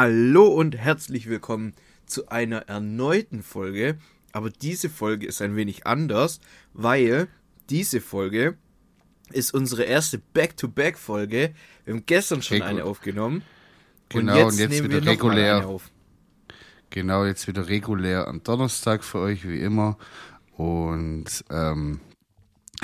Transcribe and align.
Hallo 0.00 0.46
und 0.46 0.76
herzlich 0.76 1.28
willkommen 1.28 1.74
zu 2.06 2.28
einer 2.28 2.68
erneuten 2.68 3.42
Folge. 3.42 3.98
Aber 4.30 4.48
diese 4.48 4.88
Folge 4.88 5.26
ist 5.26 5.42
ein 5.42 5.56
wenig 5.56 5.88
anders, 5.88 6.38
weil 6.72 7.26
diese 7.68 8.00
Folge 8.00 8.56
ist 9.32 9.52
unsere 9.52 9.82
erste 9.82 10.18
Back-to-Back-Folge. 10.18 11.52
Wir 11.84 11.94
haben 11.94 12.06
gestern 12.06 12.42
schon 12.42 12.58
Regu 12.58 12.68
eine 12.68 12.84
aufgenommen. 12.84 13.42
Genau, 14.08 14.34
und 14.34 14.38
jetzt, 14.38 14.52
und 14.52 14.70
jetzt 14.70 14.84
wieder 14.84 15.04
regulär. 15.04 15.80
Genau, 16.90 17.24
jetzt 17.24 17.48
wieder 17.48 17.66
regulär 17.66 18.28
am 18.28 18.44
Donnerstag 18.44 19.02
für 19.02 19.18
euch, 19.18 19.48
wie 19.48 19.58
immer. 19.58 19.98
Und 20.56 21.44
ähm, 21.50 21.98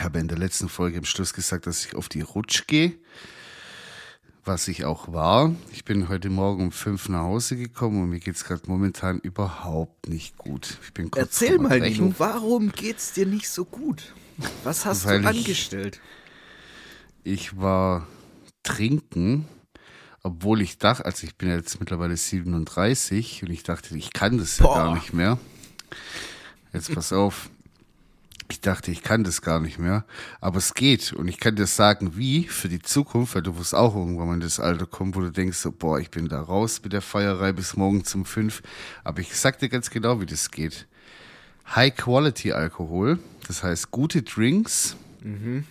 habe 0.01 0.19
in 0.19 0.27
der 0.27 0.39
letzten 0.39 0.69
Folge 0.69 0.99
im 0.99 1.05
Schluss 1.05 1.33
gesagt, 1.33 1.69
dass 1.69 1.87
ich 1.87 1.95
auf 1.95 2.09
die 2.09 2.23
Rutsch 2.23 2.67
gehe 2.67 2.99
was 4.47 4.69
ich 4.69 4.85
auch 4.85 5.13
war. 5.13 5.55
Ich 5.73 5.85
bin 5.85 6.09
heute 6.09 6.31
Morgen 6.31 6.65
um 6.65 6.73
fünf 6.73 7.09
nach 7.09 7.23
Hause 7.23 7.57
gekommen 7.57 8.03
und 8.03 8.11
mir 8.11 8.21
geht 8.21 8.37
es 8.37 8.45
gerade 8.45 8.63
momentan 8.67 9.19
überhaupt 9.19 10.09
nicht 10.09 10.37
gut. 10.37 10.79
Ich 10.85 10.93
bin 10.93 11.11
kurz 11.11 11.41
Erzähl 11.41 11.59
mal, 11.59 11.81
Nino, 11.81 12.15
warum 12.19 12.71
geht 12.73 12.99
es 12.99 13.13
dir 13.13 13.27
nicht 13.27 13.49
so 13.49 13.65
gut? 13.65 14.13
Was 14.63 14.85
hast 14.85 15.07
Weil 15.07 15.23
du 15.23 15.29
angestellt? 15.29 16.01
Ich, 17.23 17.33
ich 17.33 17.57
war 17.59 18.07
trinken, 18.63 19.47
obwohl 20.23 20.61
ich 20.61 20.79
dachte, 20.79 21.05
also 21.05 21.27
ich 21.27 21.37
bin 21.37 21.49
jetzt 21.49 21.81
mittlerweile 21.81 22.17
37 22.17 23.45
und 23.45 23.51
ich 23.51 23.63
dachte, 23.63 23.97
ich 23.97 24.13
kann 24.13 24.39
das 24.39 24.59
ja 24.59 24.67
gar 24.67 24.95
nicht 24.95 25.13
mehr. 25.13 25.39
Jetzt 26.73 26.95
pass 26.95 27.13
auf. 27.13 27.51
Ich 28.55 28.61
dachte, 28.61 28.93
ich 28.93 29.03
kann 29.03 29.25
das 29.25 29.43
gar 29.43 29.59
nicht 29.59 29.81
mehr. 29.81 30.05
Aber 30.41 30.59
es 30.59 30.75
geht. 30.75 31.13
Und 31.13 31.27
ich 31.27 31.41
kann 31.41 31.57
dir 31.57 31.67
sagen, 31.67 32.17
wie 32.17 32.45
für 32.45 32.69
die 32.69 32.81
Zukunft, 32.81 33.35
weil 33.35 33.43
du 33.43 33.59
wirst 33.59 33.75
auch 33.75 33.97
irgendwann 33.97 34.29
mal 34.29 34.35
in 34.35 34.41
das 34.41 34.61
Alter 34.61 34.87
kommen, 34.87 35.13
wo 35.17 35.21
du 35.21 35.33
denkst, 35.33 35.59
so, 35.59 35.73
boah, 35.73 35.99
ich 35.99 36.09
bin 36.13 36.29
da 36.29 36.41
raus 36.41 36.81
mit 36.81 36.93
der 36.93 37.03
Feierei 37.03 37.51
bis 37.51 37.77
morgen 37.77 38.05
zum 38.05 38.25
fünf. 38.25 38.63
Aber 39.03 39.19
ich 39.19 39.35
sag 39.35 39.59
dir 39.59 39.69
ganz 39.69 39.91
genau, 39.91 40.21
wie 40.21 40.27
das 40.27 40.53
geht. 40.53 40.87
High-Quality-Alkohol, 41.75 43.19
das 43.49 43.65
heißt 43.65 43.91
gute 43.91 44.23
Drinks, 44.23 44.95
mhm. 45.21 45.65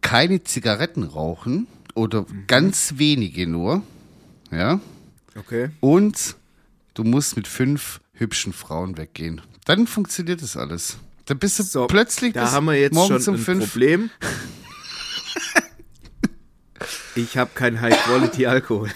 keine 0.00 0.44
Zigaretten 0.44 1.02
rauchen 1.02 1.66
oder 1.96 2.22
mhm. 2.22 2.44
ganz 2.46 2.98
wenige 2.98 3.48
nur, 3.48 3.82
ja. 4.52 4.78
Okay. 5.34 5.70
Und 5.80 6.36
du 6.94 7.02
musst 7.02 7.34
mit 7.34 7.48
fünf 7.48 8.00
hübschen 8.14 8.52
Frauen 8.52 8.96
weggehen. 8.96 9.40
Dann 9.64 9.86
funktioniert 9.86 10.42
das 10.42 10.56
alles. 10.56 10.98
Dann 11.26 11.38
bist 11.38 11.58
du 11.58 11.62
so, 11.62 11.86
plötzlich 11.86 12.32
da 12.32 12.50
haben 12.50 12.66
wir 12.66 12.74
jetzt 12.74 12.94
schon 12.94 13.16
um 13.16 13.34
ein 13.34 13.38
fünf. 13.38 13.64
Problem. 13.64 14.10
ich 17.14 17.36
habe 17.36 17.50
kein 17.54 17.80
High-Quality-Alkohol. 17.80 18.90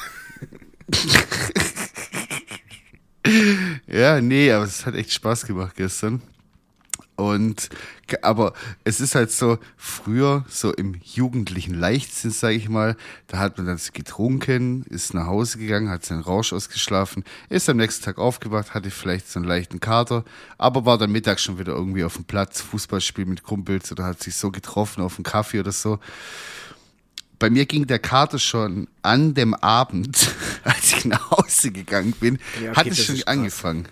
ja, 3.87 4.21
nee, 4.21 4.53
aber 4.53 4.65
es 4.65 4.87
hat 4.87 4.95
echt 4.95 5.13
Spaß 5.13 5.47
gemacht 5.47 5.77
gestern. 5.77 6.23
Und 7.17 7.71
aber 8.23 8.53
es 8.85 9.01
ist 9.01 9.15
halt 9.15 9.33
so, 9.33 9.59
früher, 9.77 10.45
so 10.49 10.73
im 10.73 11.01
jugendlichen 11.03 11.75
Leichtsinn, 11.75 12.31
sage 12.31 12.55
ich 12.55 12.69
mal, 12.69 12.97
da 13.27 13.39
hat 13.39 13.57
man 13.57 13.67
dann 13.67 13.81
getrunken, 13.95 14.85
ist 14.91 15.15
nach 15.15 15.27
Hause 15.27 15.59
gegangen, 15.59 15.89
hat 15.89 16.05
seinen 16.05 16.21
Rausch 16.21 16.53
ausgeschlafen, 16.53 17.25
ist 17.49 17.69
am 17.71 17.79
nächsten 17.79 18.05
Tag 18.05 18.19
aufgewacht, 18.19 18.75
hatte 18.75 18.91
vielleicht 18.91 19.31
so 19.31 19.41
einen 19.41 19.49
leichten 19.49 19.81
Kater, 19.81 20.25
aber 20.59 20.85
war 20.85 20.99
dann 20.99 21.11
mittags 21.11 21.43
schon 21.43 21.59
wieder 21.59 21.73
irgendwie 21.73 22.05
auf 22.05 22.15
dem 22.15 22.25
Platz, 22.25 22.61
Fußballspiel 22.61 23.25
mit 23.25 23.43
Kumpels 23.43 23.91
oder 23.91 24.05
hat 24.05 24.23
sich 24.23 24.37
so 24.37 24.51
getroffen 24.51 25.03
auf 25.03 25.17
einen 25.17 25.25
Kaffee 25.25 25.61
oder 25.61 25.73
so. 25.73 25.99
Bei 27.39 27.51
mir 27.51 27.67
ging 27.67 27.87
der 27.87 27.99
Kater 27.99 28.39
schon 28.39 28.89
an 29.03 29.35
dem 29.35 29.55
Abend, 29.55 30.31
als 30.65 30.93
ich 30.93 31.05
nach 31.07 31.31
Hause 31.31 31.71
gegangen 31.71 32.13
bin, 32.13 32.39
ja, 32.63 32.71
okay, 32.71 32.81
hat 32.81 32.87
es 32.89 33.05
schon 33.05 33.23
angefangen. 33.25 33.89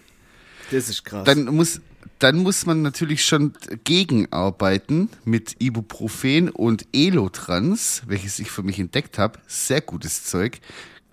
Das 0.71 0.89
ist 0.89 1.05
krass. 1.05 1.25
Dann 1.25 1.45
muss, 1.47 1.81
dann 2.19 2.39
muss 2.39 2.67
man 2.67 2.83
natürlich 2.83 3.25
schon 3.25 3.53
gegenarbeiten 3.85 5.09
mit 5.25 5.57
Ibuprofen 5.59 6.51
und 6.51 6.87
Elotrans, 6.93 8.03
welches 8.07 8.39
ich 8.39 8.51
für 8.51 8.63
mich 8.63 8.79
entdeckt 8.79 9.19
habe. 9.19 9.39
Sehr 9.47 9.81
gutes 9.81 10.25
Zeug. 10.25 10.61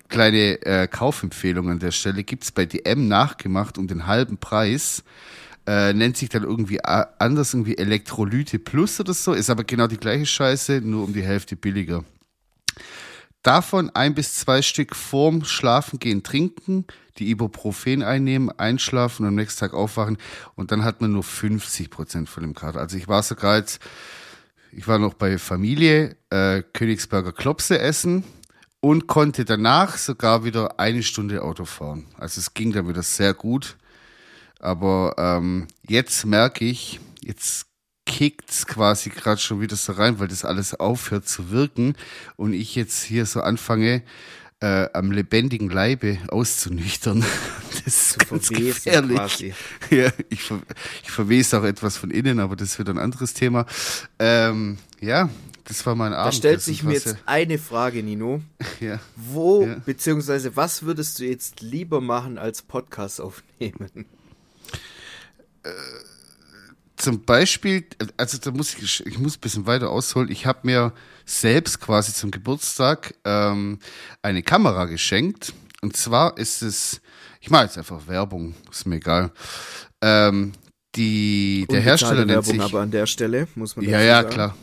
Kleine 0.09 0.61
äh, 0.65 0.87
Kaufempfehlung 0.87 1.69
an 1.69 1.79
der 1.79 1.91
Stelle. 1.91 2.23
Gibt's 2.23 2.51
bei 2.51 2.65
DM 2.65 3.07
nachgemacht 3.07 3.77
um 3.77 3.87
den 3.87 4.07
halben 4.07 4.37
Preis. 4.37 5.03
Äh, 5.67 5.93
nennt 5.93 6.17
sich 6.17 6.29
dann 6.29 6.43
irgendwie 6.43 6.77
äh, 6.77 7.05
anders, 7.19 7.53
irgendwie 7.53 7.77
Elektrolyte 7.77 8.59
Plus 8.59 8.99
oder 8.99 9.13
so. 9.13 9.33
Ist 9.33 9.49
aber 9.49 9.63
genau 9.63 9.87
die 9.87 9.97
gleiche 9.97 10.25
Scheiße, 10.25 10.81
nur 10.81 11.03
um 11.03 11.13
die 11.13 11.23
Hälfte 11.23 11.55
billiger. 11.55 12.03
Davon 13.43 13.89
ein 13.89 14.13
bis 14.13 14.35
zwei 14.35 14.61
Stück 14.61 14.95
vorm 14.95 15.45
Schlafengehen 15.45 16.21
trinken, 16.21 16.85
die 17.17 17.29
Ibuprofen 17.31 18.03
einnehmen, 18.03 18.51
einschlafen 18.51 19.23
und 19.23 19.29
am 19.29 19.35
nächsten 19.35 19.59
Tag 19.59 19.73
aufwachen 19.73 20.17
und 20.55 20.71
dann 20.71 20.83
hat 20.83 21.01
man 21.01 21.11
nur 21.11 21.23
50 21.23 21.89
Prozent 21.89 22.29
von 22.29 22.43
dem 22.43 22.53
Kater. 22.53 22.79
Also 22.79 22.97
ich 22.97 23.07
war 23.07 23.23
sogar 23.23 23.57
jetzt, 23.57 23.81
ich 24.71 24.87
war 24.87 24.99
noch 24.99 25.15
bei 25.15 25.37
Familie, 25.37 26.15
äh, 26.29 26.61
Königsberger 26.73 27.31
Klopse 27.31 27.79
essen 27.79 28.23
und 28.79 29.07
konnte 29.07 29.43
danach 29.43 29.97
sogar 29.97 30.43
wieder 30.43 30.79
eine 30.79 31.01
Stunde 31.01 31.41
Auto 31.43 31.65
fahren. 31.65 32.05
Also 32.17 32.39
es 32.39 32.53
ging 32.53 32.71
dann 32.71 32.87
wieder 32.87 33.03
sehr 33.03 33.33
gut. 33.33 33.77
Aber 34.59 35.15
ähm, 35.17 35.67
jetzt 35.87 36.25
merke 36.25 36.65
ich, 36.65 36.99
jetzt 37.21 37.65
kickt's 38.11 38.67
quasi 38.67 39.09
gerade 39.09 39.39
schon 39.39 39.61
wieder 39.61 39.75
so 39.75 39.93
rein, 39.93 40.19
weil 40.19 40.27
das 40.27 40.45
alles 40.45 40.73
aufhört 40.73 41.27
zu 41.27 41.49
wirken 41.49 41.95
und 42.35 42.53
ich 42.53 42.75
jetzt 42.75 43.03
hier 43.03 43.25
so 43.25 43.41
anfange, 43.41 44.03
äh, 44.59 44.89
am 44.93 45.11
lebendigen 45.11 45.69
Leibe 45.69 46.17
auszunüchtern. 46.27 47.25
Das 47.83 48.11
ist 48.11 48.29
ganz 48.29 48.49
gefährlich. 48.49 49.17
Quasi. 49.17 49.53
Ja, 49.89 50.11
ich, 50.29 50.43
ver 50.43 50.59
ich 51.01 51.09
verwese 51.09 51.57
auch 51.57 51.63
etwas 51.63 51.97
von 51.97 52.11
innen, 52.11 52.39
aber 52.39 52.55
das 52.55 52.77
wird 52.77 52.89
ein 52.89 52.99
anderes 52.99 53.33
Thema. 53.33 53.65
Ähm, 54.19 54.77
ja, 54.99 55.29
das 55.63 55.83
war 55.85 55.95
mein 55.95 56.13
Abend. 56.13 56.33
Da 56.33 56.37
stellt 56.37 56.61
sich 56.61 56.83
mir 56.83 56.93
jetzt 56.93 57.15
eine 57.25 57.57
Frage, 57.57 58.03
Nino. 58.03 58.41
Ja. 58.81 58.99
Wo, 59.15 59.65
ja. 59.65 59.77
beziehungsweise 59.85 60.55
was 60.55 60.83
würdest 60.83 61.17
du 61.17 61.25
jetzt 61.25 61.61
lieber 61.61 62.01
machen 62.01 62.37
als 62.37 62.61
Podcast 62.61 63.19
aufnehmen? 63.21 64.05
Äh, 65.63 65.69
zum 67.01 67.21
Beispiel, 67.23 67.85
also 68.17 68.37
da 68.37 68.51
muss 68.51 68.75
ich, 68.75 69.05
ich 69.05 69.17
muss 69.19 69.37
ein 69.37 69.41
bisschen 69.41 69.65
weiter 69.65 69.89
ausholen. 69.89 70.29
Ich 70.31 70.45
habe 70.45 70.59
mir 70.63 70.93
selbst 71.25 71.79
quasi 71.79 72.13
zum 72.13 72.31
Geburtstag 72.31 73.15
ähm, 73.25 73.79
eine 74.21 74.43
Kamera 74.43 74.85
geschenkt. 74.85 75.53
Und 75.81 75.97
zwar 75.97 76.37
ist 76.37 76.61
es, 76.61 77.01
ich 77.39 77.49
mache 77.49 77.65
jetzt 77.65 77.77
einfach 77.77 78.07
Werbung, 78.07 78.53
ist 78.69 78.85
mir 78.85 78.97
egal. 78.97 79.31
Ähm, 80.01 80.53
die, 80.95 81.65
der 81.71 81.81
Hersteller 81.81 82.25
nennt 82.25 82.29
Werbung 82.29 82.51
sich, 82.53 82.61
aber 82.61 82.81
an 82.81 82.91
der 82.91 83.07
Stelle 83.07 83.47
muss 83.55 83.75
man 83.75 83.85
Ja, 83.85 84.01
ja, 84.01 84.21
sagen. 84.21 84.29
klar. 84.29 84.57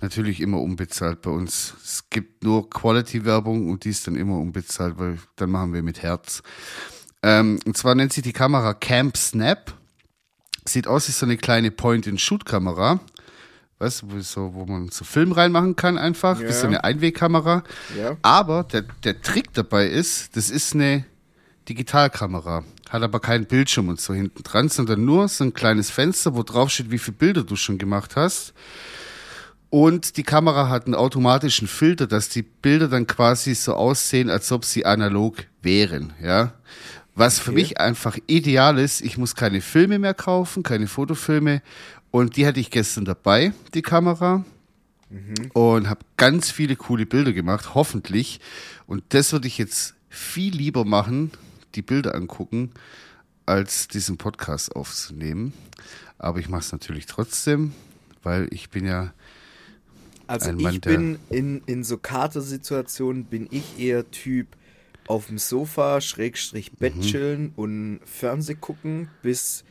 Natürlich 0.00 0.40
immer 0.40 0.60
unbezahlt 0.60 1.22
bei 1.22 1.30
uns. 1.30 1.74
Es 1.82 2.04
gibt 2.10 2.44
nur 2.44 2.68
Quality-Werbung 2.68 3.70
und 3.70 3.84
die 3.84 3.90
ist 3.90 4.06
dann 4.06 4.16
immer 4.16 4.38
unbezahlt, 4.38 4.98
weil 4.98 5.18
dann 5.36 5.50
machen 5.50 5.72
wir 5.72 5.82
mit 5.82 6.02
Herz. 6.02 6.42
Ähm, 7.22 7.58
und 7.64 7.76
zwar 7.76 7.94
nennt 7.94 8.12
sich 8.12 8.22
die 8.22 8.32
Kamera 8.32 8.74
Camp 8.74 9.16
Snap. 9.16 9.72
Sieht 10.64 10.86
aus 10.86 11.08
wie 11.08 11.12
so 11.12 11.26
eine 11.26 11.36
kleine 11.36 11.70
Point-and-Shoot-Kamera. 11.70 13.00
Weißt 13.78 14.02
du, 14.02 14.20
so, 14.20 14.54
wo 14.54 14.64
man 14.64 14.88
so 14.88 15.04
Film 15.04 15.32
reinmachen 15.32 15.76
kann 15.76 15.98
einfach. 15.98 16.40
Ja. 16.40 16.48
Wie 16.48 16.52
so 16.52 16.66
eine 16.66 16.84
Einwegkamera. 16.84 17.64
Ja. 17.98 18.16
Aber 18.22 18.64
der, 18.64 18.82
der 19.02 19.20
Trick 19.20 19.52
dabei 19.52 19.86
ist, 19.88 20.36
das 20.36 20.48
ist 20.48 20.74
eine 20.74 21.04
Digitalkamera. 21.68 22.64
Hat 22.88 23.02
aber 23.02 23.20
keinen 23.20 23.46
Bildschirm 23.46 23.88
und 23.88 24.00
so 24.00 24.14
hinten 24.14 24.42
dran, 24.42 24.68
sondern 24.68 25.04
nur 25.04 25.28
so 25.28 25.44
ein 25.44 25.54
kleines 25.54 25.90
Fenster, 25.90 26.34
wo 26.34 26.42
drauf 26.42 26.70
steht, 26.70 26.90
wie 26.90 26.98
viele 26.98 27.16
Bilder 27.16 27.42
du 27.42 27.56
schon 27.56 27.78
gemacht 27.78 28.16
hast. 28.16 28.54
Und 29.70 30.16
die 30.16 30.22
Kamera 30.22 30.68
hat 30.68 30.86
einen 30.86 30.94
automatischen 30.94 31.66
Filter, 31.66 32.06
dass 32.06 32.28
die 32.28 32.42
Bilder 32.42 32.86
dann 32.86 33.08
quasi 33.08 33.54
so 33.54 33.74
aussehen, 33.74 34.30
als 34.30 34.52
ob 34.52 34.64
sie 34.64 34.86
analog 34.86 35.38
wären, 35.62 36.12
ja. 36.22 36.52
Was 37.14 37.38
okay. 37.38 37.44
für 37.44 37.52
mich 37.52 37.80
einfach 37.80 38.18
ideal 38.26 38.78
ist, 38.78 39.00
ich 39.00 39.18
muss 39.18 39.34
keine 39.34 39.60
Filme 39.60 39.98
mehr 39.98 40.14
kaufen, 40.14 40.62
keine 40.62 40.88
Fotofilme. 40.88 41.62
Und 42.10 42.36
die 42.36 42.46
hatte 42.46 42.60
ich 42.60 42.70
gestern 42.70 43.04
dabei, 43.04 43.52
die 43.74 43.82
Kamera. 43.82 44.44
Mhm. 45.10 45.50
Und 45.52 45.88
habe 45.88 46.00
ganz 46.16 46.50
viele 46.50 46.76
coole 46.76 47.06
Bilder 47.06 47.32
gemacht, 47.32 47.74
hoffentlich. 47.74 48.40
Und 48.86 49.04
das 49.10 49.32
würde 49.32 49.46
ich 49.46 49.58
jetzt 49.58 49.94
viel 50.08 50.54
lieber 50.54 50.84
machen, 50.84 51.30
die 51.74 51.82
Bilder 51.82 52.14
angucken, 52.14 52.70
als 53.46 53.88
diesen 53.88 54.16
Podcast 54.16 54.74
aufzunehmen. 54.74 55.52
Aber 56.18 56.38
ich 56.38 56.48
mache 56.48 56.62
es 56.62 56.72
natürlich 56.72 57.06
trotzdem, 57.06 57.72
weil 58.22 58.48
ich 58.50 58.70
bin 58.70 58.86
ja. 58.86 59.12
Also 60.26 60.48
ein 60.48 60.56
Mann, 60.56 60.74
ich 60.74 60.80
bin 60.80 61.18
in, 61.28 61.62
in 61.66 61.84
so 61.84 61.98
Katersituationen 61.98 63.24
bin 63.24 63.46
ich 63.50 63.78
eher 63.78 64.10
Typ, 64.10 64.56
auf 65.06 65.26
dem 65.26 65.38
Sofa, 65.38 66.00
Schrägstrich 66.00 66.72
Bett 66.72 66.96
mhm. 66.96 67.00
chillen 67.02 67.52
und 67.56 68.00
Fernseh 68.04 68.54
gucken, 68.54 69.08
bis 69.22 69.64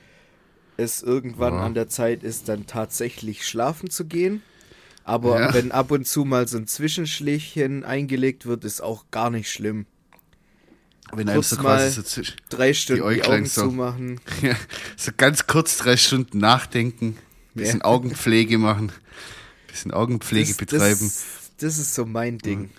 es 0.77 1.01
irgendwann 1.03 1.53
ja. 1.53 1.61
an 1.65 1.73
der 1.73 1.87
Zeit 1.87 2.23
ist, 2.23 2.49
dann 2.49 2.65
tatsächlich 2.67 3.45
schlafen 3.47 3.89
zu 3.89 4.05
gehen. 4.05 4.41
Aber 5.03 5.39
Ja. 5.39 5.53
wenn 5.53 5.71
ab 5.71 5.91
und 5.91 6.07
zu 6.07 6.23
mal 6.25 6.47
so 6.47 6.57
ein 6.57 6.67
Zwischenschläfchen 6.67 7.83
eingelegt 7.83 8.45
wird, 8.45 8.63
ist 8.63 8.81
auch 8.81 9.05
gar 9.11 9.29
nicht 9.29 9.51
schlimm. 9.51 9.85
Wenn 11.11 11.27
Kurz 11.27 11.49
so 11.51 11.57
mal- 11.57 11.77
quasi 11.77 12.01
so, 12.03 12.21
Drei 12.49 12.73
Stunden 12.73 13.01
die, 13.01 13.07
Äuglein 13.07 13.31
Augen 13.41 13.45
so. 13.45 13.61
zumachen. 13.63 14.19
ja, 14.41 14.55
so 14.97 15.11
ganz 15.15 15.45
kurz 15.45 15.77
drei 15.77 15.97
Stunden 15.97 16.37
nachdenken, 16.39 17.17
bisschen 17.53 17.79
Ja. 17.79 17.85
Augenpflege 17.85 18.57
machen, 18.57 18.91
bisschen 19.67 19.91
Augenpflege 19.91 20.47
Das, 20.49 20.57
betreiben. 20.57 20.99
das, 21.01 21.23
das 21.59 21.77
ist 21.77 21.93
so 21.93 22.05
mein 22.05 22.39
Ding. 22.39 22.71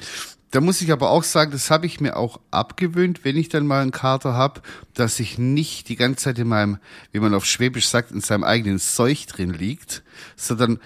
Da 0.55 0.61
muss 0.61 0.81
ich 0.81 0.93
aber 0.93 1.11
auch 1.11 1.25
sagen, 1.25 1.51
das 1.51 1.69
habe 1.73 1.87
ich 1.87 2.01
mir 2.01 2.17
auch 2.17 2.39
abgewöhnt, 2.53 3.25
wenn 3.25 3.37
ich 3.37 3.49
dann 3.49 3.67
mal 3.67 3.83
einen 3.83 3.91
Kater 3.91 4.35
habe, 4.35 4.62
dass 4.95 5.19
ich 5.19 5.37
nicht 5.37 5.89
die 5.89 5.97
ganze 5.97 6.27
Zeit 6.27 6.39
in 6.39 6.47
meinem, 6.47 6.79
wie 7.11 7.19
man 7.19 7.35
auf 7.35 7.45
Schwäbisch 7.45 7.89
sagt, 7.89 8.12
in 8.12 8.21
seinem 8.21 8.45
eigenen 8.45 8.79
Seuch 8.79 9.27
drin 9.27 9.51
liegt, 9.53 10.05
sondern 10.37 10.79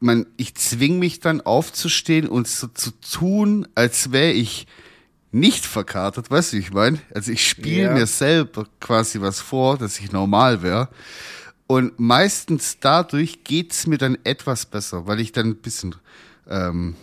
man, 0.00 0.26
ich 0.38 0.56
zwing 0.56 0.98
mich 0.98 1.20
dann 1.20 1.40
aufzustehen 1.40 2.26
und 2.26 2.48
so 2.48 2.66
zu 2.66 2.90
tun, 3.00 3.68
als 3.76 4.10
wäre 4.10 4.32
ich 4.32 4.66
nicht 5.30 5.66
verkatert, 5.66 6.28
weißt 6.28 6.54
du, 6.54 6.56
ich 6.56 6.72
meine? 6.72 6.98
Also 7.14 7.30
ich 7.30 7.46
spiele 7.48 7.82
Ja. 7.84 7.94
mir 7.94 8.06
selber 8.06 8.66
quasi 8.80 9.20
was 9.20 9.38
vor, 9.38 9.78
dass 9.78 10.00
ich 10.00 10.10
normal 10.10 10.64
wäre. 10.64 10.88
Und 11.68 12.00
meistens 12.00 12.78
dadurch 12.80 13.44
geht's 13.44 13.86
mir 13.86 13.98
dann 13.98 14.18
etwas 14.24 14.66
besser, 14.66 15.06
weil 15.06 15.20
ich 15.20 15.30
dann 15.30 15.46
ein 15.50 15.56
bisschen 15.58 15.94
ähm, 16.50 16.96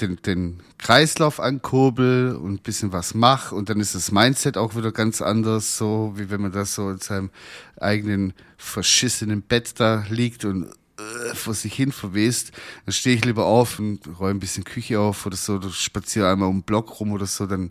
den, 0.00 0.16
den 0.22 0.60
Kreislauf 0.78 1.38
ankurbel 1.38 2.34
und 2.34 2.54
ein 2.54 2.62
bisschen 2.62 2.92
was 2.92 3.14
mache 3.14 3.54
und 3.54 3.68
dann 3.68 3.80
ist 3.80 3.94
das 3.94 4.10
Mindset 4.10 4.56
auch 4.56 4.74
wieder 4.74 4.92
ganz 4.92 5.22
anders, 5.22 5.76
so 5.76 6.12
wie 6.16 6.30
wenn 6.30 6.40
man 6.40 6.52
das 6.52 6.74
so 6.74 6.90
in 6.90 6.98
seinem 6.98 7.30
eigenen 7.78 8.32
verschissenen 8.56 9.42
Bett 9.42 9.78
da 9.78 10.04
liegt 10.08 10.44
und 10.44 10.72
äh, 10.98 11.34
vor 11.34 11.54
sich 11.54 11.74
hin 11.74 11.92
verwest, 11.92 12.52
dann 12.84 12.92
stehe 12.92 13.16
ich 13.16 13.24
lieber 13.24 13.46
auf 13.46 13.78
und 13.78 14.00
räume 14.18 14.38
ein 14.38 14.40
bisschen 14.40 14.64
Küche 14.64 14.98
auf 14.98 15.26
oder 15.26 15.36
so, 15.36 15.54
oder 15.54 15.70
spaziere 15.70 16.30
einmal 16.30 16.48
um 16.48 16.58
den 16.58 16.62
Block 16.64 17.00
rum 17.00 17.12
oder 17.12 17.26
so, 17.26 17.46
dann 17.46 17.70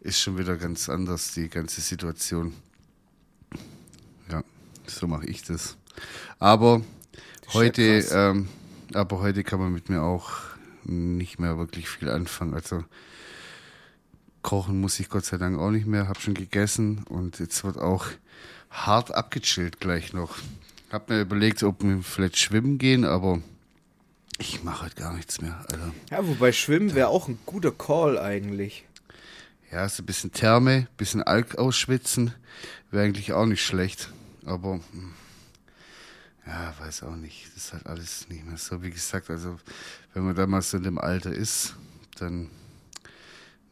ist 0.00 0.20
schon 0.20 0.38
wieder 0.38 0.56
ganz 0.56 0.88
anders 0.88 1.34
die 1.34 1.48
ganze 1.48 1.80
Situation. 1.80 2.54
Ja, 4.30 4.42
so 4.86 5.06
mache 5.06 5.26
ich 5.26 5.42
das. 5.42 5.76
Aber 6.38 6.82
heute, 7.52 7.82
ähm, 8.12 8.48
aber 8.94 9.20
heute 9.20 9.44
kann 9.44 9.60
man 9.60 9.72
mit 9.72 9.88
mir 9.88 10.02
auch 10.02 10.30
nicht 10.84 11.38
mehr 11.38 11.58
wirklich 11.58 11.88
viel 11.88 12.08
anfangen. 12.08 12.54
Also 12.54 12.84
kochen 14.42 14.80
muss 14.80 15.00
ich 15.00 15.08
Gott 15.08 15.24
sei 15.24 15.36
Dank 15.36 15.58
auch 15.58 15.70
nicht 15.70 15.86
mehr. 15.86 16.08
Hab 16.08 16.20
schon 16.20 16.34
gegessen 16.34 17.04
und 17.08 17.38
jetzt 17.38 17.64
wird 17.64 17.78
auch 17.78 18.06
hart 18.70 19.12
abgechillt 19.12 19.80
gleich 19.80 20.12
noch. 20.12 20.36
Hab 20.90 21.08
mir 21.08 21.20
überlegt, 21.20 21.62
ob 21.62 21.82
wir 21.82 22.02
vielleicht 22.02 22.38
schwimmen 22.38 22.78
gehen, 22.78 23.04
aber 23.04 23.40
ich 24.38 24.64
mache 24.64 24.86
heute 24.86 24.96
gar 24.96 25.14
nichts 25.14 25.40
mehr, 25.40 25.58
Alter. 25.68 25.92
Ja, 26.10 26.26
wobei 26.26 26.52
Schwimmen 26.52 26.94
wäre 26.94 27.08
auch 27.08 27.28
ein 27.28 27.38
guter 27.44 27.72
Call 27.72 28.18
eigentlich. 28.18 28.86
Ja, 29.70 29.88
so 29.88 30.02
ein 30.02 30.06
bisschen 30.06 30.32
Therme, 30.32 30.88
bisschen 30.96 31.22
Alk 31.22 31.58
ausschwitzen, 31.58 32.34
wäre 32.90 33.04
eigentlich 33.04 33.32
auch 33.34 33.46
nicht 33.46 33.62
schlecht. 33.62 34.10
Aber 34.46 34.80
hm, 34.92 35.12
ja, 36.46 36.74
weiß 36.80 37.04
auch 37.04 37.16
nicht. 37.16 37.46
Das 37.54 37.64
ist 37.64 37.72
halt 37.72 37.86
alles 37.86 38.28
nicht 38.28 38.44
mehr 38.46 38.56
so. 38.56 38.82
Wie 38.82 38.90
gesagt, 38.90 39.30
also 39.30 39.58
wenn 40.14 40.24
man 40.24 40.34
da 40.34 40.46
mal 40.46 40.62
so 40.62 40.76
in 40.76 40.82
dem 40.82 40.98
Alter 40.98 41.32
ist, 41.32 41.74
dann. 42.18 42.50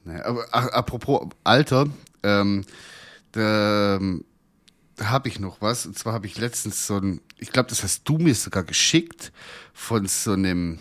Naja, 0.05 0.25
aber 0.25 0.47
ach, 0.53 0.69
apropos 0.69 1.29
Alter, 1.45 1.87
ähm, 2.23 2.65
da, 3.33 3.97
ähm, 3.97 4.25
habe 5.01 5.29
ich 5.29 5.39
noch 5.39 5.61
was. 5.61 5.87
Und 5.87 5.99
zwar 5.99 6.13
habe 6.13 6.27
ich 6.27 6.39
letztens 6.39 6.87
so 6.87 6.97
ein, 6.97 7.21
ich 7.39 7.53
glaube, 7.53 7.69
das 7.69 7.83
hast 7.83 8.09
du 8.09 8.19
mir 8.19 8.35
sogar 8.35 8.65
geschickt, 8.65 9.33
von 9.73 10.07
so 10.07 10.33
einem 10.33 10.79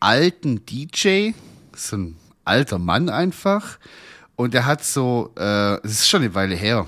alten 0.00 0.64
DJ, 0.66 1.32
so 1.74 1.96
ein 1.96 2.16
alter 2.44 2.78
Mann 2.78 3.08
einfach. 3.08 3.78
Und 4.36 4.54
der 4.54 4.66
hat 4.66 4.84
so, 4.84 5.32
äh, 5.38 5.80
ist 5.86 6.08
schon 6.08 6.22
eine 6.22 6.34
Weile 6.34 6.54
her. 6.54 6.86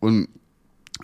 Und 0.00 0.28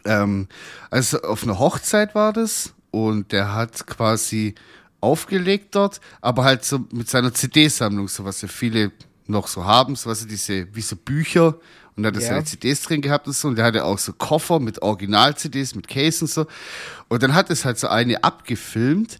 ähm, 0.04 0.48
also 0.90 1.20
auf 1.22 1.42
einer 1.42 1.58
Hochzeit 1.58 2.14
war 2.14 2.32
das 2.32 2.74
und 2.90 3.32
der 3.32 3.54
hat 3.54 3.86
quasi 3.86 4.54
aufgelegt 5.06 5.74
dort, 5.74 6.00
aber 6.20 6.44
halt 6.44 6.64
so 6.64 6.80
mit 6.92 7.08
seiner 7.08 7.32
CD-Sammlung, 7.32 8.08
so 8.08 8.24
was 8.24 8.42
ja 8.42 8.48
viele 8.48 8.92
noch 9.26 9.48
so 9.48 9.64
haben, 9.64 9.96
so 9.96 10.10
was 10.10 10.20
ja 10.22 10.26
diese, 10.28 10.66
wie 10.74 10.82
so 10.82 10.96
Bücher 10.96 11.58
und 11.96 12.02
da 12.02 12.08
hat 12.08 12.16
er 12.16 12.22
Ja. 12.22 12.28
seine 12.28 12.44
CDs 12.44 12.82
drin 12.82 13.00
gehabt 13.00 13.26
und 13.26 13.32
so 13.34 13.48
und 13.48 13.56
der 13.56 13.64
hatte 13.64 13.84
auch 13.84 13.98
so 13.98 14.12
Koffer 14.12 14.60
mit 14.60 14.82
Original-CDs, 14.82 15.74
mit 15.74 15.88
Case 15.88 16.24
und 16.24 16.30
so 16.30 16.46
und 17.08 17.22
dann 17.22 17.34
hat 17.34 17.50
es 17.50 17.64
halt 17.64 17.78
so 17.78 17.88
eine 17.88 18.22
abgefilmt 18.22 19.18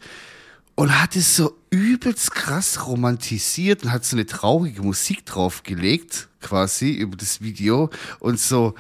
und 0.77 1.00
hat 1.00 1.17
es 1.17 1.35
so 1.37 1.56
übelst 1.71 2.33
krass 2.33 2.87
romantisiert 2.87 3.83
und 3.83 3.93
hat 3.93 4.05
so 4.05 4.15
eine 4.17 4.27
traurige 4.27 4.83
Musik 4.83 5.25
draufgelegt, 5.25 6.29
quasi, 6.43 6.91
über 6.93 7.17
das 7.17 7.41
Video. 7.41 7.88
Und 8.21 8.38
so, 8.38 8.75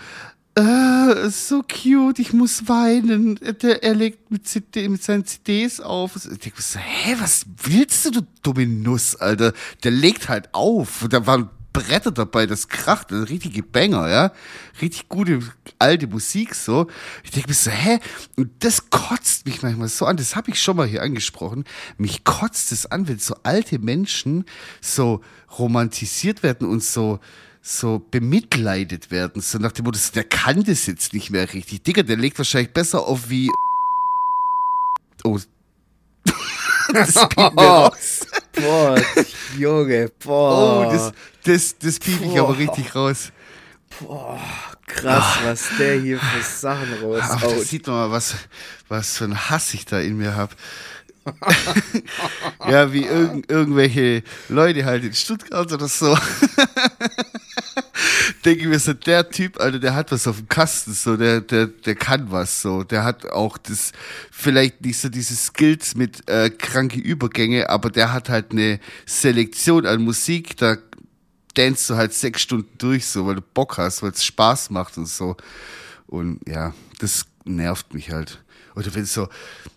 ist 0.60 1.48
so 1.48 1.62
cute, 1.62 2.18
ich 2.18 2.32
muss 2.32 2.68
weinen. 2.68 3.38
Der, 3.62 3.82
er 3.82 3.94
legt 3.94 4.30
mit, 4.30 4.48
CD, 4.48 4.88
mit 4.88 5.02
seinen 5.02 5.26
CDs 5.26 5.80
auf. 5.80 6.16
Ich 6.16 6.38
denke 6.38 6.62
so, 6.62 6.78
hä, 6.78 7.16
was 7.18 7.44
willst 7.62 8.06
du, 8.06 8.10
du 8.10 8.20
dumme 8.42 8.66
Nuss, 8.66 9.16
Alter? 9.16 9.52
Der 9.84 9.90
legt 9.90 10.28
halt 10.28 10.54
auf. 10.54 11.06
Da 11.10 11.26
waren 11.26 11.50
Bretter 11.76 12.10
dabei, 12.10 12.46
das 12.46 12.68
kracht, 12.68 13.10
ein 13.12 13.24
richtige 13.24 13.62
Banger, 13.62 14.08
ja. 14.08 14.32
Richtig 14.80 15.10
gute 15.10 15.40
alte 15.78 16.06
Musik 16.06 16.54
so. 16.54 16.86
Ich 17.22 17.32
denke 17.32 17.50
mir 17.50 17.54
so, 17.54 17.70
hä? 17.70 17.98
Und 18.36 18.50
das 18.60 18.88
kotzt 18.88 19.44
mich 19.44 19.62
manchmal 19.62 19.88
so 19.88 20.06
an. 20.06 20.16
Das 20.16 20.36
habe 20.36 20.50
ich 20.50 20.62
schon 20.62 20.76
mal 20.78 20.86
hier 20.86 21.02
angesprochen. 21.02 21.64
Mich 21.98 22.24
kotzt 22.24 22.72
es 22.72 22.86
an, 22.86 23.08
wenn 23.08 23.18
so 23.18 23.36
alte 23.42 23.78
Menschen 23.78 24.46
so 24.80 25.20
romantisiert 25.58 26.42
werden 26.42 26.66
und 26.66 26.82
so 26.82 27.20
so 27.68 27.98
bemitleidet 27.98 29.10
werden, 29.10 29.42
so 29.42 29.58
nach 29.58 29.72
dem 29.72 29.86
Motto, 29.86 29.98
der 30.14 30.22
kann 30.22 30.62
das 30.62 30.86
jetzt 30.86 31.12
nicht 31.12 31.30
mehr 31.30 31.52
richtig. 31.52 31.82
Digga, 31.82 32.04
der 32.04 32.16
legt 32.16 32.38
wahrscheinlich 32.38 32.72
besser 32.72 33.04
auf 33.04 33.28
wie. 33.28 33.50
Oh. 35.24 35.36
das 36.92 37.14
piep 37.28 37.54
mir 37.54 37.62
raus. 37.62 38.20
Boah, 38.54 39.02
Junge, 39.58 40.12
Oh, 40.12 40.26
boah. 40.26 40.92
das, 40.92 41.12
das, 41.42 41.78
das 41.78 41.98
piep 41.98 42.20
ich 42.22 42.38
aber 42.38 42.54
Boah. 42.54 42.58
richtig 42.58 42.94
raus. 42.94 43.32
krass, 44.86 45.38
was 45.42 45.68
der 45.76 46.00
hier 46.00 46.20
für 46.20 46.42
Sachen 46.42 46.86
Aber 47.02 47.18
raushaut. 47.18 47.66
sieht 47.66 47.86
man 47.88 47.96
mal, 47.96 48.10
was, 48.12 48.36
was 48.86 49.16
für 49.16 49.24
ein 49.24 49.50
Hass 49.50 49.74
ich 49.74 49.84
da 49.86 49.98
in 49.98 50.16
mir 50.18 50.36
hab. 50.36 50.54
ja, 52.68 52.92
wie 52.92 53.04
irgend, 53.04 53.50
irgendwelche 53.50 54.22
Leute 54.48 54.84
halt 54.84 55.02
in 55.02 55.12
Stuttgart 55.12 55.72
oder 55.72 55.88
so. 55.88 56.16
Denke 58.44 58.62
ich 58.62 58.68
mir 58.68 58.78
so, 58.78 58.92
der 58.92 59.28
Typ, 59.30 59.60
Alter, 59.60 59.78
der 59.78 59.94
hat 59.94 60.12
was 60.12 60.26
auf 60.26 60.36
dem 60.36 60.48
Kasten, 60.48 60.92
so, 60.92 61.16
der, 61.16 61.40
der, 61.40 61.66
der 61.66 61.94
kann 61.94 62.30
was, 62.30 62.62
so. 62.62 62.82
Der 62.84 63.04
hat 63.04 63.26
auch 63.26 63.58
das, 63.58 63.92
vielleicht 64.30 64.82
nicht 64.82 64.98
so 64.98 65.08
diese 65.08 65.34
Skills 65.34 65.94
mit 65.94 66.28
äh, 66.28 66.50
kranke 66.50 67.00
Übergänge, 67.00 67.68
aber 67.70 67.90
der 67.90 68.12
hat 68.12 68.28
halt 68.28 68.52
eine 68.52 68.80
Selektion 69.06 69.86
an 69.86 70.02
Musik, 70.02 70.56
da 70.56 70.76
danst 71.54 71.88
du 71.88 71.96
halt 71.96 72.12
sechs 72.12 72.42
Stunden 72.42 72.76
durch, 72.78 73.06
so, 73.06 73.26
weil 73.26 73.36
du 73.36 73.42
Bock 73.42 73.78
hast, 73.78 74.02
weil 74.02 74.10
es 74.10 74.24
Spaß 74.24 74.70
macht 74.70 74.98
und 74.98 75.08
so. 75.08 75.36
Und 76.06 76.40
ja, 76.46 76.74
das 76.98 77.26
nervt 77.44 77.94
mich 77.94 78.10
halt. 78.10 78.42
Oder 78.74 78.94
wenn 78.94 79.06
so, 79.06 79.28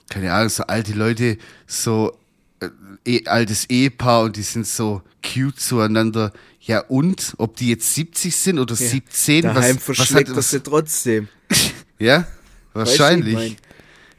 keine 0.09 0.33
Ahnung, 0.33 0.49
so 0.49 0.63
alte 0.63 0.93
Leute, 0.93 1.37
so 1.65 2.18
äh, 2.59 2.69
eh, 3.05 3.25
altes 3.25 3.69
Ehepaar 3.69 4.23
und 4.23 4.35
die 4.35 4.41
sind 4.41 4.67
so 4.67 5.01
cute 5.23 5.57
zueinander. 5.59 6.31
Ja, 6.61 6.81
und? 6.81 7.33
Ob 7.37 7.55
die 7.55 7.69
jetzt 7.69 7.93
70 7.95 8.35
sind 8.35 8.59
oder 8.59 8.75
17? 8.75 9.43
Daheim 9.43 9.55
was, 9.55 9.75
was 9.75 9.83
verschlägt 9.83 10.29
hat, 10.29 10.37
das 10.37 10.45
was, 10.45 10.51
sie 10.51 10.59
trotzdem. 10.61 11.27
Ja, 12.01 12.25
wahrscheinlich. 12.73 13.57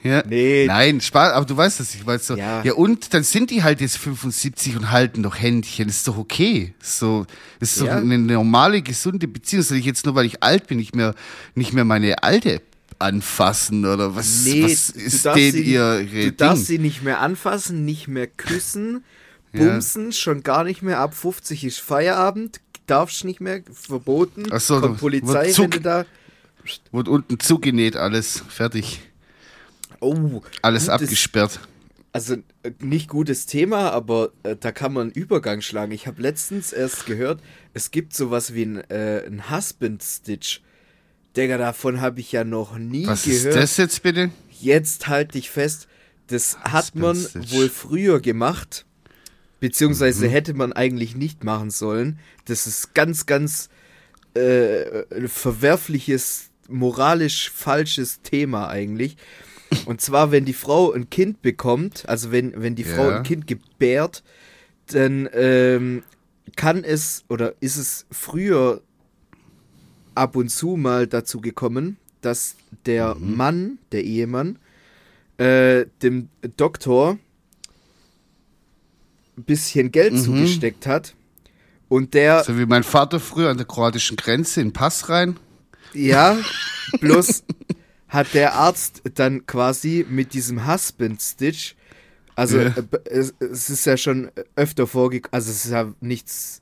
Ja. 0.03 0.23
Nee. 0.27 0.67
Nein, 0.67 1.01
Spaß, 1.01 1.33
aber 1.33 1.47
du 1.47 1.57
weißt 1.57 1.81
das, 1.81 1.95
ich 1.95 2.07
weiß 2.07 2.27
so. 2.27 2.37
Ja. 2.37 2.63
Ja. 2.63 2.73
und 2.75 3.13
dann 3.13 3.23
sind 3.23 3.51
die 3.51 3.63
halt 3.63 3.81
jetzt 3.81 3.99
75 3.99 4.77
und 4.77 4.91
halten 4.91 5.21
noch 5.21 5.39
Händchen. 5.39 5.89
Ist 5.89 6.07
doch 6.09 6.17
okay. 6.19 6.75
So, 6.81 7.27
ist 7.59 7.81
doch 7.81 7.87
Ja. 7.87 7.97
eine 7.97 8.19
normale, 8.19 8.83
gesunde 8.83 9.29
Beziehung. 9.29 9.63
Soll 9.63 9.79
ich 9.79 9.85
jetzt 9.85 10.07
nur, 10.07 10.15
weil 10.15 10.27
ich 10.27 10.43
alt 10.43 10.67
bin, 10.67 10.79
nicht 10.79 10.95
mehr, 10.95 11.15
nicht 11.55 11.73
mehr 11.73 11.85
meine 11.85 12.23
alte 12.23 12.63
anfassen 13.01 13.85
oder 13.85 14.15
was, 14.15 14.45
Nee, 14.45 14.65
was 14.65 14.91
ist 14.91 15.25
denn 15.25 15.53
sie, 15.53 15.63
ihr 15.63 16.05
Du 16.05 16.33
darfst 16.33 16.67
sie 16.67 16.79
nicht 16.79 17.03
mehr 17.03 17.21
anfassen, 17.21 17.85
nicht 17.85 18.09
mehr 18.09 18.27
küssen, 18.27 19.05
Ja. 19.53 19.65
bumsen, 19.65 20.13
schon 20.13 20.43
gar 20.43 20.65
nicht 20.65 20.83
mehr. 20.83 20.99
Ab 21.01 21.15
50 21.15 21.65
ist 21.65 21.81
Feierabend, 21.81 22.61
darfst 22.87 23.25
nicht 23.25 23.41
mehr, 23.41 23.63
verboten. 23.73 24.45
Ach 24.51 24.61
so, 24.61 24.75
Kommt 24.81 25.01
wird 25.03 25.23
Polizei, 25.25 25.47
wenn 25.47 25.53
Zug- 25.55 25.83
da. 25.83 26.05
Wurde 26.93 27.11
unten 27.11 27.41
zugenäht, 27.41 27.97
alles 27.97 28.43
fertig. 28.49 29.01
Oh, 30.01 30.43
Alles 30.63 30.89
abgesperrt. 30.89 31.61
Also 32.13 32.35
äh, 32.65 32.73
nicht 32.81 33.09
gutes 33.09 33.47
Thema, 33.47 33.91
aber 33.93 34.31
äh, 34.43 34.57
da 34.59 34.73
kann 34.73 34.93
man 34.93 35.03
einen 35.05 35.11
Übergang 35.13 35.61
schlagen. 35.63 35.93
Ich 35.93 36.07
habe 36.07 36.21
letztens 36.23 36.73
erst 36.73 37.07
gehört, 37.07 37.41
es 37.73 37.91
gibt 37.93 38.15
sowas 38.15 38.53
wie 38.55 38.63
ein, 38.65 38.77
äh, 38.91 39.25
ein 39.27 39.51
Husband 39.51 40.03
Stitch. 40.03 40.61
Digga, 41.37 41.59
davon 41.59 42.01
habe 42.01 42.21
ich 42.21 42.33
ja 42.33 42.45
noch 42.45 42.77
nie 42.79 43.07
Was 43.07 43.25
gehört. 43.25 43.47
ist 43.47 43.55
das 43.57 43.77
jetzt 43.77 44.03
bitte? 44.03 44.31
Jetzt 44.61 45.09
halt 45.09 45.35
dich 45.35 45.51
fest, 45.51 45.87
Das 46.27 46.59
hat 46.61 46.95
man 46.95 47.17
wohl 47.51 47.69
früher 47.69 48.21
gemacht, 48.21 48.85
beziehungsweise 49.59 50.27
Mhm. 50.27 50.31
hätte 50.31 50.55
man 50.55 50.73
eigentlich 50.73 51.17
nicht 51.17 51.43
machen 51.43 51.71
sollen. 51.71 52.19
Das 52.45 52.67
ist 52.69 52.95
ganz, 52.95 53.27
ganz 53.27 53.69
äh, 54.35 55.03
verwerfliches, 55.27 56.51
moralisch 56.69 57.51
falsches 57.51 58.23
Thema 58.23 58.69
eigentlich. 58.69 59.17
Und 59.87 60.01
zwar, 60.01 60.31
wenn 60.31 60.45
die 60.45 60.53
Frau 60.53 60.93
ein 60.93 61.11
Kind 61.11 61.43
bekommt, 61.43 62.09
also 62.09 62.31
wenn, 62.31 62.61
wenn 62.63 62.77
die 62.77 62.85
Frau 62.85 63.11
Ja. 63.11 63.17
ein 63.17 63.23
Kind 63.25 63.47
gebärt, 63.49 64.23
dann 64.87 65.29
ähm, 65.33 66.05
kann 66.57 66.85
es 66.85 67.25
oder 67.29 67.55
ist 67.61 67.77
es 67.77 68.07
früher 68.13 68.83
ab 70.21 70.37
und 70.37 70.51
zu 70.51 70.77
mal 70.77 71.07
dazu 71.07 71.41
gekommen, 71.41 71.97
dass 72.21 72.57
der 72.85 73.15
Mann, 73.15 73.79
der 73.93 74.05
Ehemann, 74.05 74.59
äh, 75.39 75.87
dem 76.03 76.29
Doktor 76.59 77.19
ein 79.39 79.45
bisschen 79.45 79.91
Geld 79.91 80.19
zugesteckt 80.19 80.87
hat. 80.87 81.15
Und 81.89 82.13
der, 82.15 82.45
So 82.45 82.59
wie 82.59 82.67
mein 82.67 82.85
Vater 82.85 83.19
früher 83.19 83.49
an 83.49 83.57
der 83.57 83.67
kroatischen 83.67 84.17
Grenze 84.17 84.61
in 84.61 84.73
Pass 84.73 85.09
rein. 85.09 85.39
ja, 85.95 86.37
bloß 87.01 87.43
hat 88.09 88.35
der 88.35 88.55
Arzt 88.55 89.03
dann 89.15 89.47
quasi 89.47 90.05
mit 90.09 90.35
diesem 90.35 90.71
Husband 90.71 91.21
Stitch, 91.23 91.75
also 92.37 92.59
Ja. 92.59 92.67
äh, 92.77 92.83
es, 93.07 93.33
es 93.41 93.71
ist 93.71 93.87
ja 93.87 93.97
schon 93.97 94.31
öfter 94.57 94.87
vorgekommen, 94.87 95.33
also 95.33 95.51
es 95.51 95.65
ist 95.65 95.71
ja 95.71 95.93
nichts, 96.01 96.61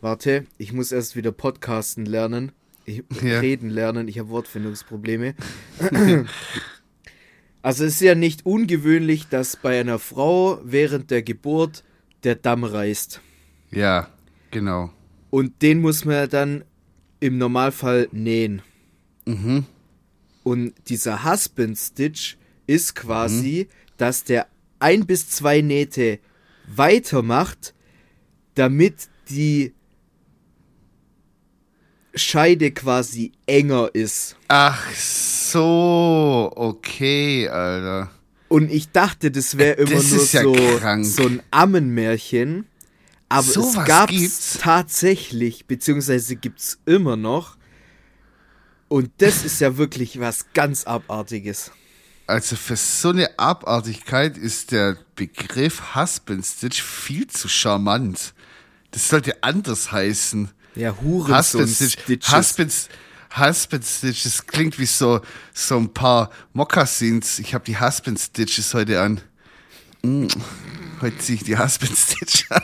warte, 0.00 0.46
ich 0.58 0.72
muss 0.72 0.90
erst 0.92 1.14
wieder 1.16 1.32
podcasten 1.32 2.04
lernen, 2.06 2.52
ich, 2.86 3.02
Ja. 3.22 3.40
reden 3.40 3.68
lernen, 3.70 4.08
ich 4.08 4.18
habe 4.18 4.28
Wortfindungsprobleme. 4.30 5.34
also 7.62 7.84
es 7.84 7.94
ist 7.94 8.00
ja 8.00 8.14
nicht 8.14 8.46
ungewöhnlich, 8.46 9.28
dass 9.28 9.56
bei 9.56 9.80
einer 9.80 9.98
Frau 9.98 10.60
während 10.64 11.10
der 11.10 11.22
Geburt 11.22 11.84
der 12.24 12.36
Damm 12.36 12.64
reißt. 12.64 13.20
Ja, 13.70 14.08
genau. 14.50 14.90
Und 15.30 15.60
den 15.62 15.80
muss 15.80 16.04
man 16.04 16.14
ja 16.14 16.26
dann 16.26 16.64
im 17.20 17.38
Normalfall 17.38 18.08
nähen. 18.12 18.62
Mhm. 19.26 19.66
Und 20.44 20.74
dieser 20.88 21.24
Husband 21.24 21.76
Stitch 21.76 22.36
ist 22.66 22.94
quasi, 22.94 23.66
Mhm. 23.68 23.74
dass 23.96 24.24
der 24.24 24.46
ein 24.78 25.06
bis 25.06 25.28
zwei 25.28 25.60
Nähte 25.60 26.20
weitermacht, 26.68 27.74
damit 28.54 29.08
die 29.30 29.72
Scheide 32.16 32.70
quasi 32.72 33.32
enger 33.46 33.90
ist. 33.94 34.36
Ach 34.48 34.92
so, 34.94 36.50
okay, 36.56 37.48
Alter. 37.48 38.10
Und 38.48 38.70
ich 38.70 38.90
dachte, 38.90 39.30
das 39.30 39.58
wäre 39.58 39.74
immer 39.74 39.90
Das 39.90 40.10
nur 40.10 40.24
ja 40.24 40.42
so, 40.42 40.78
krank. 40.78 41.04
so 41.04 41.26
ein 41.26 41.42
Ammenmärchen. 41.50 42.66
Aber 43.28 43.46
es 43.46 43.54
Sowas 43.54 43.84
gab's 43.86 44.12
gibt's? 44.12 44.58
tatsächlich, 44.60 45.66
beziehungsweise 45.66 46.36
gibt's 46.36 46.78
immer 46.86 47.16
noch. 47.16 47.56
Und 48.88 49.10
das 49.18 49.44
ist 49.44 49.60
ja 49.60 49.76
wirklich 49.76 50.20
was 50.20 50.46
ganz 50.54 50.84
Abartiges. 50.84 51.72
Also 52.28 52.54
für 52.56 52.76
so 52.76 53.10
eine 53.10 53.36
Abartigkeit 53.38 54.38
ist 54.38 54.70
der 54.72 54.96
Begriff 55.16 55.94
Husband 55.96 56.44
Stitch 56.46 56.82
viel 56.82 57.26
zu 57.26 57.48
charmant. 57.48 58.32
Das 58.92 59.08
sollte 59.08 59.42
anders 59.42 59.90
heißen. 59.92 60.50
Ja, 60.76 60.90
Husband 60.90 61.02
Hurensohn 61.28 61.68
Stitch. 61.68 61.98
Stitches. 62.02 62.32
Husband, 62.32 62.72
Husband 63.36 63.84
Stitch, 63.84 64.22
das 64.24 64.46
klingt 64.46 64.78
wie 64.78 64.86
so, 64.86 65.20
so 65.52 65.76
ein 65.78 65.92
paar 65.92 66.30
Mokassins. 66.52 67.38
Ich 67.38 67.54
habe 67.54 67.64
die 67.64 67.78
Husband 67.80 68.18
Stitches 68.20 68.72
heute 68.74 69.00
an. 69.00 69.20
Mm, 70.02 70.26
heute 71.00 71.18
ziehe 71.18 71.36
ich 71.38 71.44
die 71.44 71.58
Husband 71.58 71.96
Stitch 71.96 72.44
an. 72.50 72.62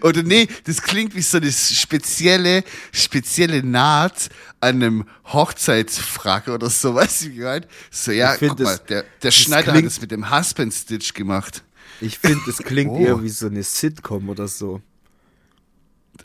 Oder 0.00 0.22
nee, 0.22 0.48
das 0.64 0.80
klingt 0.80 1.14
wie 1.14 1.20
so 1.20 1.36
eine 1.36 1.52
spezielle, 1.52 2.64
spezielle 2.92 3.62
Naht 3.62 4.30
an 4.60 4.76
einem 4.82 5.04
Hochzeitsfrack 5.26 6.48
oder 6.48 6.70
so, 6.70 6.94
weißt 6.94 7.22
du, 7.24 7.26
wie 7.28 7.32
ich 7.34 7.40
meine? 7.40 7.66
So, 7.90 8.10
ja, 8.10 8.34
Ich 8.34 8.40
guck 8.40 8.58
mal, 8.58 8.64
das- 8.64 8.84
der, 8.86 9.02
der 9.02 9.08
das 9.20 9.34
Schneider 9.34 9.72
klingt- 9.72 9.86
hat 9.86 9.92
es 9.92 10.00
mit 10.00 10.10
dem 10.12 10.30
Husband 10.30 10.72
Stitch 10.72 11.12
gemacht. 11.12 11.62
Ich 12.00 12.18
finde, 12.18 12.40
das 12.46 12.58
klingt 12.58 12.90
Oh. 12.92 12.98
eher 12.98 13.22
wie 13.22 13.28
so 13.28 13.46
eine 13.46 13.62
Sitcom 13.62 14.28
oder 14.30 14.48
so. 14.48 14.80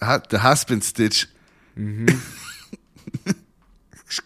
Husband 0.01 0.83
Stitch. 0.83 1.27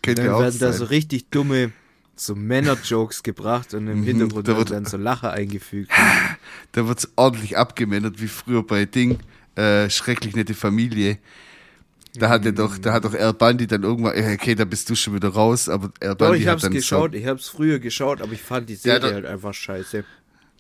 Könnte 0.02 0.24
Dann 0.24 0.32
auch 0.34 0.40
werden 0.42 0.60
da 0.60 0.72
sein. 0.72 0.80
so 0.80 0.86
richtig 0.86 1.30
dumme 1.30 1.72
so 2.18 2.34
Männer-Jokes 2.34 3.24
gebracht 3.24 3.74
und 3.74 3.88
im 3.88 4.04
Hintergrund 4.04 4.48
da 4.48 4.56
wird- 4.58 4.72
dann 4.72 4.86
so 4.86 4.96
Lacher 4.98 5.32
eingefügt. 5.34 5.92
Da 6.72 6.88
wird's 6.88 7.10
ordentlich 7.16 7.58
abgemännert, 7.58 8.22
wie 8.22 8.28
früher 8.28 8.62
bei 8.64 8.86
Ding, 8.86 9.20
äh, 9.56 9.90
schrecklich 9.90 10.36
nette 10.36 10.54
Familie. 10.54 11.18
Da 12.16 12.30
hat 12.30 12.46
er 12.46 12.52
doch, 12.54 12.78
da 12.78 12.94
hat 12.94 13.04
doch 13.06 13.14
Al 13.14 13.34
Bundy 13.34 13.66
dann 13.68 13.84
irgendwann, 13.84 14.14
äh, 14.16 14.34
okay, 14.40 14.56
da 14.56 14.64
bist 14.66 14.90
du 14.90 14.96
schon 14.96 15.14
wieder 15.16 15.30
raus, 15.30 15.68
aber 15.70 15.92
Al 16.02 16.16
Doch, 16.16 16.28
Bundy 16.28 16.40
ich 16.42 16.48
hat 16.48 16.54
hab's 16.54 16.64
dann 16.64 16.74
geschaut, 16.74 17.12
so, 17.14 17.18
ich 17.18 17.26
hab's 17.28 17.48
früher 17.50 17.80
geschaut, 17.80 18.22
aber 18.22 18.32
ich 18.34 18.42
fand 18.42 18.70
die 18.70 18.74
Ja, 18.74 18.80
Serie 18.80 19.00
da- 19.02 19.14
halt 19.14 19.26
einfach 19.26 19.54
scheiße. 19.54 20.04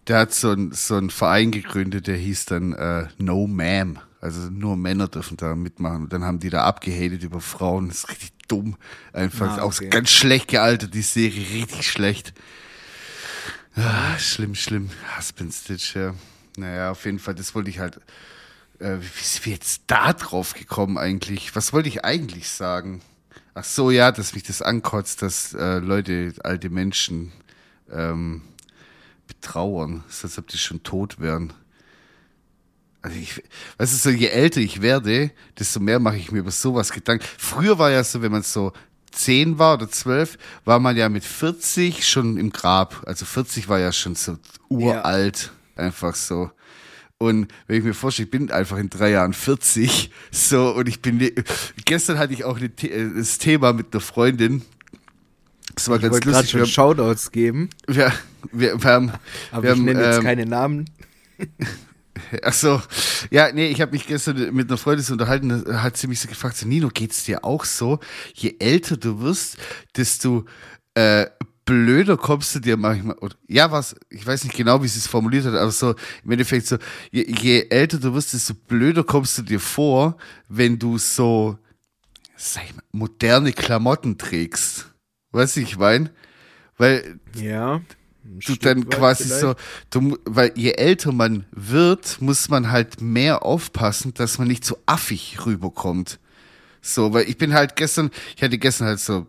der 0.07 0.17
hat 0.19 0.33
so 0.33 0.51
ein, 0.51 0.71
so 0.73 0.95
ein 0.97 1.09
Verein 1.09 1.51
gegründet, 1.51 2.07
der 2.07 2.17
hieß 2.17 2.45
dann 2.45 2.73
äh, 2.73 3.07
No 3.17 3.45
Ma'am. 3.45 3.97
Also 4.25 4.49
nur 4.49 4.75
Männer 4.75 5.07
dürfen 5.07 5.37
da 5.37 5.53
mitmachen. 5.53 6.05
Und 6.05 6.13
dann 6.13 6.23
haben 6.23 6.39
die 6.39 6.49
da 6.49 6.63
abgehatet 6.63 7.21
über 7.21 7.39
Frauen. 7.41 7.89
Das 7.89 7.97
ist 7.99 8.09
richtig 8.09 8.31
dumm. 8.47 8.75
Einfach 9.13 9.59
Ah, 9.59 9.61
auch 9.61 9.67
okay. 9.75 9.89
ganz 9.89 10.09
schlecht 10.09 10.47
gealtert, 10.47 10.95
die 10.95 11.03
Serie, 11.03 11.45
richtig 11.61 11.87
schlecht. 11.87 12.33
Ah, 13.75 14.17
schlimm, 14.17 14.55
schlimm. 14.55 14.89
Husband 15.15 15.53
Stitch, 15.53 15.95
ja. 15.95 16.15
Naja, 16.57 16.89
auf 16.89 17.05
jeden 17.05 17.19
Fall, 17.19 17.35
das 17.35 17.53
wollte 17.53 17.69
ich 17.69 17.77
halt. 17.77 17.99
Äh, 18.79 18.97
wie 18.99 19.21
ist 19.21 19.45
wir 19.45 19.53
jetzt 19.53 19.83
da 19.85 20.11
drauf 20.11 20.55
gekommen 20.55 20.97
eigentlich? 20.97 21.55
Was 21.55 21.71
wollte 21.71 21.89
ich 21.89 22.03
eigentlich 22.03 22.49
sagen? 22.49 23.01
Ach 23.53 23.63
so, 23.63 23.91
ja, 23.91 24.11
dass 24.11 24.33
mich 24.33 24.41
das 24.43 24.63
ankotzt, 24.63 25.21
dass 25.21 25.53
äh, 25.53 25.77
Leute, 25.77 26.33
alte 26.43 26.71
Menschen 26.71 27.31
ähm, 27.91 28.41
betrauern, 29.27 30.03
als 30.23 30.37
ob 30.39 30.47
die 30.47 30.57
schon 30.57 30.81
tot 30.81 31.19
wären. 31.19 31.53
Also 33.05 33.19
ich, 33.19 33.43
weißt 33.77 33.93
du, 33.93 33.97
so 33.97 34.09
je 34.09 34.29
älter 34.29 34.61
ich 34.61 34.81
werde, 34.81 35.29
desto 35.59 35.79
mehr 35.79 35.99
mache 35.99 36.17
ich 36.17 36.31
mir 36.31 36.39
über 36.39 36.49
sowas 36.49 36.91
Gedanken. 36.91 37.23
Früher 37.37 37.77
war 37.77 37.91
ja 37.91 38.03
so, 38.03 38.23
wenn 38.23 38.31
man 38.31 38.41
so 38.41 38.73
zehn 39.11 39.59
war 39.59 39.75
oder 39.75 39.87
zwölf, 39.91 40.39
war 40.63 40.79
man 40.79 40.97
ja 40.97 41.07
mit 41.07 41.23
40 41.23 42.07
schon 42.07 42.35
im 42.37 42.49
Grab. 42.49 43.03
Also 43.05 43.25
40 43.25 43.69
war 43.69 43.77
ja 43.77 43.91
schon 43.91 44.15
so 44.15 44.39
uralt, 44.69 45.51
einfach 45.75 46.15
so. 46.15 46.49
Und 47.19 47.47
wenn 47.67 47.77
ich 47.77 47.83
mir 47.83 47.93
vorstelle, 47.93 48.25
ich 48.25 48.31
bin 48.31 48.49
einfach 48.49 48.77
in 48.77 48.89
drei 48.89 49.11
Jahren 49.11 49.33
40, 49.33 50.09
so, 50.31 50.73
und 50.73 50.89
ich 50.89 50.99
bin, 50.99 51.31
gestern 51.85 52.17
hatte 52.17 52.33
ich 52.33 52.43
auch 52.43 52.57
eine, 52.57 52.65
äh, 52.65 53.09
das 53.15 53.37
Thema 53.37 53.71
mit 53.71 53.93
einer 53.93 54.01
Freundin. 54.01 54.63
Das 55.75 55.89
war 55.89 55.97
Ich 55.97 56.01
ganz 56.01 56.25
lustig. 56.25 56.49
schon 56.49 56.59
Wir, 56.61 56.65
Shoutouts 56.65 57.31
geben, 57.31 57.69
wir, 57.85 58.11
wir, 58.51 58.81
wir 58.81 58.89
haben, 58.89 59.11
aber 59.51 59.61
wir 59.61 59.73
ich 59.73 59.77
haben, 59.77 59.85
nenne 59.85 60.05
jetzt 60.05 60.17
ähm, 60.17 60.23
keine 60.23 60.45
Namen. 60.47 60.89
Ach 62.43 62.53
so, 62.53 62.81
ja, 63.31 63.51
nee, 63.51 63.67
ich 63.67 63.81
habe 63.81 63.91
mich 63.91 64.07
gestern 64.07 64.53
mit 64.53 64.69
einer 64.69 64.77
Freundin 64.77 65.05
unterhalten, 65.11 65.63
da 65.65 65.83
hat 65.83 65.97
sie 65.97 66.07
mich 66.07 66.19
so 66.19 66.27
gefragt, 66.27 66.57
so, 66.57 66.67
Nino, 66.67 66.89
geht's 66.89 67.23
dir 67.25 67.43
auch 67.43 67.65
so? 67.65 67.99
Je 68.33 68.55
älter 68.59 68.97
du 68.97 69.19
wirst, 69.21 69.57
desto 69.95 70.45
äh, 70.93 71.27
blöder 71.65 72.17
kommst 72.17 72.55
du 72.55 72.59
dir 72.59 72.77
manchmal, 72.77 73.17
oder, 73.17 73.35
ja, 73.47 73.71
was, 73.71 73.95
ich 74.09 74.25
weiß 74.25 74.43
nicht 74.43 74.55
genau, 74.55 74.81
wie 74.83 74.87
sie 74.87 74.99
es 74.99 75.07
formuliert 75.07 75.45
hat, 75.45 75.55
aber 75.55 75.71
so, 75.71 75.95
im 76.23 76.31
Endeffekt 76.31 76.67
so, 76.67 76.77
je, 77.11 77.25
je 77.27 77.67
älter 77.69 77.97
du 77.97 78.13
wirst, 78.13 78.33
desto 78.33 78.53
blöder 78.53 79.03
kommst 79.03 79.37
du 79.37 79.41
dir 79.41 79.59
vor, 79.59 80.17
wenn 80.47 80.79
du 80.79 80.97
so, 80.97 81.57
sag 82.37 82.65
ich 82.65 82.75
mal, 82.75 82.83
moderne 82.91 83.51
Klamotten 83.53 84.17
trägst. 84.17 84.91
Weißt 85.31 85.57
du, 85.57 85.61
ich 85.61 85.77
mein? 85.77 86.09
Weil 86.77 87.19
Ja. 87.33 87.81
Du 88.25 88.55
dann 88.55 88.89
quasi 88.89 89.25
vielleicht. 89.25 89.41
so, 89.41 89.55
du, 89.89 90.17
weil 90.25 90.51
je 90.55 90.71
älter 90.71 91.11
man 91.11 91.45
wird, 91.51 92.21
muss 92.21 92.49
man 92.49 92.71
halt 92.71 93.01
mehr 93.01 93.43
aufpassen, 93.43 94.13
dass 94.13 94.37
man 94.37 94.47
nicht 94.47 94.65
so 94.65 94.77
affig 94.85 95.45
rüberkommt. 95.45 96.19
So, 96.81 97.13
weil 97.13 97.27
ich 97.29 97.37
bin 97.37 97.53
halt 97.53 97.75
gestern, 97.75 98.11
ich 98.35 98.43
hatte 98.43 98.57
gestern 98.57 98.87
halt 98.87 98.99
so 98.99 99.27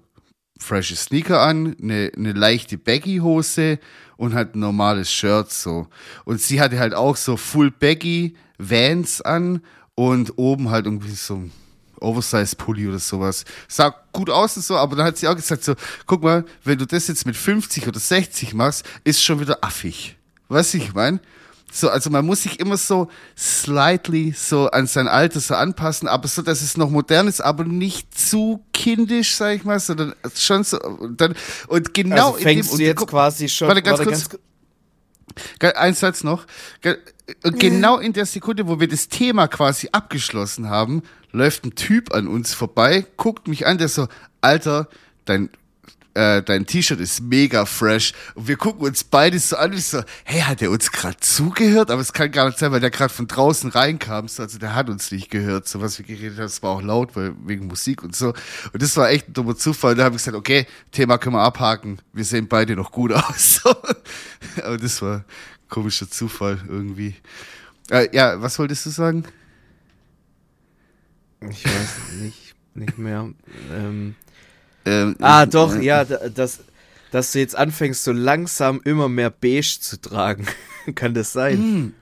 frische 0.59 0.97
Sneaker 0.97 1.41
an, 1.41 1.77
eine, 1.81 2.11
eine 2.17 2.33
leichte 2.33 2.79
Baggy-Hose 2.79 3.79
und 4.17 4.35
halt 4.35 4.55
ein 4.55 4.61
normales 4.61 5.11
Shirt 5.11 5.51
so. 5.51 5.89
Und 6.25 6.41
sie 6.41 6.61
hatte 6.61 6.79
halt 6.79 6.95
auch 6.95 7.17
so 7.17 7.37
Full 7.37 7.71
Baggy 7.71 8.35
Vans 8.59 9.21
an 9.21 9.61
und 9.95 10.39
oben 10.39 10.71
halt 10.71 10.87
irgendwie 10.87 11.15
so 11.15 11.37
ein 11.37 11.53
Oversize 12.01 12.57
Pulli 12.57 12.89
oder 12.89 12.99
sowas. 12.99 13.45
Sah 13.69 13.95
gut 14.13 14.31
aus 14.31 14.57
und 14.57 14.65
so, 14.65 14.77
aber 14.77 14.97
dann 14.97 15.07
hat 15.07 15.17
sie 15.17 15.29
auch 15.29 15.37
gesagt 15.37 15.65
so, 15.65 15.75
guck 16.07 16.23
mal, 16.23 16.45
wenn 16.65 16.79
du 16.79 16.87
das 16.87 17.09
jetzt 17.09 17.27
mit 17.27 17.37
50 17.37 17.87
oder 17.89 18.01
60 18.01 18.55
machst, 18.55 18.85
ist 19.05 19.23
schon 19.23 19.41
wieder 19.41 19.63
affig. 19.63 20.17
Weißt 20.49 20.75
du, 20.75 20.79
ich 20.79 20.95
mein? 20.95 21.21
So, 21.73 21.91
also 21.91 22.11
man 22.11 22.25
muss 22.25 22.45
sich 22.45 22.61
immer 22.61 22.77
so 22.77 23.09
slightly 23.37 24.33
so 24.37 24.71
an 24.71 24.87
sein 24.87 25.09
Alter 25.09 25.41
so 25.41 25.55
anpassen, 25.55 26.09
aber 26.09 26.29
so, 26.29 26.41
dass 26.41 26.63
es 26.63 26.77
noch 26.77 26.89
modern 26.89 27.29
ist, 27.29 27.41
aber 27.41 27.65
nicht 27.65 28.19
zu 28.19 28.65
kindisch, 28.73 29.35
sag 29.35 29.57
ich 29.57 29.65
mal, 29.65 29.79
sondern 29.79 30.15
schon 30.35 30.65
so. 30.65 30.81
Und, 30.81 31.21
dann, 31.21 31.35
und 31.69 31.93
genau 31.93 32.33
also 32.33 32.39
fängst 32.39 32.73
in 32.73 32.79
dem, 32.79 32.85
du 32.85 32.85
jetzt 32.85 32.99
guck, 32.99 33.11
quasi 33.11 33.49
schon. 33.49 33.69
Warte, 33.69 33.83
ganz 33.83 33.99
warte, 33.99 34.11
kurz. 34.11 34.29
ganz, 35.59 35.75
Ein 35.77 35.95
Satz 35.95 36.25
noch. 36.25 36.47
Und 37.43 37.59
genau 37.59 37.99
in 37.99 38.13
der 38.13 38.27
Sekunde, 38.27 38.69
wo 38.69 38.79
wir 38.79 38.89
das 38.89 39.09
Thema 39.09 39.49
quasi 39.49 39.89
abgeschlossen 39.91 40.69
haben, 40.69 41.03
läuft 41.33 41.65
ein 41.65 41.75
Typ 41.75 42.15
an 42.15 42.29
uns 42.29 42.55
vorbei, 42.55 43.05
guckt 43.17 43.49
mich 43.49 43.67
an, 43.67 43.79
der 43.79 43.89
so, 43.89 44.07
Alter, 44.41 44.89
dein, 45.25 45.51
äh, 46.15 46.43
dein 46.43 46.67
T-Shirt 46.67 47.01
ist 47.01 47.21
mega 47.21 47.67
fresh. 47.67 48.13
Und 48.37 48.47
wir 48.47 48.57
gucken 48.57 48.87
uns 48.87 49.03
beide 49.03 49.39
so 49.39 49.57
an 49.57 49.73
und 49.73 49.79
ich 49.79 49.87
so, 49.87 50.03
hey, 50.25 50.41
hat 50.41 50.63
er 50.63 50.71
uns 50.71 50.93
gerade 50.93 51.19
zugehört? 51.19 51.91
Aber 51.91 52.01
es 52.01 52.13
kann 52.13 52.31
gar 52.31 52.47
nicht 52.47 52.59
sein, 52.59 52.73
weil 52.73 52.81
der 52.81 52.91
gerade 52.91 53.13
von 53.13 53.27
draußen 53.27 53.71
reinkam. 53.71 54.29
So, 54.29 54.45
also 54.45 54.59
der 54.59 54.75
hat 54.75 54.89
uns 54.89 55.11
nicht 55.11 55.31
gehört, 55.31 55.67
so 55.69 55.81
was 55.81 55.99
wir 55.99 56.07
geredet 56.07 56.39
haben. 56.39 56.47
Das 56.47 56.63
war 56.63 56.71
auch 56.71 56.83
laut, 56.83 57.17
weil 57.17 57.35
wegen 57.45 57.67
Musik 57.67 58.03
und 58.03 58.17
so. 58.17 58.29
Und 58.73 58.83
das 58.83 58.97
war 58.97 59.11
echt 59.11 59.29
ein 59.29 59.33
dummer 59.35 59.57
Zufall. 59.57 59.95
Da 59.95 60.05
habe 60.05 60.15
ich 60.15 60.23
gesagt, 60.23 60.37
okay, 60.37 60.67
Thema 60.93 61.19
können 61.19 61.35
wir 61.35 61.43
abhaken. 61.43 61.99
Wir 62.13 62.25
sehen 62.25 62.49
beide 62.49 62.77
noch 62.77 62.93
gut 62.93 63.13
aus. 63.13 63.61
Aber 64.63 64.79
das 64.79 65.03
war 65.03 65.25
komischer 65.69 66.09
Zufall 66.11 66.61
irgendwie. 66.69 67.15
Äh, 67.91 68.09
ja, 68.15 68.41
was 68.43 68.59
wolltest 68.59 68.87
du 68.87 68.91
sagen? 68.91 69.25
Ich 71.51 71.65
weiß 71.65 72.23
nicht, 72.23 72.55
nicht 72.75 72.99
mehr. 72.99 73.31
Ähm, 73.73 74.15
Ähm, 74.85 75.17
ah, 75.21 75.47
doch, 75.47 75.75
äh, 75.75 75.85
ja, 75.85 76.05
da- 76.05 76.29
dass, 76.29 76.61
dass 77.11 77.33
du 77.33 77.41
jetzt 77.41 77.57
anfängst, 77.57 78.05
so 78.05 78.13
langsam 78.13 78.81
immer 78.85 79.09
mehr 79.09 79.31
beige 79.31 79.79
zu 79.81 80.01
tragen. 80.01 80.47
Kann 80.95 81.13
das 81.15 81.33
sein? 81.33 81.93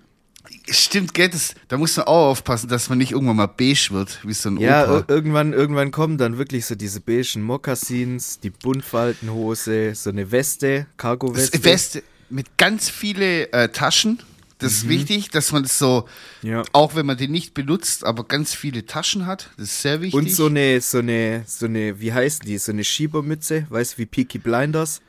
Stimmt, 0.68 1.14
gell, 1.14 1.30
das, 1.30 1.54
da 1.68 1.78
muss 1.78 1.97
man 1.97 2.06
auch 2.06 2.28
aufpassen, 2.30 2.68
dass 2.68 2.90
man 2.90 2.99
nicht 2.99 3.12
irgendwann 3.12 3.37
mal 3.37 3.47
beige 3.47 3.88
wird, 3.90 4.21
wie 4.26 4.35
so 4.35 4.50
ein 4.50 4.59
Ja, 4.59 4.85
Opa. 4.85 4.99
ir- 4.99 5.04
irgendwann, 5.09 5.52
irgendwann 5.54 5.90
kommen 5.90 6.18
dann 6.18 6.37
wirklich 6.38 6.66
so 6.66 6.75
diese 6.75 7.00
beigen 7.00 7.42
Mokassins, 7.42 8.40
die 8.40 8.50
Buntfaltenhose, 8.50 9.94
so 9.94 10.11
eine 10.11 10.30
Weste, 10.30 10.87
Cargo-Weste. 10.99 11.64
Weste 11.64 12.02
mit 12.34 12.58
ganz 12.58 12.88
viele 12.90 13.52
äh, 13.52 13.68
Taschen. 13.68 14.18
Das 14.58 14.72
ist 14.72 14.88
wichtig, 14.88 15.30
dass 15.30 15.52
man 15.52 15.64
es 15.64 15.78
so, 15.78 16.06
Mhm. 16.42 16.48
Ja. 16.50 16.62
auch 16.72 16.94
wenn 16.94 17.06
man 17.06 17.16
die 17.16 17.28
nicht 17.28 17.54
benutzt, 17.54 18.04
aber 18.04 18.24
ganz 18.24 18.54
viele 18.54 18.86
Taschen 18.86 19.26
hat. 19.26 19.50
Das 19.56 19.66
ist 19.66 19.82
sehr 19.82 20.00
wichtig. 20.00 20.14
Und 20.14 20.30
so 20.30 20.46
eine, 20.46 20.80
so 20.80 20.98
eine, 20.98 21.44
so 21.46 21.66
eine, 21.66 22.00
wie 22.00 22.12
heißen 22.12 22.44
die? 22.46 22.56
So 22.58 22.72
eine 22.72 22.82
Schiebermütze, 22.84 23.66
weißt 23.68 23.94
du, 23.94 23.98
wie 23.98 24.06
Peaky 24.06 24.38
Blinders? 24.38 25.00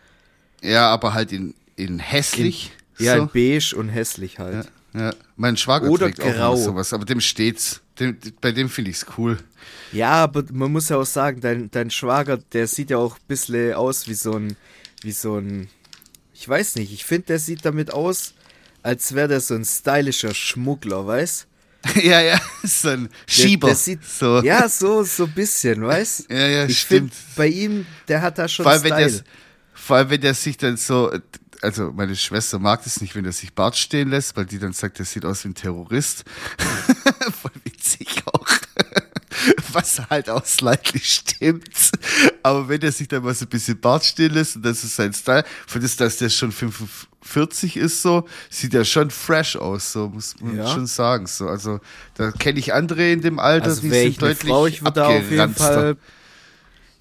ja, 0.62 0.90
aber 0.90 1.14
halt 1.14 1.32
in, 1.32 1.54
in 1.76 2.00
hässlich. 2.00 2.72
Ja, 2.98 3.16
so. 3.18 3.24
in 3.24 3.30
beige 3.30 3.76
und 3.76 3.90
hässlich 3.90 4.40
halt. 4.40 4.68
ja. 4.94 5.14
Mein 5.36 5.58
Schwager 5.58 5.90
Oder 5.90 6.08
trägt 6.08 6.22
auch 6.22 6.34
grau. 6.34 6.54
immer 6.54 6.64
sowas, 6.64 6.94
aber 6.94 7.06
dem 7.06 7.22
steht's. 7.22 7.82
Dem, 8.00 8.18
bei 8.42 8.52
dem 8.52 8.70
finde 8.70 8.92
ich's 8.92 9.06
cool. 9.18 9.38
Ja, 9.92 10.12
aber 10.24 10.44
man 10.52 10.72
muss 10.72 10.90
ja 10.90 10.98
auch 10.98 11.06
sagen, 11.06 11.40
dein, 11.42 11.70
dein 11.72 11.92
Schwager, 11.92 12.38
der 12.38 12.68
sieht 12.68 12.90
ja 12.90 12.98
auch 12.98 13.16
ein 13.16 13.26
bisschen 13.28 13.74
aus 13.74 14.08
wie 14.08 14.14
so 14.16 14.34
ein, 14.34 14.56
wie 15.02 15.12
so 15.12 15.38
ein, 15.38 15.70
ich 16.38 16.48
weiß 16.48 16.76
nicht, 16.76 16.92
ich 16.92 17.06
finde, 17.06 17.28
der 17.28 17.40
sieht 17.40 17.64
damit 17.66 17.92
aus, 17.92 18.34
als 18.84 19.16
wäre 19.16 19.28
der 19.30 19.40
so 19.40 19.56
ein 19.56 19.64
stylischer 19.66 20.34
Schmuggler, 20.34 21.08
weißt? 21.08 21.48
ja, 22.04 22.20
ja, 22.22 22.40
so 22.64 22.90
ein 22.90 23.04
Der, 23.10 23.34
Schieber. 23.34 23.68
der 23.68 23.76
sieht, 23.76 24.04
so. 24.06 24.42
Ja, 24.42 24.68
so, 24.68 25.04
so 25.04 25.24
ein 25.26 25.32
bisschen, 25.34 25.86
weißt? 25.86 26.26
Ja, 26.30 26.48
ja, 26.48 26.66
ich 26.66 26.82
stimmt. 26.82 27.14
finde, 27.14 27.34
bei 27.36 27.48
ihm, 27.48 27.86
der 28.08 28.22
hat 28.22 28.38
da 28.38 28.48
schon 28.48 28.64
vor 28.64 28.74
allem, 28.74 28.82
Style. 28.86 29.12
der, 29.12 29.22
vor 29.74 29.98
allem, 29.98 30.10
wenn 30.10 30.22
der 30.22 30.34
sich 30.34 30.58
dann 30.58 30.78
so, 30.78 31.12
also 31.62 31.92
meine 31.92 32.16
Schwester 32.16 32.60
mag 32.60 32.84
das 32.84 33.00
nicht, 33.02 33.16
wenn 33.16 33.24
er 33.26 33.32
sich 33.32 33.54
Bart 33.54 33.78
stehen 33.78 34.10
lässt, 34.10 34.36
weil 34.36 34.46
die 34.46 34.60
dann 34.60 34.74
sagt, 34.74 35.00
der 35.00 35.06
sieht 35.06 35.26
aus 35.26 35.44
wie 35.46 35.50
ein 35.50 35.56
Terrorist. 35.56 36.26
Voll 37.42 37.52
witzig 37.64 38.24
auch. 38.26 38.46
Was 39.74 40.00
halt 40.10 40.30
auch 40.30 40.46
slightly 40.46 41.00
stimmt. 41.00 41.92
Aber 42.44 42.68
wenn 42.70 42.82
er 42.82 42.92
sich 42.92 43.08
dann 43.08 43.24
mal 43.24 43.34
so 43.34 43.46
ein 43.46 43.50
bisschen 43.50 43.80
Bart 43.80 44.06
stehen 44.06 44.34
lässt 44.34 44.56
und 44.58 44.64
das 44.66 44.84
ist 44.84 44.96
sein 44.96 45.14
Style, 45.14 45.44
für 45.68 45.80
das, 45.80 45.96
dass 45.96 46.18
der 46.18 46.30
schon 46.30 46.52
45 46.52 47.78
ist 47.78 48.02
so, 48.02 48.28
sieht 48.50 48.74
er 48.74 48.86
schon 48.86 49.10
fresh 49.12 49.56
aus, 49.56 49.92
so 49.92 50.10
muss 50.10 50.40
man 50.40 50.58
Ja. 50.58 50.68
schon 50.74 50.88
sagen. 50.88 51.28
So, 51.28 51.48
also 51.48 51.80
da 52.16 52.32
kenne 52.32 52.60
ich 52.60 52.74
andere 52.74 53.12
in 53.12 53.22
dem 53.22 53.40
Alter, 53.40 53.66
Also 53.66 53.82
die 53.82 53.90
sind 53.90 54.22
deutlich 54.22 54.50
Frau, 54.52 54.68
ich 54.68 54.82
würde 54.82 55.06
auf 55.06 55.30
jeden. 55.32 55.54
Fall. 55.56 55.98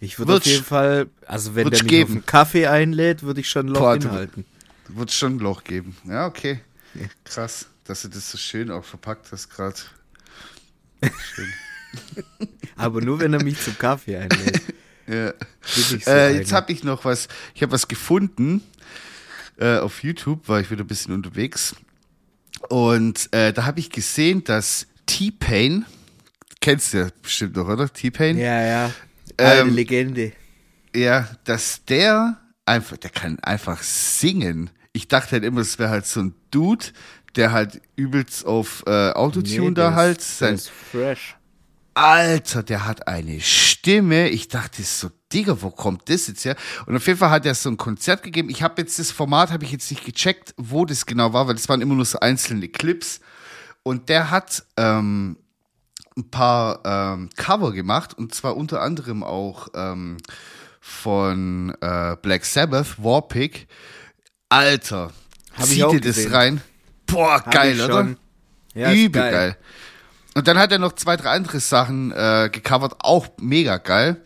Ich 0.01 0.19
würde 0.19 0.37
auf 0.37 0.45
jeden 0.45 0.65
Fall, 0.65 1.07
also 1.27 1.55
wenn 1.55 1.71
der 1.71 1.83
mich 1.83 1.89
geben. 1.91 2.05
auf 2.05 2.17
einen 2.17 2.27
Kaffee 2.27 2.67
einlädt, 2.67 3.23
würde 3.23 3.41
ich 3.41 3.49
schon 3.49 3.67
ein 3.67 3.69
Loch 3.71 3.81
Boah. 3.81 4.29
Wird 4.89 5.13
schon 5.13 5.37
ein 5.37 5.39
Loch 5.39 5.65
geben. 5.65 5.97
Ja, 6.07 6.27
okay. 6.27 6.61
Krass, 7.25 7.67
dass 7.85 8.03
du 8.03 8.09
das 8.09 8.31
so 8.31 8.37
schön 8.39 8.71
auch 8.71 8.85
verpackt 8.85 9.33
hast 9.33 9.49
gerade. 9.49 9.77
Schön. 11.35 11.53
Aber 12.77 13.01
nur 13.01 13.21
wenn 13.21 13.33
er 13.33 13.43
mich 13.43 13.61
zum 13.61 13.77
Kaffee 13.79 14.17
einlädt. 14.17 14.61
ja. 15.07 15.33
So 15.63 15.97
äh, 16.11 16.37
jetzt 16.37 16.53
habe 16.53 16.73
ich 16.73 16.83
noch 16.85 17.05
was. 17.05 17.29
Ich 17.55 17.63
habe 17.63 17.73
was 17.73 17.89
gefunden. 17.89 18.63
Äh, 19.57 19.79
auf 19.79 20.03
YouTube 20.03 20.49
war 20.49 20.61
ich 20.61 20.71
wieder 20.71 20.83
ein 20.85 20.87
bisschen 20.89 21.15
unterwegs. 21.15 21.75
Und 22.69 23.33
äh, 23.33 23.53
da 23.53 23.67
habe 23.67 23.79
ich 23.81 23.91
gesehen, 23.91 24.43
dass 24.45 24.87
T-Pain, 25.07 25.85
kennst 26.61 26.93
du 26.95 26.99
ja 26.99 27.09
bestimmt 27.23 27.57
noch, 27.57 27.69
oder? 27.69 27.93
T-Pain? 27.93 28.39
Ja, 28.39 28.63
ja. 28.63 28.91
Eine 29.37 29.61
Ähm, 29.61 29.75
Legende. 29.75 30.33
Ja, 30.95 31.29
dass 31.45 31.85
der 31.85 32.41
einfach, 32.67 32.97
der 32.97 33.11
kann 33.11 33.39
einfach 33.41 33.83
singen. 33.83 34.71
Ich 34.93 35.09
dachte 35.09 35.33
halt 35.33 35.45
immer, 35.45 35.61
es 35.61 35.79
wäre 35.79 35.91
halt 35.91 36.07
so 36.07 36.21
ein 36.21 36.35
Dude, 36.51 36.87
der 37.37 37.53
halt 37.53 37.81
übelst 37.97 38.47
auf 38.47 38.85
äh, 38.87 39.11
Autotune 39.11 39.69
Nee, 39.71 39.75
da 39.75 39.95
halt 39.95 40.19
ist- 40.19 40.39
sein 40.39 40.49
der 40.51 40.55
ist 40.55 40.71
fresh. 40.71 41.37
Alter, 41.95 42.63
der 42.63 42.87
hat 42.87 43.07
eine 43.07 43.41
Stimme. 43.41 44.29
Ich 44.29 44.49
dachte 44.49 44.83
so, 44.83 45.11
Digga, 45.33 45.63
wo 45.63 45.71
kommt 45.71 46.09
das 46.09 46.27
jetzt 46.27 46.45
her? 46.45 46.57
Und 46.87 46.97
auf 46.97 47.07
jeden 47.07 47.19
Fall 47.19 47.31
hat 47.31 47.47
er 47.47 47.55
so 47.55 47.69
ein 47.69 47.77
Konzert 47.77 48.23
gegeben. 48.23 48.51
Ich 48.51 48.63
habe 48.63 48.83
jetzt 48.83 48.99
das 48.99 49.11
Format, 49.11 49.53
habe 49.53 49.65
ich 49.65 49.73
jetzt 49.73 49.91
nicht 49.91 50.05
gecheckt, 50.05 50.55
wo 50.57 50.85
das 50.85 51.07
genau 51.07 51.33
war, 51.33 51.47
weil 51.47 51.55
das 51.55 51.69
waren 51.69 51.81
immer 51.81 51.95
nur 51.95 52.05
so 52.05 52.19
einzelne 52.21 52.69
Clips. 52.69 53.21
Und 53.85 54.09
der 54.09 54.31
hat 54.31 54.65
ähm, 54.77 55.37
ein 56.17 56.31
paar 56.31 56.81
ähm, 56.85 57.31
Cover 57.37 57.73
gemacht 57.73 58.15
und 58.15 58.35
zwar 58.35 58.57
unter 58.57 58.81
anderem 58.81 59.23
auch 59.23 59.69
ähm, 59.75 60.17
von 60.81 61.75
äh, 61.81 62.17
Black 62.21 62.45
Sabbath, 62.45 63.03
Warpig. 63.03 63.67
Alter, 64.49 65.13
Hab 65.53 65.67
ich 65.67 65.73
zieh 65.73 65.99
dir 65.99 66.01
das 66.01 66.31
rein. 66.33 66.61
Boah, 67.07 67.35
Hab 67.35 67.51
geil, 67.51 67.81
oder? 67.81 67.93
schon. 67.93 68.17
Ja, 68.75 68.93
Übel 68.93 69.23
geil. 69.23 69.57
Und 70.35 70.49
dann 70.49 70.59
hat 70.59 70.73
er 70.73 70.79
noch 70.79 70.93
zwei, 70.95 71.17
drei 71.17 71.31
andere 71.31 71.61
Sachen 71.61 72.11
äh, 72.13 72.49
gecovert, 72.53 72.95
auch 73.01 73.29
mega 73.41 73.77
geil. 73.79 74.21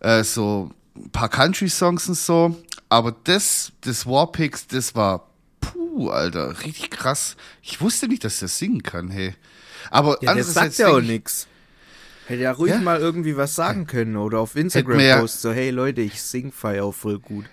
Äh, 0.00 0.22
so 0.24 0.70
ein 0.96 1.10
paar 1.10 1.28
Country-Songs 1.28 2.08
und 2.08 2.16
so. 2.18 2.56
Aber 2.90 3.14
das, 3.24 3.72
das 3.80 4.06
Warpix, 4.06 4.66
das 4.66 4.94
war 4.94 5.28
puh, 5.60 6.10
Alter, 6.10 6.60
richtig 6.64 6.90
krass. 6.90 7.36
Ich 7.62 7.80
wusste 7.80 8.08
nicht, 8.08 8.24
dass 8.24 8.38
der 8.40 8.48
singen 8.48 8.82
kann, 8.82 9.10
hey. 9.10 9.34
Aber 9.90 10.18
Ja, 10.22 10.30
andererseits 10.30 10.76
sagt 10.76 10.78
ja 10.90 10.94
auch 10.96 11.00
nix. 11.00 11.46
Hätte 12.26 12.42
ja 12.42 12.52
ruhig 12.52 12.72
Ja? 12.72 12.78
mal 12.80 13.00
irgendwie 13.00 13.36
was 13.36 13.54
sagen 13.54 13.86
können 13.86 14.16
oder 14.16 14.40
auf 14.40 14.56
Instagram 14.56 14.96
mir 14.98 15.06
ja- 15.06 15.20
post 15.20 15.40
so, 15.42 15.52
hey 15.52 15.70
Leute, 15.70 16.00
ich 16.02 16.22
sing 16.22 16.52
Fire 16.52 16.84
auch 16.84 16.94
voll 16.94 17.18
gut. 17.18 17.46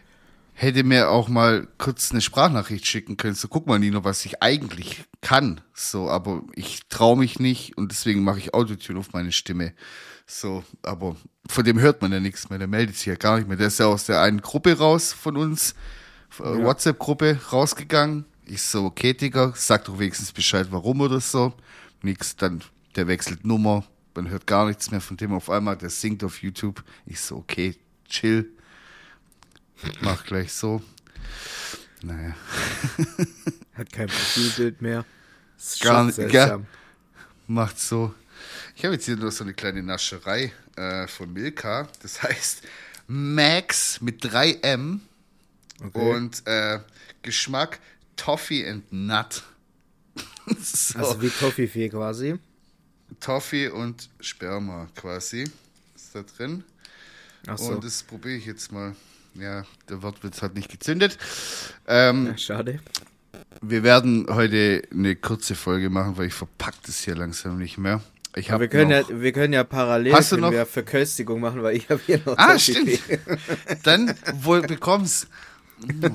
Hätte 0.61 0.83
mir 0.83 1.09
auch 1.09 1.27
mal 1.27 1.67
kurz 1.79 2.11
eine 2.11 2.21
Sprachnachricht 2.21 2.85
schicken 2.85 3.17
können. 3.17 3.33
So, 3.33 3.47
guck 3.47 3.65
mal, 3.65 3.79
Nino, 3.79 4.03
was 4.03 4.23
ich 4.25 4.43
eigentlich 4.43 5.03
kann. 5.19 5.59
So, 5.73 6.07
aber 6.07 6.43
ich 6.53 6.81
traue 6.87 7.17
mich 7.17 7.39
nicht 7.39 7.77
und 7.77 7.91
deswegen 7.91 8.23
mache 8.23 8.37
ich 8.37 8.53
Autotune 8.53 8.99
auf 8.99 9.11
meine 9.11 9.31
Stimme. 9.31 9.73
So, 10.27 10.63
aber 10.83 11.15
von 11.49 11.65
dem 11.65 11.79
hört 11.79 12.03
man 12.03 12.11
ja 12.11 12.19
nichts 12.19 12.49
mehr. 12.51 12.59
Der 12.59 12.67
meldet 12.67 12.95
sich 12.95 13.07
ja 13.07 13.15
gar 13.15 13.37
nicht 13.37 13.47
mehr. 13.47 13.57
Der 13.57 13.67
ist 13.67 13.79
ja 13.79 13.87
aus 13.87 14.05
der 14.05 14.21
einen 14.21 14.41
Gruppe 14.41 14.77
raus 14.77 15.13
von 15.13 15.35
uns, 15.35 15.73
äh, 16.39 16.43
WhatsApp-Gruppe 16.43 17.39
rausgegangen. 17.51 18.25
Ich 18.45 18.61
so, 18.61 18.85
okay, 18.85 19.15
Digga, 19.15 19.53
sag 19.55 19.85
doch 19.85 19.97
wenigstens 19.97 20.31
Bescheid, 20.31 20.67
warum 20.69 21.01
oder 21.01 21.21
so. 21.21 21.53
Nix, 22.03 22.35
dann 22.35 22.63
der 22.95 23.07
wechselt 23.07 23.45
Nummer. 23.45 23.83
Man 24.13 24.29
hört 24.29 24.45
gar 24.45 24.67
nichts 24.67 24.91
mehr 24.91 25.01
von 25.01 25.17
dem 25.17 25.33
auf 25.33 25.49
einmal. 25.49 25.75
Der 25.75 25.89
singt 25.89 26.23
auf 26.23 26.43
YouTube. 26.43 26.83
Ich 27.07 27.19
so, 27.19 27.37
okay, 27.37 27.75
chill. 28.07 28.53
Mach 30.01 30.23
gleich 30.25 30.53
so. 30.53 30.81
Naja. 32.03 32.35
Hat 33.73 33.91
kein 33.91 34.07
Profilbild 34.07 34.81
mehr. 34.81 35.05
Ist 35.57 35.81
Gar 35.81 36.05
nicht. 36.05 36.19
Macht 37.47 37.79
so. 37.79 38.13
Ich 38.75 38.83
habe 38.83 38.95
jetzt 38.95 39.05
hier 39.05 39.17
noch 39.17 39.31
so 39.31 39.43
eine 39.43 39.53
kleine 39.53 39.83
Nascherei 39.83 40.51
äh, 40.75 41.07
von 41.07 41.31
Milka. 41.31 41.87
Das 42.01 42.23
heißt 42.23 42.63
Max 43.07 44.01
mit 44.01 44.23
3M 44.23 44.99
Okay. 45.83 46.15
und 46.15 46.45
äh, 46.45 46.79
Geschmack 47.23 47.79
Toffee 48.15 48.67
and 48.69 48.91
Nut. 48.91 49.43
so, 50.59 50.99
Also 50.99 51.21
wie 51.21 51.29
Toffifee 51.29 51.89
quasi. 51.89 52.37
Toffee 53.19 53.67
und 53.69 54.09
Sperma 54.19 54.87
quasi 54.95 55.43
ist 55.95 56.13
da 56.15 56.23
drin. 56.23 56.63
Achso, 57.47 57.73
Und 57.73 57.83
das 57.83 58.03
probiere 58.03 58.35
ich 58.35 58.45
jetzt 58.45 58.71
mal. 58.71 58.95
Ja, 59.35 59.63
der 59.89 60.01
Wort 60.03 60.23
wird 60.23 60.39
halt 60.41 60.55
nicht 60.55 60.69
gezündet. 60.69 61.17
Ähm, 61.87 62.27
ja, 62.27 62.37
schade. 62.37 62.79
Wir 63.61 63.83
werden 63.83 64.25
heute 64.29 64.81
eine 64.91 65.15
kurze 65.15 65.55
Folge 65.55 65.89
machen, 65.89 66.17
weil 66.17 66.27
ich 66.27 66.33
verpack 66.33 66.73
das 66.85 66.99
hier 66.99 67.15
langsam 67.15 67.57
nicht 67.57 67.77
mehr. 67.77 68.01
Ich 68.35 68.49
wir 68.49 68.67
können, 68.69 68.89
noch, 69.01 69.09
ja, 69.09 69.21
wir 69.21 69.31
können 69.33 69.53
ja 69.53 69.63
parallel 69.65 70.13
Hast 70.13 70.31
du 70.31 70.37
noch- 70.37 70.53
Verköstigung 70.65 71.41
machen, 71.41 71.61
weil 71.63 71.75
ich 71.75 71.89
habe 71.89 71.99
hier 72.05 72.21
noch 72.25 72.37
Ah, 72.37 72.57
stimmt. 72.57 72.99
Dann 73.83 74.13
wohl 74.41 74.61
bekommst. 74.61 75.27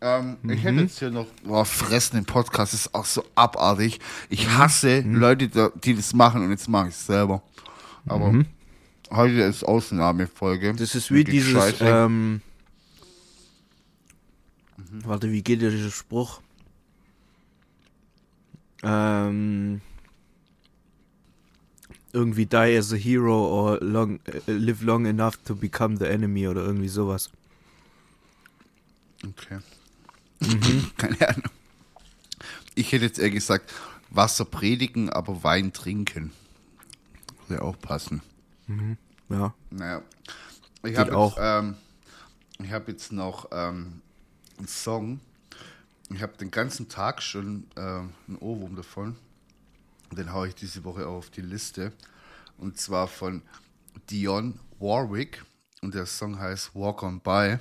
Ähm, 0.00 0.36
Ich 0.48 0.62
hätte 0.62 0.82
jetzt 0.82 1.00
hier 1.00 1.10
noch. 1.10 1.26
Boah, 1.42 1.64
fressen 1.64 2.18
im 2.18 2.24
Podcast 2.24 2.72
ist 2.72 2.94
auch 2.94 3.04
so 3.04 3.24
abartig. 3.34 3.98
Ich 4.28 4.48
hasse 4.48 5.00
Leute, 5.00 5.48
da- 5.48 5.72
die 5.74 5.96
das 5.96 6.14
machen 6.14 6.44
und 6.44 6.50
jetzt 6.52 6.68
mache 6.68 6.88
ich 6.88 6.94
es 6.94 7.06
selber. 7.06 7.42
Aber 8.06 8.44
heute 9.10 9.42
ist 9.42 9.64
Ausnahmefolge. 9.64 10.74
Das 10.74 10.94
ist 10.94 11.10
wie 11.10 11.24
dieses, 11.24 11.74
ähm, 11.80 12.40
warte, 15.04 15.30
wie 15.30 15.42
geht 15.42 15.62
der 15.62 15.70
dieser 15.70 15.90
Spruch? 15.90 16.40
Ähm, 18.82 19.80
irgendwie 22.12 22.46
die 22.46 22.56
as 22.56 22.92
a 22.92 22.96
hero 22.96 23.46
or 23.48 23.80
long, 23.80 24.20
äh, 24.24 24.52
live 24.52 24.82
long 24.82 25.06
enough 25.06 25.36
to 25.44 25.54
become 25.54 25.96
the 25.96 26.06
enemy 26.06 26.48
oder 26.48 26.62
irgendwie 26.62 26.88
sowas. 26.88 27.30
Okay. 29.24 29.58
Keine 30.96 31.28
Ahnung. 31.28 31.50
Ich 32.74 32.92
hätte 32.92 33.04
jetzt 33.04 33.18
eher 33.18 33.30
gesagt, 33.30 33.74
Wasser 34.10 34.44
predigen, 34.44 35.10
aber 35.10 35.42
Wein 35.42 35.72
trinken. 35.72 36.32
Würde 37.48 37.62
auch 37.62 37.78
passen. 37.78 38.22
Ja. 39.28 39.54
Naja. 39.70 40.02
Ich 40.84 40.96
habe 40.96 41.16
auch. 41.16 41.36
jetzt, 41.36 41.44
ähm, 41.44 41.76
ich 42.60 42.72
hab 42.72 42.88
jetzt 42.88 43.12
noch 43.12 43.48
ähm, 43.52 44.00
einen 44.58 44.68
Song. 44.68 45.20
Ich 46.10 46.22
habe 46.22 46.36
den 46.38 46.50
ganzen 46.50 46.88
Tag 46.88 47.22
schon 47.22 47.66
ähm, 47.76 48.12
einen 48.26 48.38
Ohrwurm 48.38 48.76
davon. 48.76 49.16
Den 50.12 50.32
haue 50.32 50.48
ich 50.48 50.54
diese 50.54 50.84
Woche 50.84 51.06
auf 51.06 51.30
die 51.30 51.42
Liste. 51.42 51.92
Und 52.56 52.78
zwar 52.78 53.08
von 53.08 53.42
Dion 54.10 54.58
Warwick. 54.78 55.44
Und 55.82 55.94
der 55.94 56.06
Song 56.06 56.38
heißt 56.38 56.74
Walk 56.74 57.02
on 57.02 57.20
By. 57.20 57.58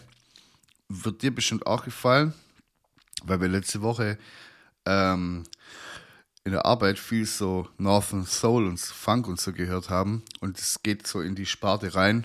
Wird 0.89 1.21
dir 1.21 1.35
bestimmt 1.35 1.67
auch 1.67 1.83
gefallen, 1.83 2.33
weil 3.23 3.41
wir 3.41 3.49
letzte 3.49 3.81
Woche 3.81 4.17
ähm, 4.85 5.43
in 6.47 6.53
der 6.53 6.65
Arbeit 6.65 6.97
viel 6.97 7.25
so 7.25 7.67
Northern 7.77 8.25
Soul 8.25 8.65
und 8.67 8.79
Funk 8.79 9.27
und 9.27 9.39
so 9.39 9.51
gehört 9.51 9.89
haben. 9.89 10.23
Und 10.39 10.57
es 10.57 10.79
geht 10.81 11.05
so 11.05 11.19
in 11.19 11.35
die 11.35 11.45
Sparte 11.45 11.93
rein. 11.93 12.23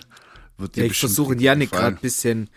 Wird 0.57 0.77
ja 0.77 0.85
ich 0.85 0.97
versuche 0.97 1.35
Janik 1.37 1.71
gerade 1.71 1.97
ein 1.97 2.01
bisschen 2.01 2.49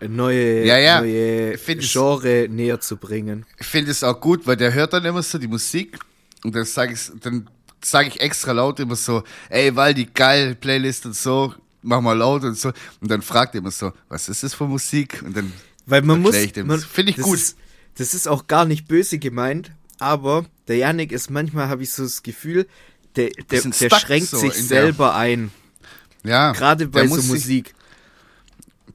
äh, 0.00 0.06
neue, 0.06 0.64
Ja, 0.64 0.78
ja. 0.78 1.00
neue 1.00 1.54
es- 1.54 1.92
Genre 1.92 2.46
näher 2.48 2.78
zu 2.78 2.96
bringen. 2.98 3.44
Ich 3.58 3.66
finde 3.66 3.90
es 3.90 4.04
auch 4.04 4.20
gut, 4.20 4.46
weil 4.46 4.56
der 4.56 4.72
hört 4.72 4.92
dann 4.92 5.04
immer 5.04 5.22
so 5.24 5.38
die 5.38 5.48
Musik 5.48 5.98
und 6.44 6.54
dann 6.54 6.64
sage 6.64 6.92
ich, 6.92 7.10
dann 7.20 7.48
sage 7.84 8.08
ich 8.08 8.20
extra 8.20 8.52
laut 8.52 8.78
immer 8.78 8.94
so, 8.96 9.24
ey, 9.48 9.74
Waldi, 9.74 10.04
geil, 10.14 10.54
Playlist 10.54 11.04
und 11.06 11.16
so, 11.16 11.52
mach 11.82 12.00
mal 12.00 12.12
laut 12.16 12.44
und 12.44 12.56
so. 12.56 12.68
Und 13.00 13.10
dann 13.10 13.22
fragt 13.22 13.56
er 13.56 13.58
immer 13.60 13.72
so, 13.72 13.92
was 14.08 14.28
ist 14.28 14.44
das 14.44 14.54
für 14.54 14.68
Musik? 14.68 15.20
Und 15.24 15.36
dann 15.36 15.52
Weil 15.86 16.02
man 16.02 16.20
muss. 16.20 16.30
erklär 16.34 16.44
ich 16.46 16.52
dem 16.52 16.66
man- 16.68 16.76
das. 16.80 16.84
Finde 16.88 17.10
ich 17.10 17.16
das 17.16 17.24
gut. 17.24 17.38
Ist, 17.38 17.56
das 17.96 18.14
ist 18.14 18.28
auch 18.28 18.46
gar 18.46 18.64
nicht 18.66 18.86
böse 18.86 19.18
gemeint, 19.18 19.72
aber 19.98 20.44
der 20.68 20.76
Yannick 20.76 21.12
ist 21.12 21.30
manchmal, 21.30 21.68
habe 21.68 21.82
ich 21.82 21.90
so 21.92 22.02
das 22.04 22.22
Gefühl, 22.22 22.66
der, 23.16 23.30
der, 23.50 23.62
der 23.62 23.90
schränkt 23.98 24.28
so 24.28 24.38
sich 24.38 24.52
selber 24.54 25.14
ein. 25.16 25.50
ja, 26.24 26.52
Gerade 26.52 26.86
bei 26.88 27.06
so 27.06 27.14
muss 27.16 27.22
sich- 27.24 27.30
Musik. 27.30 27.74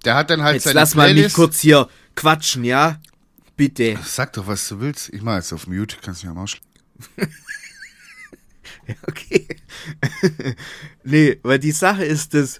Der 0.05 0.15
hat 0.15 0.29
dann 0.29 0.43
halt 0.43 0.55
Jetzt 0.55 0.63
seine 0.63 0.75
lass 0.75 0.95
mal 0.95 1.05
Playlist. 1.05 1.25
nicht 1.25 1.35
kurz 1.35 1.59
hier 1.59 1.87
quatschen, 2.15 2.63
ja? 2.63 2.99
Bitte. 3.55 3.97
Sag 4.05 4.33
doch, 4.33 4.47
was 4.47 4.67
du 4.67 4.79
willst. 4.81 5.09
Ich 5.13 5.21
mach 5.21 5.35
jetzt 5.35 5.53
auf 5.53 5.67
Mute, 5.67 5.97
kannst 6.01 6.23
du 6.23 6.27
mal 6.27 6.41
ausschlagen. 6.43 6.67
Ja, 8.87 8.95
okay. 9.07 9.47
nee, 11.03 11.39
weil 11.43 11.59
die 11.59 11.71
Sache 11.71 12.03
ist 12.03 12.33
das, 12.33 12.59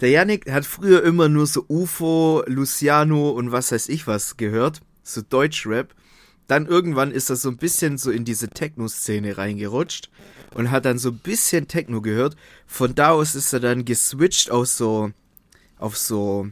der 0.00 0.10
Yannick 0.10 0.50
hat 0.50 0.66
früher 0.66 1.02
immer 1.02 1.28
nur 1.30 1.46
so 1.46 1.64
UFO, 1.68 2.42
Luciano 2.46 3.30
und 3.30 3.52
was 3.52 3.72
weiß 3.72 3.88
ich 3.88 4.06
was 4.06 4.36
gehört, 4.36 4.80
so 5.02 5.22
Deutschrap. 5.22 5.94
Dann 6.46 6.66
irgendwann 6.66 7.10
ist 7.10 7.30
er 7.30 7.36
so 7.36 7.48
ein 7.48 7.56
bisschen 7.56 7.98
so 7.98 8.10
in 8.10 8.24
diese 8.24 8.48
Techno-Szene 8.48 9.36
reingerutscht 9.36 10.10
und 10.54 10.70
hat 10.70 10.84
dann 10.84 10.98
so 10.98 11.10
ein 11.10 11.18
bisschen 11.18 11.68
Techno 11.68 12.00
gehört. 12.00 12.36
Von 12.66 12.94
da 12.94 13.10
aus 13.10 13.34
ist 13.34 13.52
er 13.52 13.60
dann 13.60 13.84
geswitcht 13.84 14.50
auf 14.50 14.66
so, 14.68 15.10
auf 15.78 15.96
so 15.96 16.48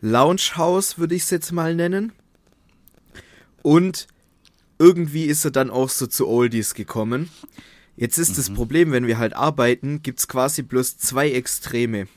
Lounge 0.00 0.56
House, 0.56 0.98
würde 0.98 1.14
ich 1.14 1.22
es 1.22 1.30
jetzt 1.30 1.52
mal 1.52 1.74
nennen. 1.74 2.12
Und 3.62 4.08
irgendwie 4.78 5.24
ist 5.24 5.44
er 5.44 5.50
dann 5.50 5.70
auch 5.70 5.88
so 5.88 6.06
zu 6.06 6.28
Oldies 6.28 6.74
gekommen. 6.74 7.30
Jetzt 7.96 8.18
ist 8.18 8.36
das 8.36 8.52
Problem, 8.52 8.90
wenn 8.90 9.06
wir 9.06 9.18
halt 9.18 9.34
arbeiten, 9.34 10.02
gibt's 10.02 10.26
quasi 10.26 10.62
bloß 10.62 10.98
zwei 10.98 11.30
Extreme. 11.30 12.08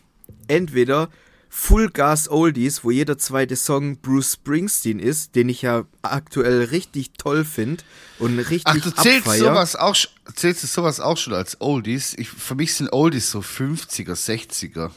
Entweder 0.48 1.10
Full 1.50 1.90
Gas 1.90 2.30
Oldies, 2.30 2.84
wo 2.84 2.92
jeder 2.92 3.18
zweite 3.18 3.56
Song 3.56 3.98
Bruce 3.98 4.34
Springsteen 4.34 5.00
ist, 5.00 5.36
den 5.36 5.50
ich 5.50 5.62
ja 5.62 5.86
aktuell 6.02 6.64
richtig 6.66 7.12
toll 7.18 7.46
finde 7.46 7.84
und 8.20 8.38
richtig 8.38 8.64
Ach, 8.66 8.74
du 8.76 8.92
zählst 8.94 9.28
abfeier. 9.28 9.40
sowas 9.40 9.76
auch, 9.76 9.96
zählst 10.36 10.64
du 10.64 10.68
sowas 10.68 11.00
auch 11.00 11.18
schon 11.18 11.34
als 11.34 11.60
Oldies? 11.62 12.14
Ich, 12.18 12.30
für 12.30 12.56
mich 12.56 12.74
sind 12.74 12.92
Oldies 12.92 13.32
so 13.32 13.40
50er, 13.40 14.14
60er. 14.14 14.92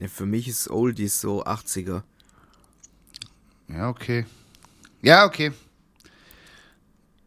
Ja, 0.00 0.08
für 0.08 0.26
mich 0.26 0.48
ist 0.48 0.68
Oldies 0.68 1.20
so 1.20 1.44
80er. 1.44 2.02
Ja, 3.68 3.88
okay. 3.88 4.26
Ja, 5.00 5.24
okay. 5.24 5.52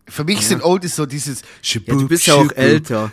Für 0.07 0.23
mich 0.23 0.45
sind 0.45 0.61
Oldies 0.63 0.95
so 0.95 1.05
dieses 1.07 1.41
Ja, 1.63 1.79
du 1.95 2.07
bist 2.07 2.27
ja 2.27 2.35
auch 2.35 2.51
älter. 2.51 3.11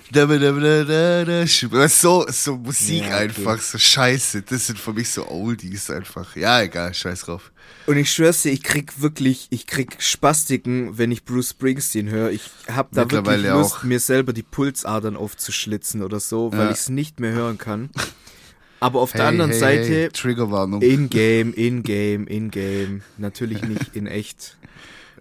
So, 1.88 2.26
so 2.28 2.56
Musik 2.58 3.00
Ja, 3.04 3.06
okay. 3.06 3.14
einfach, 3.24 3.60
so 3.62 3.78
scheiße. 3.78 4.42
Das 4.42 4.66
sind 4.66 4.78
für 4.78 4.92
mich 4.92 5.08
so 5.08 5.26
Oldies 5.28 5.88
einfach. 5.90 6.36
Ja, 6.36 6.60
egal, 6.62 6.92
scheiß 6.92 7.22
drauf. 7.22 7.50
Und 7.86 7.96
ich 7.96 8.12
schwör's 8.12 8.42
dir, 8.42 8.50
ich 8.52 8.62
krieg 8.62 9.00
wirklich, 9.00 9.46
ich 9.50 9.66
krieg 9.66 9.96
Spastiken, 10.00 10.98
wenn 10.98 11.10
ich 11.10 11.24
Bruce 11.24 11.50
Springsteen 11.50 12.10
höre. 12.10 12.30
Ich 12.30 12.42
hab 12.68 12.92
da 12.92 13.10
wirklich 13.10 13.42
Lust, 13.42 13.76
auch. 13.76 13.82
mir 13.84 13.98
selber 13.98 14.32
die 14.32 14.42
Pulsadern 14.42 15.16
aufzuschlitzen 15.16 16.02
oder 16.02 16.20
so, 16.20 16.52
weil 16.52 16.66
Ja. 16.66 16.70
ich's 16.72 16.88
nicht 16.90 17.18
mehr 17.20 17.32
hören 17.32 17.58
kann. 17.58 17.90
Aber 18.80 19.00
auf 19.00 19.12
der 19.12 19.22
Hey, 19.22 19.28
anderen 19.28 19.50
hey, 19.52 19.60
Seite, 19.60 19.88
hey, 19.88 20.08
Triggerwarnung. 20.10 20.82
in-game, 20.82 21.54
in-game, 21.54 22.26
in-game. 22.26 23.02
Natürlich 23.16 23.62
nicht 23.62 23.94
in 23.96 24.06
echt. 24.06 24.58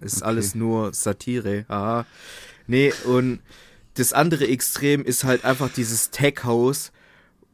Ist 0.02 0.22
alles 0.22 0.54
nur 0.54 0.92
Satire. 0.94 1.64
Aha. 1.68 2.06
Nee, 2.66 2.92
und 3.04 3.40
das 3.94 4.12
andere 4.12 4.48
Extrem 4.48 5.04
ist 5.04 5.24
halt 5.24 5.44
einfach 5.44 5.70
dieses 5.70 6.10
Tech-House, 6.10 6.92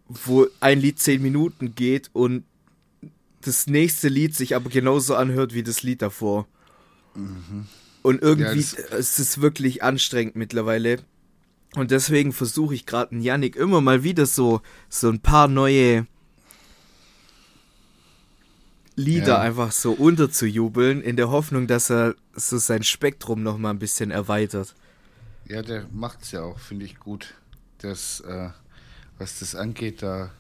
wo 0.09 0.47
ein 0.61 0.81
Lied 0.81 0.99
zehn 0.99 1.21
Minuten 1.21 1.75
geht 1.75 2.11
und 2.13 2.45
das 3.43 3.67
nächste 3.67 4.09
Lied 4.09 4.35
sich 4.35 4.55
aber 4.55 4.71
genauso 4.71 5.15
anhört 5.15 5.55
wie 5.55 5.63
das 5.63 5.83
Lied 5.83 6.03
davor. 6.03 6.47
Und 8.03 8.23
irgendwie 8.23 8.61
Mhm. 8.61 8.91
Ja, 8.91 8.97
es 8.97 9.19
ist 9.19 9.41
wirklich 9.41 9.83
anstrengend 9.83 10.37
mittlerweile. 10.37 10.99
Und 11.75 11.91
deswegen 11.91 12.33
versuche 12.33 12.75
ich 12.75 12.87
gerade 12.87 13.13
einen 13.13 13.21
Yannick 13.21 13.57
immer 13.57 13.81
mal 13.81 14.03
wieder 14.03 14.27
so, 14.27 14.63
so 14.89 15.09
ein 15.09 15.21
paar 15.21 15.49
neue 15.49 16.07
Lieder 18.99 19.35
Ja. 19.35 19.41
einfach 19.41 19.71
so 19.73 19.93
unterzujubeln, 19.93 21.01
in 21.01 21.17
der 21.17 21.31
Hoffnung, 21.31 21.67
dass 21.67 21.89
er 21.91 22.15
so 22.35 22.59
sein 22.59 22.83
Spektrum 22.83 23.43
noch 23.43 23.57
mal 23.57 23.71
ein 23.71 23.79
bisschen 23.79 24.11
erweitert. 24.11 24.75
Ja, 25.47 25.63
der 25.63 25.87
macht's 25.93 26.33
ja 26.33 26.43
auch, 26.43 26.59
finde 26.59 26.85
ich 26.85 26.99
gut. 26.99 27.35
Das, 27.79 28.21
äh, 28.21 28.51
was 29.19 29.39
das 29.39 29.55
angeht, 29.55 30.03
da 30.03 30.33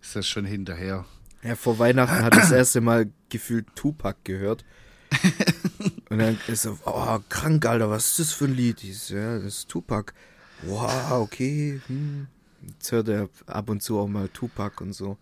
ist 0.00 0.16
das 0.16 0.26
schon 0.26 0.46
hinterher. 0.46 1.04
Ja, 1.42 1.56
vor 1.56 1.78
Weihnachten 1.78 2.22
hat 2.24 2.34
er 2.34 2.40
das 2.40 2.50
erste 2.62 2.80
Mal 2.80 3.10
gefühlt 3.28 3.66
Tupac 3.76 4.16
gehört. 4.24 4.64
Und 6.08 6.18
dann 6.18 6.38
ist 6.48 6.64
er, 6.64 6.76
oh, 6.84 7.18
krank, 7.28 7.66
Alter, 7.66 7.90
was 7.90 8.10
ist 8.12 8.18
das 8.18 8.32
für 8.32 8.46
ein 8.46 8.54
Lied? 8.56 8.82
Ich 8.82 9.10
ja, 9.10 9.36
das 9.36 9.44
ist 9.58 9.68
Tupac. 9.68 10.12
Wow, 10.62 11.20
okay. 11.20 11.80
Hm. 11.86 12.28
Jetzt 12.66 12.90
hört 12.92 13.08
er 13.08 13.28
ab 13.46 13.68
und 13.68 13.82
zu 13.82 13.98
auch 13.98 14.08
mal 14.08 14.28
Tupac 14.28 14.82
und 14.82 14.94
so. 14.94 15.18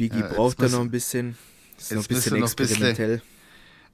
Biggie 0.00 0.18
Ja, 0.20 0.26
jetzt 0.26 0.36
braucht 0.36 0.58
muss- 0.58 0.72
noch 0.72 0.80
ein 0.80 0.90
bisschen. 0.90 1.36
Ist 1.78 1.90
jetzt 1.90 2.10
müsste 2.10 2.14
bisschen 2.14 2.40
noch 2.40 2.48
ein 2.50 2.56
bisschen- 2.56 2.72
experimentell. 2.86 3.22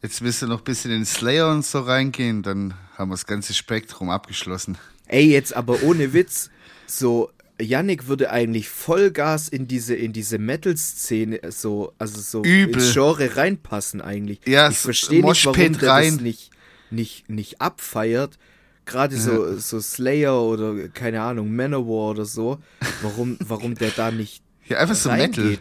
Jetzt 0.03 0.21
müsst 0.23 0.43
ihr 0.43 0.47
noch 0.49 0.59
ein 0.61 0.65
bisschen 0.65 0.91
in 0.93 1.05
Slayer 1.05 1.51
und 1.51 1.65
so 1.65 1.81
reingehen, 1.81 2.43
dann 2.43 2.75
haben 2.97 3.09
wir 3.11 3.15
das 3.15 3.27
ganze 3.27 3.55
Spektrum 3.55 4.11
abgeschlossen. 4.11 4.79
Ey, 5.09 5.27
jetzt 5.31 5.57
aber 5.57 5.83
ohne 5.83 6.13
Witz, 6.13 6.51
so 6.87 7.31
Yannick 7.61 8.07
würde 8.07 8.31
eigentlich 8.31 8.69
Vollgas 8.69 9.49
in 9.49 9.67
diese 9.67 9.95
in 9.97 10.13
diese 10.13 10.39
Metal-Szene 10.39 11.41
so 11.51 11.93
also 11.99 12.21
so 12.21 12.43
Übel. 12.45 12.75
ins 12.83 12.93
Genre 12.93 13.37
reinpassen 13.37 14.01
eigentlich. 14.01 14.41
Ja, 14.47 14.69
ich 14.71 14.79
verstehe 14.79 15.25
nicht, 15.25 15.45
warum 15.47 15.73
der 15.79 15.89
rein. 15.91 16.13
das 16.15 16.21
nicht 16.23 16.51
nicht 16.91 17.29
nicht 17.31 17.61
abfeiert. 17.61 18.39
Gerade 18.85 19.17
so 19.17 19.59
so 19.59 19.81
Slayer 19.81 20.41
oder 20.41 20.89
keine 20.91 21.23
Ahnung 21.23 21.57
Manowar 21.57 22.11
oder 22.11 22.25
so. 22.27 22.59
Warum 23.03 23.39
warum 23.41 23.75
der 23.75 23.91
da 23.91 24.11
nicht 24.11 24.43
Ja, 24.69 24.79
einfach 24.79 24.95
so 24.95 25.11
Metal. 25.11 25.59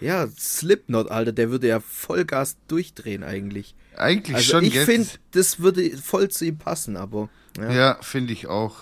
Ja, 0.00 0.26
Slipknot, 0.38 1.10
Alter, 1.10 1.32
der 1.32 1.50
würde 1.50 1.66
ja 1.68 1.80
Vollgas 1.80 2.56
durchdrehen 2.68 3.22
eigentlich. 3.24 3.74
eigentlich 3.96 4.36
Also 4.36 4.50
schon. 4.52 4.64
ich 4.64 4.78
finde, 4.78 5.08
das 5.32 5.58
würde 5.60 5.96
voll 5.98 6.28
zu 6.28 6.44
ihm 6.44 6.58
passen, 6.58 6.96
aber 6.96 7.28
ja. 7.58 7.72
Ja, 7.72 7.98
finde 8.02 8.32
ich 8.32 8.46
auch. 8.46 8.76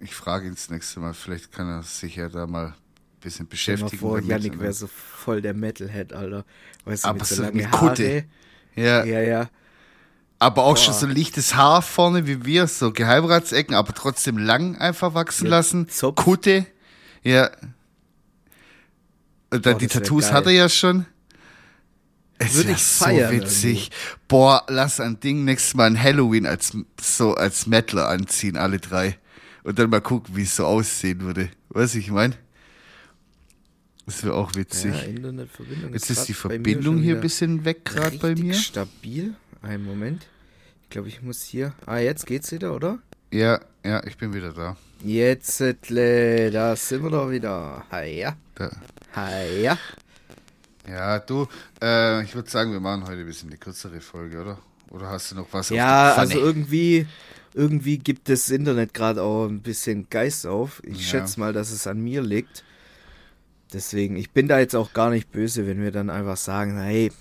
Ich 0.00 0.14
frage 0.14 0.46
ihn 0.46 0.54
das 0.54 0.70
nächste 0.70 1.00
Mal, 1.00 1.14
vielleicht 1.14 1.52
kann 1.52 1.68
er 1.68 1.82
sich 1.82 2.16
ja 2.16 2.28
da 2.28 2.46
mal 2.46 2.66
ein 2.68 2.74
bisschen 3.20 3.46
Stell 3.52 3.76
beschäftigen. 3.76 4.00
vor, 4.00 4.16
damit. 4.20 4.28
Yannick 4.30 4.60
wäre 4.60 4.72
so 4.72 4.86
voll 4.86 5.40
der 5.42 5.54
Metalhead, 5.54 6.12
Alter. 6.12 6.44
Weißt 6.84 7.04
du, 7.04 7.08
Aber 7.08 7.18
mit 7.18 7.26
so 7.26 7.34
so 7.36 7.42
lange 7.42 7.70
Haare. 7.70 7.88
Kutte. 7.88 8.24
ja, 8.76 9.04
Ja, 9.04 9.20
ja. 9.20 9.50
aber 10.38 10.64
auch 10.64 10.76
schon 10.76 10.92
Boah. 10.94 11.00
so 11.00 11.06
lichtes 11.06 11.54
Haar 11.54 11.82
vorne 11.82 12.26
wie 12.26 12.44
wir, 12.44 12.66
so 12.66 12.92
Geheimratsecken, 12.92 13.74
aber 13.74 13.94
trotzdem 13.94 14.38
lang 14.38 14.76
einfach 14.76 15.12
wachsen 15.14 15.44
Mit 15.44 15.50
lassen. 15.50 15.88
Zopf. 15.88 16.22
Kutte. 16.22 16.66
Ja. 17.22 17.50
Und 19.50 19.66
dann 19.66 19.74
Boah, 19.74 19.78
die 19.78 19.86
Tattoos 19.88 20.32
hat 20.32 20.46
er 20.46 20.52
ja 20.52 20.68
schon. 20.68 21.06
Es 22.38 22.54
Würde 22.54 22.68
wär 22.68 22.76
ich 22.76 22.82
so 22.82 23.06
witzig. 23.06 23.90
Boah, 24.26 24.64
lass 24.68 24.98
ein 24.98 25.20
Ding 25.20 25.44
nächstes 25.44 25.74
Mal 25.74 25.86
ein 25.86 26.02
Halloween 26.02 26.46
als 26.46 26.72
so 27.00 27.34
als 27.34 27.66
Mettler 27.66 28.08
anziehen, 28.08 28.56
alle 28.56 28.78
drei. 28.78 29.18
Und 29.62 29.78
dann 29.78 29.90
mal 29.90 30.00
gucken, 30.00 30.36
wie 30.36 30.44
es 30.44 30.56
so 30.56 30.64
aussehen 30.64 31.20
würde. 31.20 31.50
Weißt 31.68 31.94
du, 31.94 31.98
ich 31.98 32.10
mein? 32.10 32.34
Das 34.06 34.24
wäre 34.24 34.34
auch 34.34 34.54
witzig. 34.54 34.92
ja 34.92 35.88
Jetzt 35.92 36.10
ist 36.10 36.24
die 36.26 36.34
Verbindung 36.34 36.98
hier 36.98 37.16
ein 37.16 37.20
bisschen 37.20 37.64
weg 37.64 37.84
gerade 37.84 38.16
bei 38.16 38.34
mir. 38.34 38.54
stabil. 38.54 39.34
Einen 39.62 39.84
Moment. 39.84 40.26
Ich 40.84 40.90
glaube, 40.90 41.08
ich 41.08 41.22
muss 41.22 41.42
hier. 41.42 41.74
Ah, 41.86 41.98
jetzt 41.98 42.26
geht's 42.26 42.50
wieder, 42.50 42.74
oder? 42.74 42.98
Ja, 43.30 43.60
ja, 43.84 44.02
ich 44.04 44.16
bin 44.16 44.32
wieder 44.32 44.52
da. 44.52 44.76
Jetzt, 45.04 45.60
äh, 45.60 46.50
da 46.50 46.74
sind 46.74 47.02
wir 47.02 47.10
doch 47.10 47.30
wieder. 47.30 47.84
Hiya. 47.90 48.36
da. 48.54 48.70
Hiya. 49.14 49.78
Ja, 50.88 51.18
du, 51.18 51.46
äh, 51.82 52.22
ich 52.24 52.34
würde 52.34 52.50
sagen, 52.50 52.72
wir 52.72 52.80
machen 52.80 53.04
heute 53.04 53.20
ein 53.20 53.26
bisschen 53.26 53.48
eine 53.50 53.58
kürzere 53.58 54.00
Folge, 54.00 54.40
oder? 54.40 54.58
Oder 54.90 55.08
hast 55.08 55.30
du 55.30 55.36
noch 55.36 55.46
was 55.52 55.68
Ja, 55.68 56.08
auf 56.10 56.14
der 56.14 56.22
also 56.22 56.40
irgendwie, 56.40 57.06
irgendwie 57.54 57.98
gibt 57.98 58.28
das 58.28 58.50
Internet 58.50 58.92
gerade 58.94 59.22
auch 59.22 59.46
ein 59.46 59.60
bisschen 59.60 60.08
Geist 60.10 60.46
auf. 60.46 60.82
Ich 60.84 60.98
Ja. 60.98 61.20
schätze 61.20 61.38
mal, 61.38 61.52
dass 61.52 61.70
es 61.70 61.86
an 61.86 62.00
mir 62.00 62.22
liegt. 62.22 62.64
Deswegen, 63.72 64.16
ich 64.16 64.30
bin 64.30 64.48
da 64.48 64.58
jetzt 64.58 64.74
auch 64.74 64.92
gar 64.92 65.10
nicht 65.10 65.30
böse, 65.30 65.66
wenn 65.66 65.80
wir 65.80 65.92
dann 65.92 66.10
einfach 66.10 66.36
sagen, 66.36 66.76
hey, 66.80 67.12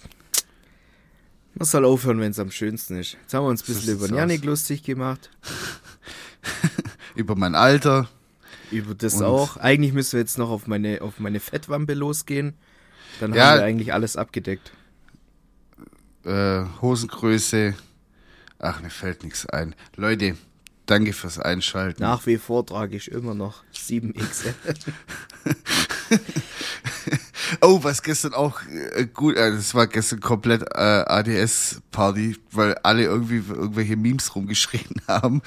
man 1.53 1.67
soll 1.67 1.85
aufhören, 1.85 2.19
wenn 2.19 2.31
es 2.31 2.39
am 2.39 2.49
schönsten 2.49 2.97
ist. 2.97 3.17
Jetzt 3.21 3.33
haben 3.33 3.43
wir 3.43 3.49
uns 3.49 3.61
ein 3.67 3.73
bisschen 3.73 3.93
über 3.95 4.07
Janik 4.07 4.45
lustig 4.45 4.83
gemacht. 4.83 5.29
Über 7.15 7.35
mein 7.35 7.53
Alter. 7.53 8.07
Über 8.71 8.93
das 8.95 9.15
Und- 9.15 9.23
auch. 9.25 9.57
Eigentlich 9.57 9.93
müssen 9.93 10.13
wir 10.13 10.19
jetzt 10.19 10.37
noch 10.37 10.49
auf 10.49 10.67
meine, 10.67 11.01
auf 11.01 11.19
meine 11.19 11.39
Fettwampe 11.39 11.93
losgehen. 11.93 12.53
Dann 13.19 13.33
Ja. 13.33 13.51
haben 13.51 13.59
wir 13.59 13.65
eigentlich 13.65 13.93
alles 13.93 14.15
abgedeckt. 14.17 14.71
äh, 16.25 16.65
Hosengröße. 16.81 17.75
Ach, 18.59 18.81
mir 18.81 18.89
fällt 18.89 19.23
nichts 19.23 19.45
ein. 19.45 19.73
Leute, 19.95 20.35
danke 20.85 21.13
fürs 21.13 21.39
Einschalten. 21.39 22.01
Nach 22.03 22.25
wie 22.25 22.37
vor 22.37 22.65
trage 22.65 22.97
ich 22.97 23.09
immer 23.09 23.33
noch 23.33 23.63
7XL. 23.73 24.53
Oh, 27.61 27.83
was 27.83 28.03
gestern 28.03 28.33
auch 28.33 28.61
äh, 28.95 29.05
gut, 29.05 29.35
äh, 29.35 29.51
das 29.51 29.73
war 29.73 29.87
gestern 29.87 30.19
komplett 30.19 30.61
äh, 30.61 31.03
ADS-Party, 31.07 32.37
weil 32.51 32.75
alle 32.83 33.03
irgendwie 33.03 33.37
irgendwelche 33.37 33.95
Memes 33.95 34.35
rumgeschrien 34.35 35.01
haben 35.07 35.41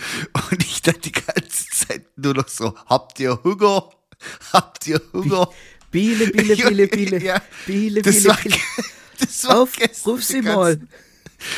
und 0.50 0.62
ich 0.62 0.82
dann 0.82 1.00
die 1.04 1.12
ganze 1.12 1.66
Zeit 1.70 2.06
nur 2.16 2.34
noch 2.34 2.48
so, 2.48 2.74
habt 2.86 3.20
ihr 3.20 3.42
Hunger? 3.44 3.90
Habt 4.52 4.86
ihr 4.86 5.00
Hunger? 5.12 5.48
Biele, 5.90 6.28
Biele, 6.28 6.56
Biele, 6.56 6.88
Biele. 6.88 7.22
Ja, 7.22 7.42
Biele, 7.66 8.02
das 8.02 8.16
Biele, 8.16 8.28
war, 8.28 8.36
Biele. 8.36 8.56
das 9.18 9.44
war 9.44 9.60
Auf, 9.60 9.72
gestern 9.76 10.10
ruf 10.10 10.24
sie 10.24 10.42
mal. 10.42 10.80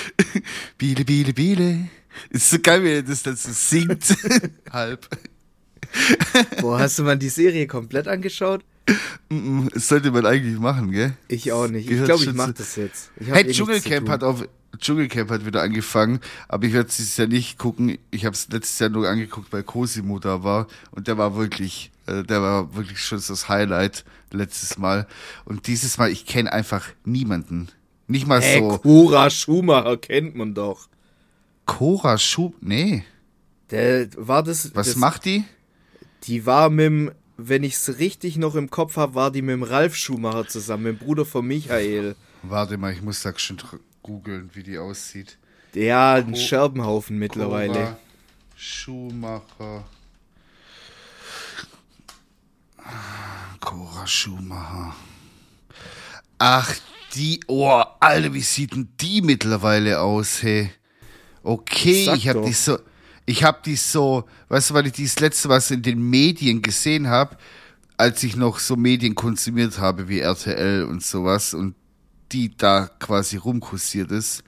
Biele, 0.78 1.04
Biele, 1.04 1.32
Biele. 1.32 1.88
Ist 2.30 2.50
so 2.50 2.58
geil, 2.58 2.82
wie 2.84 3.02
das 3.02 3.22
dann 3.22 3.36
so 3.36 3.50
singt. 3.52 4.16
Halb. 4.70 5.08
Boah, 6.60 6.78
hast 6.80 6.98
du 6.98 7.02
mal 7.02 7.18
die 7.18 7.28
Serie 7.28 7.66
komplett 7.66 8.08
angeschaut? 8.08 8.64
Das 9.72 9.88
sollte 9.88 10.10
man 10.10 10.26
eigentlich 10.26 10.58
machen, 10.58 10.90
gell? 10.92 11.14
Ich 11.28 11.50
auch 11.52 11.66
nicht. 11.68 11.90
Ich 11.90 12.04
glaube, 12.04 12.22
ich 12.24 12.32
mache 12.34 12.52
das 12.52 12.76
jetzt. 12.76 13.10
Hey, 13.18 13.44
eh 13.44 13.52
Dschungelcamp 13.52 14.08
hat 14.08 14.22
auf 14.22 14.46
Dschungelcamp 14.78 15.30
hat 15.30 15.46
wieder 15.46 15.62
angefangen, 15.62 16.20
aber 16.48 16.66
ich 16.66 16.72
werde 16.72 16.88
es 16.88 16.96
dieses 16.96 17.16
Jahr 17.16 17.28
nicht 17.28 17.58
gucken. 17.58 17.98
Ich 18.10 18.24
habe 18.26 18.34
es 18.34 18.48
letztes 18.50 18.78
Jahr 18.78 18.90
nur 18.90 19.08
angeguckt, 19.08 19.52
weil 19.52 19.62
Cosimo 19.62 20.18
da 20.18 20.42
war 20.44 20.66
und 20.90 21.08
der 21.08 21.16
war 21.16 21.36
wirklich, 21.36 21.90
äh, 22.06 22.22
der 22.24 22.42
war 22.42 22.74
wirklich 22.74 23.00
schon 23.00 23.18
so 23.18 23.32
das 23.32 23.48
Highlight 23.48 24.04
letztes 24.32 24.76
Mal. 24.76 25.06
Und 25.44 25.66
dieses 25.66 25.96
Mal, 25.96 26.10
ich 26.10 26.26
kenne 26.26 26.52
einfach 26.52 26.86
niemanden. 27.04 27.68
Nicht 28.06 28.26
mal 28.26 28.40
Hey, 28.40 28.58
so 28.60 28.78
Cora 28.78 29.30
Schumacher 29.30 29.96
kennt 29.96 30.34
man 30.36 30.54
doch. 30.54 30.88
Cora 31.66 32.18
Schub. 32.18 32.54
Nee, 32.60 33.04
Der 33.70 34.08
war 34.16 34.42
das. 34.42 34.74
was 34.74 34.88
das, 34.88 34.96
macht 34.96 35.24
die? 35.24 35.44
Die 36.24 36.44
war 36.46 36.68
mit 36.68 36.84
dem, 36.84 37.10
wenn 37.36 37.64
ich 37.64 37.74
es 37.74 37.98
richtig 37.98 38.36
noch 38.36 38.54
im 38.54 38.70
Kopf 38.70 38.96
habe, 38.96 39.14
war 39.14 39.30
die 39.30 39.42
mit 39.42 39.54
dem 39.54 39.62
Ralf 39.62 39.96
Schumacher 39.96 40.46
zusammen, 40.46 40.84
mit 40.84 41.00
dem 41.00 41.04
Bruder 41.04 41.24
von 41.24 41.46
Michael. 41.46 42.16
Warte 42.42 42.76
mal, 42.76 42.92
ich 42.92 43.02
muss 43.02 43.22
da 43.22 43.36
schon 43.36 43.58
googeln, 44.02 44.50
wie 44.54 44.62
die 44.62 44.78
aussieht. 44.78 45.38
Ja, 45.74 46.14
ein 46.14 46.36
Scherbenhaufen 46.36 47.18
mittlerweile. 47.18 47.72
Cora 47.72 47.98
Schumacher. 48.56 49.84
Cora 53.60 54.06
Schumacher. 54.06 54.94
Ach, 56.38 56.74
die. 57.14 57.40
Oh, 57.48 57.82
Alter, 57.98 58.34
wie 58.34 58.40
sieht 58.40 58.72
denn 58.72 58.88
die 59.00 59.22
mittlerweile 59.22 60.00
aus, 60.00 60.42
hey? 60.42 60.70
Okay, 61.42 62.04
Sag 62.04 62.16
ich 62.18 62.28
habe 62.28 62.42
die 62.42 62.52
so. 62.52 62.78
Ich 63.26 63.42
habe 63.44 63.58
die 63.64 63.76
so, 63.76 64.24
weißt 64.48 64.70
du, 64.70 64.74
weil 64.74 64.86
ich 64.86 64.92
die 64.92 65.04
das 65.04 65.18
letzte 65.20 65.48
was 65.48 65.70
in 65.70 65.82
den 65.82 66.02
Medien 66.10 66.60
gesehen 66.62 67.08
habe, 67.08 67.36
als 67.96 68.22
ich 68.22 68.36
noch 68.36 68.58
so 68.58 68.76
Medien 68.76 69.14
konsumiert 69.14 69.78
habe 69.78 70.08
wie 70.08 70.20
RTL 70.20 70.84
und 70.84 71.02
sowas 71.02 71.54
und 71.54 71.74
die 72.32 72.54
da 72.56 72.90
quasi 72.98 73.36
rumkursiert 73.36 74.10
ist. 74.10 74.42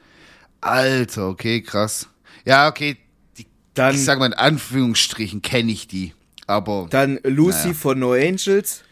Alter, 0.60 1.28
okay, 1.28 1.62
krass. 1.62 2.08
Ja, 2.44 2.68
okay, 2.68 2.96
die, 3.38 3.46
Dann- 3.74 3.94
ich 3.94 4.04
sag 4.04 4.18
mal 4.18 4.26
in 4.26 4.34
Anführungsstrichen 4.34 5.42
kenne 5.42 5.70
ich 5.72 5.86
die, 5.88 6.12
aber 6.46 6.86
Dann 6.90 7.18
Lucy 7.22 7.58
Naja. 7.68 7.74
von 7.74 7.98
No 7.98 8.12
Angels. 8.12 8.82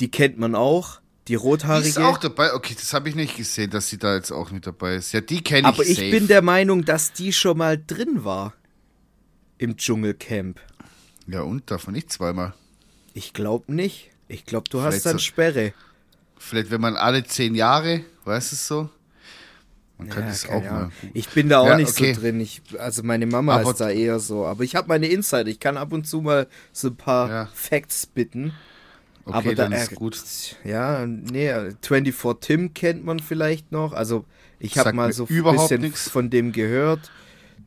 Die 0.00 0.10
kennt 0.10 0.38
man 0.38 0.54
auch. 0.54 1.00
Die 1.26 1.32
die 1.32 1.34
rothaarige. 1.34 1.88
ist 1.88 1.98
auch 1.98 2.16
dabei. 2.18 2.54
Okay, 2.54 2.74
das 2.78 2.94
habe 2.94 3.08
ich 3.10 3.14
nicht 3.14 3.36
gesehen, 3.36 3.68
dass 3.70 3.88
sie 3.88 3.98
da 3.98 4.14
jetzt 4.14 4.30
auch 4.32 4.50
mit 4.50 4.66
dabei 4.66 4.94
ist. 4.94 5.12
Ja, 5.12 5.20
die 5.20 5.42
kenne 5.42 5.60
ich 5.60 5.66
Aber 5.66 5.82
ich 5.84 5.96
safe. 5.96 6.10
bin 6.10 6.26
der 6.26 6.40
Meinung, 6.40 6.84
dass 6.86 7.12
die 7.12 7.34
schon 7.34 7.58
mal 7.58 7.76
drin 7.84 8.24
war. 8.24 8.54
Im 9.58 9.76
Dschungelcamp. 9.76 10.60
Ja, 11.26 11.42
und 11.42 11.70
davon 11.70 11.94
nicht 11.94 12.10
zweimal. 12.12 12.54
Ich 13.14 13.32
glaube 13.32 13.72
nicht. 13.72 14.10
Ich 14.28 14.44
glaube, 14.46 14.68
du 14.70 14.78
Vielleicht 14.78 14.96
hast 14.98 15.06
dann 15.06 15.12
so- 15.14 15.18
Sperre. 15.24 15.72
Vielleicht, 16.38 16.70
wenn 16.70 16.80
man 16.80 16.96
alle 16.96 17.24
zehn 17.24 17.54
Jahre, 17.54 18.02
weißt 18.24 18.52
du 18.52 18.56
so? 18.56 18.90
Man 19.98 20.08
kann 20.08 20.22
Ja, 20.24 20.28
das 20.28 20.48
auch 20.48 20.62
mal. 20.62 20.90
Ich 21.12 21.28
bin 21.30 21.48
da 21.48 21.58
auch 21.58 21.66
Ja, 21.66 21.76
nicht 21.76 21.90
okay. 21.90 22.14
so 22.14 22.20
drin. 22.20 22.38
Ich, 22.40 22.62
also 22.78 23.02
meine 23.02 23.26
Mama 23.26 23.56
Aber- 23.56 23.70
ist 23.72 23.80
da 23.80 23.90
eher 23.90 24.20
so. 24.20 24.46
Aber 24.46 24.62
ich 24.62 24.76
habe 24.76 24.86
meine 24.86 25.08
Insider. 25.08 25.48
Ich 25.48 25.58
kann 25.58 25.76
ab 25.76 25.92
und 25.92 26.06
zu 26.06 26.20
mal 26.20 26.46
so 26.72 26.88
ein 26.88 26.96
paar 26.96 27.28
Ja. 27.28 27.48
Facts 27.52 28.06
bitten. 28.06 28.52
Okay, 29.24 29.36
aber 29.36 29.54
da, 29.56 29.62
dann 29.64 29.72
ist 29.72 29.90
äh, 29.92 29.94
gut. 29.96 30.16
Ja, 30.64 31.04
nee, 31.04 31.52
24 31.82 32.36
Tim 32.40 32.72
kennt 32.74 33.04
man 33.04 33.18
vielleicht 33.18 33.72
noch. 33.72 33.92
Also 33.92 34.24
ich 34.60 34.78
habe 34.78 34.92
mal 34.92 35.12
so 35.12 35.26
ein 35.28 35.42
bisschen 35.56 35.80
nix. 35.80 36.08
von 36.08 36.30
dem 36.30 36.52
gehört. 36.52 37.10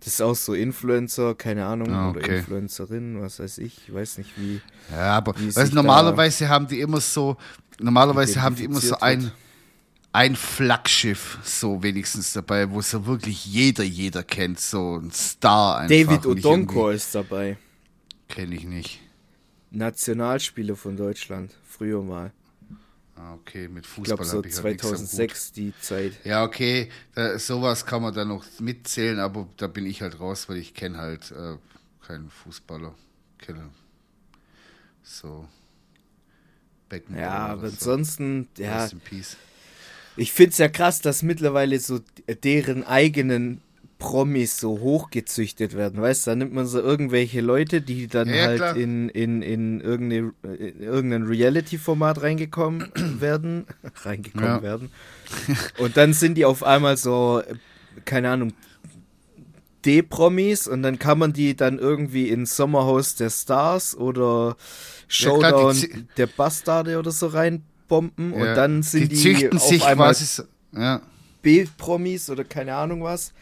Das 0.04 0.14
ist 0.16 0.22
auch 0.22 0.36
so 0.36 0.54
Influencer, 0.56 1.36
keine 1.36 1.66
Ahnung, 1.66 1.92
Ah, 1.94 2.10
oder 2.10 2.20
okay. 2.20 2.40
Influencerin, 2.40 3.22
was 3.22 3.40
weiß 3.40 3.60
ich. 3.60 3.88
Ich 3.88 3.94
weiß 3.94 4.18
nicht 4.18 4.32
wie. 4.38 4.60
Ja, 4.92 5.18
aber 5.18 5.34
wie 5.40 5.56
weißt, 5.56 5.74
normalerweise 5.74 6.50
haben 6.50 6.68
die 6.68 6.82
immer 6.82 7.00
so, 7.00 7.38
normalerweise 7.80 8.42
haben 8.42 8.56
die 8.56 8.64
immer 8.66 8.82
so 8.82 8.96
ein, 9.00 9.32
ein 10.12 10.36
Flaggschiff, 10.36 11.38
so 11.44 11.84
wenigstens 11.84 12.34
dabei, 12.34 12.70
wo 12.72 12.82
so 12.82 13.06
wirklich 13.06 13.46
jeder, 13.46 13.84
jeder 13.84 14.24
kennt, 14.24 14.60
so 14.60 14.98
ein 14.98 15.12
Star 15.12 15.78
einfach. 15.82 15.96
David 16.08 16.26
Odonko 16.26 16.90
ist 16.90 17.14
dabei. 17.16 17.46
irgendwie- 17.50 17.62
Kenn 18.28 18.52
ich 18.54 18.64
nicht. 18.66 19.00
Nationalspieler 19.72 20.76
von 20.76 20.98
Deutschland. 20.98 21.52
Früher 21.68 22.02
mal. 22.02 22.32
Ah, 23.22 23.34
okay, 23.36 23.68
mit 23.68 23.86
Ich 23.86 23.92
Fußball 23.92 24.18
glaube 24.18 24.26
so 24.26 24.38
habe 24.38 24.48
ich 24.48 24.56
halt 24.56 24.66
nichts 24.66 24.86
am 24.88 24.94
Hut. 24.94 25.06
2006 25.08 25.52
die 25.52 25.74
Zeit. 25.80 26.14
Ja, 26.24 26.44
okay, 26.44 26.90
da, 27.14 27.38
sowas 27.38 27.86
kann 27.86 28.02
man 28.02 28.14
dann 28.14 28.30
noch 28.30 28.44
mitzählen, 28.60 29.20
aber 29.20 29.48
da 29.58 29.68
bin 29.68 29.86
ich 29.86 30.02
halt 30.02 30.20
raus, 30.20 30.50
weil 30.50 30.58
ich 30.58 30.74
kenne 30.74 30.98
halt 30.98 31.32
äh, 31.32 31.58
keinen 32.06 32.32
Fußballer. 32.32 32.96
Kenne 33.38 33.70
so 35.04 35.48
Beckenbauer. 36.90 37.22
Ja, 37.22 37.48
aber 37.48 37.70
so. 37.70 37.74
ansonsten, 37.74 38.48
ja, 38.58 38.90
ich 40.18 40.32
find's 40.32 40.58
ja 40.58 40.68
krass, 40.68 41.02
dass 41.02 41.22
mittlerweile 41.22 41.80
so 41.80 42.00
deren 42.44 42.84
eigenen 42.84 43.62
Promis 44.02 44.58
so 44.58 44.80
hochgezüchtet 44.80 45.76
werden, 45.76 46.02
weißt 46.02 46.26
du, 46.26 46.32
da 46.32 46.36
nimmt 46.36 46.54
man 46.54 46.66
so 46.66 46.80
irgendwelche 46.82 47.40
Leute, 47.40 47.82
die 47.82 48.08
dann 48.08 48.30
Ja, 48.30 48.36
ja, 48.36 48.42
halt 48.48 48.58
klar. 48.58 48.76
in, 48.76 49.10
in, 49.10 49.44
in, 49.44 49.80
irgendeine, 49.80 50.34
in 50.58 50.82
irgendein 50.82 51.24
Reality-Format 51.24 52.24
reingekommen 52.24 52.92
werden, 53.20 53.68
reingekommen 54.04 54.48
Ja. 54.56 54.62
werden. 54.64 54.90
Und 55.78 55.98
dann 55.98 56.14
sind 56.14 56.36
die 56.36 56.46
auf 56.46 56.64
einmal 56.64 56.98
so, 56.98 57.44
keine 58.04 58.32
Ahnung, 58.32 58.54
D-Promis 59.86 60.68
und 60.68 60.84
dann 60.84 61.00
kann 61.00 61.18
man 61.18 61.34
die 61.34 61.56
dann 61.56 61.80
irgendwie 61.80 62.30
in 62.30 62.46
Sommerhaus 62.46 63.16
der 63.16 63.30
Stars 63.32 63.96
oder 63.98 64.56
Ja, 65.10 65.32
klar, 65.40 65.52
Showdown 65.52 65.74
die 65.76 65.88
zü- 65.88 66.04
der 66.18 66.28
Bastarde 66.28 67.00
oder 67.00 67.10
so 67.12 67.28
reinbomben 67.28 68.32
und 68.34 68.44
Ja. 68.44 68.54
dann 68.54 68.84
sind 68.84 69.12
die, 69.12 69.16
züchten 69.16 69.58
auf 69.58 69.68
sich 69.68 69.84
einmal 69.84 70.16
ja. 70.74 71.02
B-Promis 71.42 72.30
oder 72.30 72.44
keine 72.44 72.76
Ahnung 72.76 73.02
was. 73.04 73.34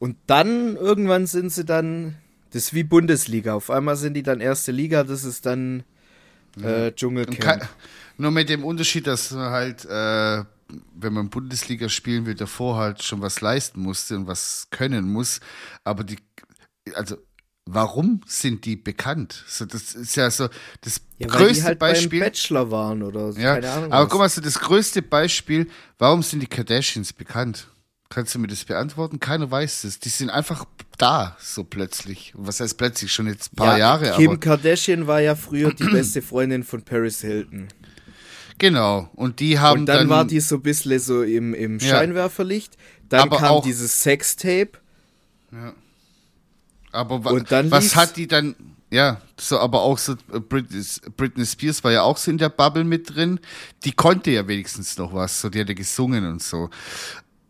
Und 0.00 0.16
dann 0.26 0.76
irgendwann 0.76 1.26
sind 1.26 1.52
sie 1.52 1.64
dann, 1.64 2.16
das 2.52 2.64
ist 2.64 2.74
wie 2.74 2.84
Bundesliga. 2.84 3.54
Auf 3.54 3.70
einmal 3.70 3.96
sind 3.96 4.14
die 4.14 4.22
dann 4.22 4.40
erste 4.40 4.72
Liga, 4.72 5.04
das 5.04 5.24
ist 5.24 5.44
dann 5.46 5.84
äh, 6.60 6.90
Dschungelcamp. 6.92 7.38
kein, 7.38 7.60
nur 8.16 8.30
mit 8.30 8.48
dem 8.48 8.64
Unterschied, 8.64 9.06
dass 9.06 9.30
man 9.30 9.50
halt, 9.50 9.84
äh, 9.84 10.42
wenn 10.94 11.12
man 11.12 11.28
Bundesliga 11.28 11.88
spielen 11.90 12.24
will, 12.24 12.34
davor 12.34 12.76
halt 12.78 13.02
schon 13.02 13.20
was 13.20 13.42
leisten 13.42 13.80
musste 13.82 14.16
und 14.16 14.26
was 14.26 14.68
können 14.70 15.12
muss. 15.12 15.40
Aber 15.84 16.02
die, 16.02 16.16
also, 16.94 17.18
warum 17.66 18.22
sind 18.26 18.64
die 18.64 18.76
bekannt? 18.76 19.44
So, 19.48 19.66
das 19.66 19.94
ist 19.94 20.16
ja 20.16 20.30
so 20.30 20.48
das 20.80 21.02
ja, 21.18 21.28
weil 21.30 21.38
die 21.40 21.44
größte 21.44 21.64
halt 21.64 21.78
Beispiel. 21.78 22.20
beim 22.20 22.28
Bachelor 22.30 22.70
waren 22.70 23.02
oder 23.02 23.32
so, 23.32 23.38
Ja, 23.38 23.54
keine 23.56 23.70
Ahnung. 23.70 23.92
aber 23.92 24.08
guck 24.08 24.18
mal, 24.20 24.28
so 24.30 24.40
das 24.40 24.58
größte 24.58 25.02
Beispiel, 25.02 25.68
warum 25.98 26.22
sind 26.22 26.40
die 26.40 26.46
Kardashians 26.46 27.12
bekannt? 27.12 27.68
Kannst 28.10 28.34
du 28.34 28.40
mir 28.40 28.48
das 28.48 28.64
beantworten? 28.64 29.20
Keiner 29.20 29.48
weiß 29.48 29.84
es. 29.84 30.00
Die 30.00 30.08
sind 30.08 30.30
einfach 30.30 30.64
da, 30.98 31.36
so 31.40 31.62
plötzlich. 31.62 32.32
Was 32.36 32.58
heißt 32.58 32.76
plötzlich? 32.76 33.12
Schon 33.12 33.28
jetzt 33.28 33.52
ein 33.52 33.56
paar 33.56 33.78
ja, 33.78 33.78
Jahre, 33.78 34.16
Kim 34.16 34.32
aber. 34.32 34.40
Kardashian 34.40 35.06
war 35.06 35.20
ja 35.20 35.36
früher 35.36 35.72
die 35.72 35.84
beste 35.84 36.20
Freundin 36.20 36.64
von 36.64 36.82
Paris 36.82 37.20
Hilton. 37.20 37.68
Genau. 38.58 39.08
Und 39.14 39.38
die 39.38 39.60
haben 39.60 39.80
Und 39.80 39.86
dann, 39.86 40.08
war 40.08 40.24
die 40.24 40.40
so 40.40 40.56
ein 40.56 40.62
bisschen 40.62 40.98
so 40.98 41.22
im, 41.22 41.54
im 41.54 41.78
Ja. 41.78 41.88
Scheinwerferlicht. 41.88 42.76
Dann 43.08 43.22
Aber 43.22 43.38
kam 43.38 43.62
dieses 43.62 44.02
Sextape. 44.02 44.72
Aber 46.90 47.24
wa 47.24 47.38
dann 47.40 47.70
was 47.70 47.94
hat 47.94 48.16
die 48.16 48.26
dann, 48.26 48.56
ja, 48.90 49.20
so, 49.38 49.58
aber 49.60 49.82
auch 49.82 49.98
so, 49.98 50.14
äh, 50.32 50.40
Britney, 50.40 50.82
Britney 51.16 51.46
Spears 51.46 51.84
war 51.84 51.92
ja 51.92 52.02
auch 52.02 52.16
so 52.16 52.30
in 52.30 52.38
der 52.38 52.48
Bubble 52.48 52.84
mit 52.84 53.14
drin. 53.14 53.38
Die 53.84 53.92
konnte 53.92 54.32
ja 54.32 54.46
wenigstens 54.48 54.98
noch 54.98 55.14
was, 55.14 55.40
so, 55.40 55.48
die 55.48 55.60
hat 55.60 55.68
ja 55.68 55.74
gesungen 55.74 56.26
und 56.26 56.42
so. 56.42 56.70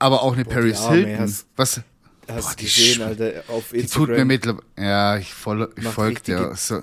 Aber 0.01 0.23
auch 0.23 0.33
eine 0.33 0.45
Paris 0.45 0.79
Arme, 0.81 0.97
Hilton, 0.97 1.19
hast- 1.21 1.47
was, 1.57 1.81
Hast 2.29 2.47
Boah, 2.47 2.55
die 2.59 2.65
gesehen, 2.65 3.03
Alter, 3.03 3.43
auf 3.49 3.71
die 3.73 3.87
tut 3.87 4.09
mir 4.09 4.17
Instagram. 4.17 4.27
mittlerweile, 4.29 4.63
ja, 4.79 5.17
ich, 5.19 5.33
voll, 5.33 5.73
ich 5.77 5.85
folge 5.89 6.17
richtige- 6.17 6.53
so. 6.57 6.83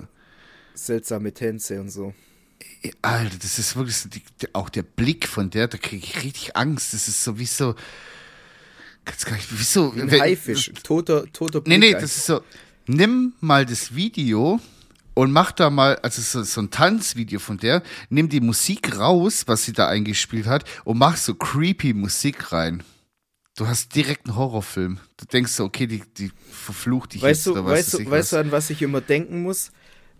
seltsame 0.74 1.32
Tänze 1.32 1.80
und 1.80 1.90
so. 1.90 2.14
Alter, 3.02 3.36
das 3.42 3.58
ist 3.58 3.74
wirklich 3.76 3.96
so, 3.96 4.08
die, 4.08 4.22
auch 4.52 4.68
der 4.68 4.82
Blick 4.82 5.26
von 5.26 5.50
der, 5.50 5.66
da 5.68 5.78
kriege 5.78 6.04
ich 6.04 6.22
richtig 6.22 6.56
Angst. 6.56 6.92
Das 6.94 7.08
ist 7.08 7.24
so 7.24 7.38
wie 7.38 7.46
so, 7.46 7.74
kannst 9.04 9.26
gar 9.26 9.36
nicht, 9.36 9.50
wie 9.58 9.62
so, 9.64 9.90
Ein 9.92 10.10
wenn- 10.10 10.20
Haifisch, 10.20 10.70
toter, 10.82 11.24
toter 11.32 11.58
Nee, 11.60 11.64
Blick 11.64 11.78
nee, 11.80 11.86
einfach. 11.88 12.02
das 12.02 12.16
ist 12.18 12.26
so, 12.26 12.42
nimm 12.86 13.32
mal 13.40 13.64
das 13.66 13.94
Video 13.94 14.60
und 15.14 15.32
mach 15.32 15.50
da 15.52 15.70
mal, 15.70 15.96
also 15.96 16.20
so, 16.22 16.42
so 16.44 16.60
ein 16.60 16.70
Tanzvideo 16.70 17.40
von 17.40 17.56
der, 17.58 17.82
nimm 18.10 18.28
die 18.28 18.40
Musik 18.40 18.96
raus, 18.98 19.44
was 19.46 19.64
sie 19.64 19.72
da 19.72 19.88
eingespielt 19.88 20.46
hat, 20.46 20.64
und 20.84 20.98
mach 20.98 21.16
so 21.16 21.34
creepy 21.34 21.94
Musik 21.94 22.52
rein. 22.52 22.82
Du 23.58 23.66
hast 23.66 23.92
direkt 23.96 24.28
einen 24.28 24.36
Horrorfilm. 24.36 25.00
Du 25.16 25.26
denkst 25.26 25.50
so, 25.50 25.64
okay, 25.64 25.88
die, 25.88 26.00
die 26.16 26.30
verflucht 26.48 27.14
dich 27.14 27.22
Weißt 27.22 27.44
jetzt 27.46 27.56
du, 27.56 27.64
weißt, 27.64 27.92
weiß 27.94 28.04
du, 28.04 28.08
weißt 28.10 28.32
du, 28.32 28.36
an 28.36 28.52
was 28.52 28.70
ich 28.70 28.82
immer 28.82 29.00
denken 29.00 29.42
muss? 29.42 29.72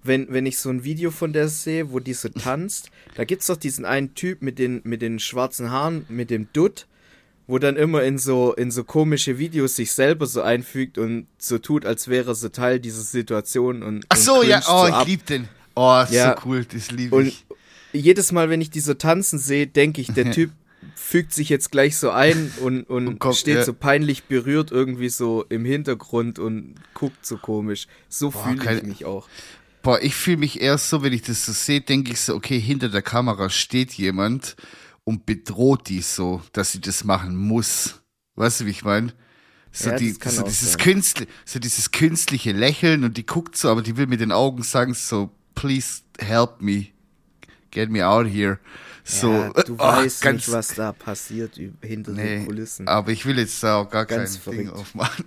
Wenn, 0.03 0.27
wenn 0.33 0.45
ich 0.45 0.59
so 0.59 0.71
ein 0.71 0.83
Video 0.83 1.13
von 1.13 1.33
der 1.33 1.47
sehe, 1.47 1.93
wo 1.93 2.01
die 2.01 2.15
so 2.15 2.29
tanzt, 2.37 2.91
da 3.15 3.25
gibt's 3.25 3.47
doch 3.47 3.57
diesen 3.57 3.85
einen 3.85 4.17
Typ 4.17 4.43
mit 4.43 4.59
den, 4.59 4.81
mit 4.83 5.03
den 5.03 5.21
schwarzen 5.21 5.71
Haaren, 5.71 6.05
mit 6.09 6.31
dem 6.31 6.49
Dutt, 6.53 6.89
wo 7.47 7.61
dann 7.61 7.77
immer 7.77 8.03
in 8.03 8.19
so, 8.19 8.55
in 8.55 8.73
so 8.73 8.83
komische 8.83 9.39
Videos 9.39 9.77
sich 9.77 9.93
selber 9.93 10.27
so 10.27 10.43
einfügt 10.43 10.99
und 10.99 11.29
so 11.39 11.59
tut, 11.59 11.87
als 11.87 12.09
wäre 12.09 12.35
so 12.35 12.49
Teil 12.49 12.81
dieser 12.81 13.03
Situation 13.03 13.85
und. 13.85 14.05
Ach 14.09 14.17
und 14.17 14.23
so, 14.25 14.43
ja, 14.43 14.59
cringed 14.59 14.69
oh, 14.69 14.89
so 14.89 15.01
ich 15.01 15.07
lieb 15.07 15.27
den. 15.27 15.49
Oh, 15.77 16.01
ist 16.03 16.13
Ja. 16.13 16.35
so 16.35 16.49
cool, 16.49 16.65
das 16.65 16.91
liebe 16.91 17.15
Und 17.15 17.29
ich. 17.29 17.47
jedes 17.93 18.33
Mal, 18.33 18.51
wenn 18.51 18.61
ich 18.61 18.71
die 18.71 18.81
so 18.81 18.95
tanzen 18.95 19.39
sehe, 19.39 19.69
denke 19.69 20.01
ich, 20.01 20.13
der 20.13 20.29
Typ 20.33 20.51
fügt 20.99 21.33
sich 21.33 21.49
jetzt 21.49 21.71
gleich 21.71 21.97
so 21.97 22.11
ein 22.11 22.53
und, 22.61 22.85
und, 22.85 23.07
Und 23.07 23.19
kommt, 23.19 23.37
steht 23.37 23.57
ja. 23.57 23.65
so 23.65 23.73
peinlich 23.73 24.25
berührt 24.25 24.71
irgendwie 24.71 25.09
so 25.09 25.45
im 25.49 25.65
Hintergrund 25.65 26.39
und 26.39 26.75
guckt 26.95 27.25
so 27.25 27.37
komisch. 27.37 27.87
So 28.09 28.31
fühle 28.31 28.77
ich 28.77 28.83
mich 28.83 29.05
auch. 29.05 29.29
Boah, 29.83 30.03
ich 30.03 30.15
fühle 30.15 30.39
mich 30.39 30.61
erst 30.61 30.91
so, 30.91 31.03
wenn 31.03 31.13
ich 31.13 31.23
das 31.23 31.47
so 31.47 31.53
sehe, 31.53 31.81
denke 31.81 32.13
ich 32.13 32.21
so, 32.21 32.35
okay, 32.35 32.59
hinter 32.59 32.89
der 32.89 33.03
Kamera 33.03 33.49
steht 33.49 33.93
jemand 33.95 34.57
und 35.05 35.25
bedroht 35.25 35.89
die 35.89 36.03
so, 36.03 36.43
dass 36.53 36.73
sie 36.73 36.81
das 36.81 37.05
machen 37.05 37.37
muss. 37.37 38.03
Weißt 38.35 38.61
du, 38.61 38.67
wie 38.67 38.71
ich 38.71 38.85
meine? 38.85 39.15
So, 39.71 39.91
Ja, 39.91 39.97
die, 39.97 40.11
so, 40.11 40.43
dieses. 40.43 40.77
Künstli 40.79 41.27
so 41.45 41.59
dieses 41.59 41.93
künstliche 41.93 42.53
Lächeln 42.53 43.05
und 43.05 43.17
die 43.17 43.25
guckt 43.25 43.57
so, 43.57 43.71
aber 43.71 43.83
die 43.83 43.97
will 43.97 44.07
mit 44.07 44.21
den 44.21 44.33
Augen 44.33 44.63
sagen 44.63 44.95
so, 44.95 45.31
please 45.55 46.03
help 46.19 46.61
me, 46.61 46.89
get 47.71 47.91
me 47.91 48.07
out 48.07 48.27
here. 48.27 48.59
So, 49.05 49.33
ja, 49.33 49.51
du 49.63 49.75
oh, 49.75 49.79
weißt 49.79 50.21
ganz, 50.21 50.47
nicht, 50.47 50.53
was 50.53 50.69
da 50.75 50.93
passiert 50.93 51.59
hinter 51.81 52.13
nee, 52.13 52.37
den 52.37 52.47
Kulissen. 52.47 52.87
aber 52.87 53.11
ich 53.11 53.25
will 53.25 53.39
jetzt 53.39 53.63
da 53.63 53.77
auch 53.77 53.89
gar 53.91 54.05
Ganz 54.05 54.45
kein 54.45 54.53
Ding 54.53 54.67
verrückt. 54.67 54.81
aufmachen. 54.81 55.25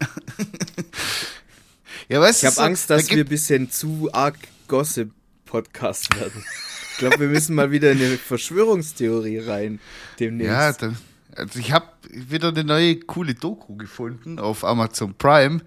ja, 2.08 2.22
weißt 2.22 2.44
Ich 2.44 2.50
habe 2.50 2.62
Angst, 2.62 2.90
dass 2.92 3.08
da 3.08 3.16
wir 3.16 3.24
ein 3.24 3.30
bisschen 3.30 3.72
zu 3.72 4.10
arg 4.14 4.38
Gossip-Podcast 4.68 6.16
werden. 6.16 6.46
Ich 6.92 6.98
glaube, 7.00 7.20
wir 7.22 7.28
müssen 7.30 7.56
mal 7.56 7.72
wieder 7.72 7.92
in 7.92 7.98
eine 7.98 8.18
Verschwörungstheorie 8.18 9.40
rein. 9.40 9.80
Demnächst. 10.20 10.52
Ja, 10.52 10.74
dann, 10.74 10.98
also 11.36 11.58
ich 11.58 11.72
habe 11.72 11.88
wieder 12.12 12.50
eine 12.50 12.64
neue 12.64 13.00
coole 13.00 13.34
Doku 13.34 13.76
gefunden 13.78 14.38
auf 14.38 14.64
Amazon 14.64 15.16
Prime. 15.16 15.62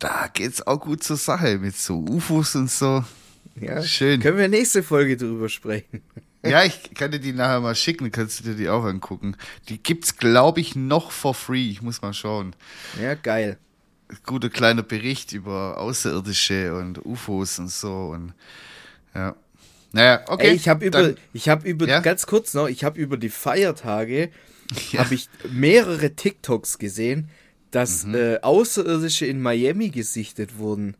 Da 0.00 0.28
geht's 0.32 0.66
auch 0.66 0.80
gut 0.80 1.04
zur 1.04 1.16
Sache 1.16 1.58
mit 1.58 1.76
so 1.76 1.98
UFOs 2.00 2.56
und 2.56 2.70
so. 2.70 3.04
Ja, 3.60 3.82
Schön. 3.82 4.20
Können 4.20 4.38
wir 4.38 4.48
nächste 4.48 4.82
Folge 4.82 5.16
drüber 5.16 5.48
sprechen? 5.48 6.02
Ja, 6.44 6.64
ich 6.64 6.94
kann 6.94 7.10
dir 7.10 7.18
die 7.18 7.32
nachher 7.32 7.60
mal 7.60 7.74
schicken, 7.74 8.10
kannst 8.12 8.40
du 8.40 8.44
dir 8.44 8.54
die 8.54 8.68
auch 8.68 8.84
angucken. 8.84 9.36
Die 9.68 9.82
gibt's, 9.82 10.16
glaube 10.16 10.60
ich, 10.60 10.76
noch 10.76 11.10
for 11.10 11.34
free. 11.34 11.68
Ich 11.70 11.82
muss 11.82 12.00
mal 12.00 12.14
schauen. 12.14 12.54
Ja, 13.00 13.14
geil. 13.14 13.58
Guter 14.24 14.48
kleiner 14.48 14.82
Bericht 14.82 15.32
über 15.32 15.78
Außerirdische 15.78 16.74
und 16.76 17.04
UFOs 17.04 17.58
und 17.58 17.70
so 17.70 18.08
und 18.14 18.32
ja. 19.14 19.34
Naja, 19.92 20.20
okay. 20.28 20.48
Ey, 20.48 20.54
ich 20.54 20.68
habe 20.68 20.84
über, 20.86 21.02
dann- 21.02 21.16
ich 21.32 21.48
habe 21.48 21.68
über, 21.68 21.86
Ja? 21.88 22.00
ganz 22.00 22.26
kurz 22.26 22.54
noch, 22.54 22.68
ich 22.68 22.84
habe 22.84 23.00
über 23.00 23.16
die 23.16 23.30
Feiertage, 23.30 24.30
Ja. 24.92 25.00
habe 25.04 25.14
ich 25.14 25.28
mehrere 25.50 26.14
TikToks 26.14 26.78
gesehen, 26.78 27.28
dass 27.70 28.04
Mhm. 28.04 28.14
äh, 28.14 28.38
Außerirdische 28.42 29.26
in 29.26 29.40
Miami 29.42 29.90
gesichtet 29.90 30.56
wurden. 30.58 30.96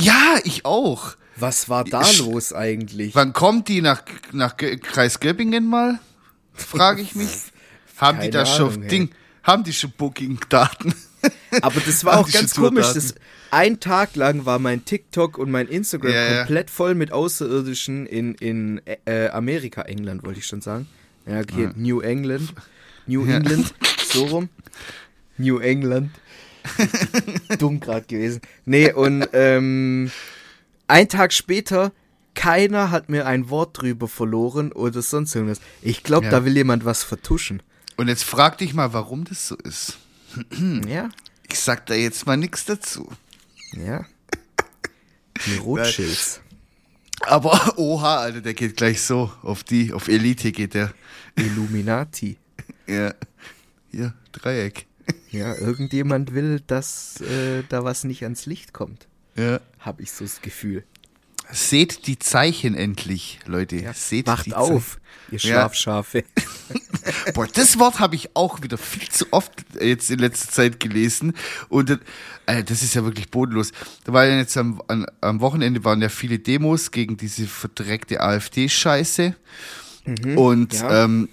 Ja, 0.00 0.38
ich 0.44 0.64
auch. 0.64 1.16
Was 1.40 1.68
war 1.68 1.84
da 1.84 2.02
Ich- 2.02 2.18
los 2.18 2.52
eigentlich? 2.52 3.14
Wann 3.14 3.32
kommt 3.32 3.68
die 3.68 3.80
nach, 3.80 4.02
nach 4.32 4.56
Kreis 4.56 5.20
Göppingen 5.20 5.66
mal? 5.66 5.98
Frage 6.54 7.02
ich 7.02 7.14
mich. 7.14 7.28
haben 7.98 8.20
die 8.20 8.30
da 8.30 8.44
schon 8.46 8.68
Ahnung, 8.70 8.82
ey. 8.84 8.88
Ding, 8.88 9.10
haben 9.42 9.64
die 9.64 9.72
schon 9.72 9.92
Booking-Daten? 9.96 10.94
Aber 11.62 11.80
das 11.80 12.04
war 12.04 12.18
auch 12.18 12.30
ganz 12.30 12.54
schon 12.54 12.64
komisch. 12.64 12.92
Das, 12.92 13.14
ein 13.50 13.80
Tag 13.80 14.14
lang 14.16 14.44
war 14.46 14.58
mein 14.58 14.84
TikTok 14.84 15.38
und 15.38 15.50
mein 15.50 15.68
Instagram 15.68 16.12
Ja, 16.12 16.30
ja. 16.30 16.38
komplett 16.40 16.70
voll 16.70 16.94
mit 16.94 17.12
Außerirdischen 17.12 18.06
in, 18.06 18.34
in 18.34 18.80
äh, 19.06 19.28
Amerika, 19.28 19.82
England 19.82 20.24
wollte 20.24 20.38
ich 20.40 20.46
schon 20.46 20.60
sagen. 20.60 20.86
Ja, 21.26 21.40
okay, 21.40 21.70
New 21.74 22.00
England. 22.00 22.52
New 23.06 23.24
Ja. 23.26 23.36
England, 23.36 23.74
so 24.12 24.26
rum. 24.26 24.48
New 25.38 25.58
England. 25.58 26.10
Dumm 27.58 27.80
gerade 27.80 28.06
gewesen. 28.06 28.40
Nee, 28.66 28.92
und 28.92 29.26
ähm, 29.32 30.10
ein 30.88 31.08
Tag 31.08 31.32
später, 31.32 31.92
keiner 32.34 32.90
hat 32.90 33.08
mir 33.08 33.26
ein 33.26 33.48
Wort 33.50 33.80
drüber 33.80 34.08
verloren 34.08 34.72
oder 34.72 35.02
sonst 35.02 35.34
irgendwas. 35.34 35.60
Ich 35.82 36.02
glaube, 36.02 36.26
Ja. 36.26 36.30
da 36.32 36.44
will 36.44 36.56
jemand 36.56 36.84
was 36.84 37.02
vertuschen. 37.04 37.62
Und 37.96 38.08
jetzt 38.08 38.24
frag 38.24 38.58
dich 38.58 38.74
mal, 38.74 38.92
warum 38.92 39.24
das 39.24 39.48
so 39.48 39.56
ist. 39.56 39.98
Ja, 40.88 41.08
Ich 41.48 41.58
sag 41.60 41.86
da 41.86 41.94
jetzt 41.94 42.26
mal 42.26 42.36
nichts 42.36 42.64
dazu. 42.64 43.08
ja. 43.72 44.04
Die 45.46 45.56
Rothschilds. 45.56 46.40
Aber 47.22 47.74
oha, 47.78 48.18
Alter, 48.18 48.40
der 48.40 48.54
geht 48.54 48.76
gleich 48.76 49.00
so. 49.02 49.32
Auf 49.42 49.64
die, 49.64 49.92
auf 49.92 50.08
Elite 50.08 50.52
geht 50.52 50.74
der. 50.74 50.92
Illuminati. 51.36 52.36
Ja. 52.86 53.12
Hier, 53.90 54.14
Dreieck. 54.32 54.86
Ja, 55.30 55.54
irgendjemand 55.54 56.32
will, 56.32 56.60
dass 56.66 57.20
äh, 57.20 57.62
da 57.68 57.84
was 57.84 58.04
nicht 58.04 58.22
ans 58.22 58.46
Licht 58.46 58.72
kommt. 58.72 59.07
Ja. 59.38 59.60
Habe 59.78 60.02
ich 60.02 60.12
so 60.12 60.24
das 60.24 60.42
Gefühl. 60.42 60.84
Seht 61.50 62.06
die 62.06 62.18
Zeichen 62.18 62.74
endlich, 62.74 63.38
Leute. 63.46 63.82
Seht 63.94 64.26
Wacht 64.26 64.52
auf, 64.52 64.98
ihr 65.30 65.38
Ja. 65.38 65.38
Schlafschafe. 65.38 66.24
Boah, 67.34 67.46
das 67.46 67.78
Wort 67.78 68.00
habe 68.00 68.16
ich 68.16 68.36
auch 68.36 68.62
wieder 68.62 68.76
viel 68.76 69.08
zu 69.08 69.26
oft 69.30 69.52
jetzt 69.80 70.10
in 70.10 70.18
letzter 70.18 70.50
Zeit 70.50 70.78
gelesen. 70.78 71.32
Und 71.70 71.90
äh, 72.44 72.62
das 72.64 72.82
ist 72.82 72.94
ja 72.94 73.04
wirklich 73.04 73.30
bodenlos. 73.30 73.72
Da 74.04 74.12
war 74.12 74.26
ja 74.26 74.36
jetzt 74.36 74.58
am, 74.58 74.82
an, 74.88 75.06
am 75.22 75.40
Wochenende 75.40 75.84
waren 75.84 76.02
ja 76.02 76.10
viele 76.10 76.38
Demos 76.38 76.90
gegen 76.90 77.16
diese 77.16 77.46
verdreckte 77.46 78.20
AfD-Scheiße. 78.20 79.34
Mhm, 80.04 80.36
und 80.36 80.74
ja. 80.74 81.04
ähm, 81.04 81.30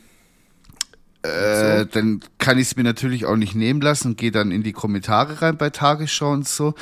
äh, 1.23 1.79
so. 1.79 1.85
dann 1.85 2.21
kann 2.37 2.57
ich 2.57 2.67
es 2.67 2.75
mir 2.77 2.83
natürlich 2.83 3.25
auch 3.25 3.35
nicht 3.35 3.55
nehmen 3.55 3.81
lassen 3.81 4.09
und 4.09 4.17
gehe 4.17 4.31
dann 4.31 4.51
in 4.51 4.63
die 4.63 4.73
Kommentare 4.73 5.41
rein 5.41 5.57
bei 5.57 5.69
Tagesschau 5.69 6.31
und 6.31 6.47
so. 6.47 6.73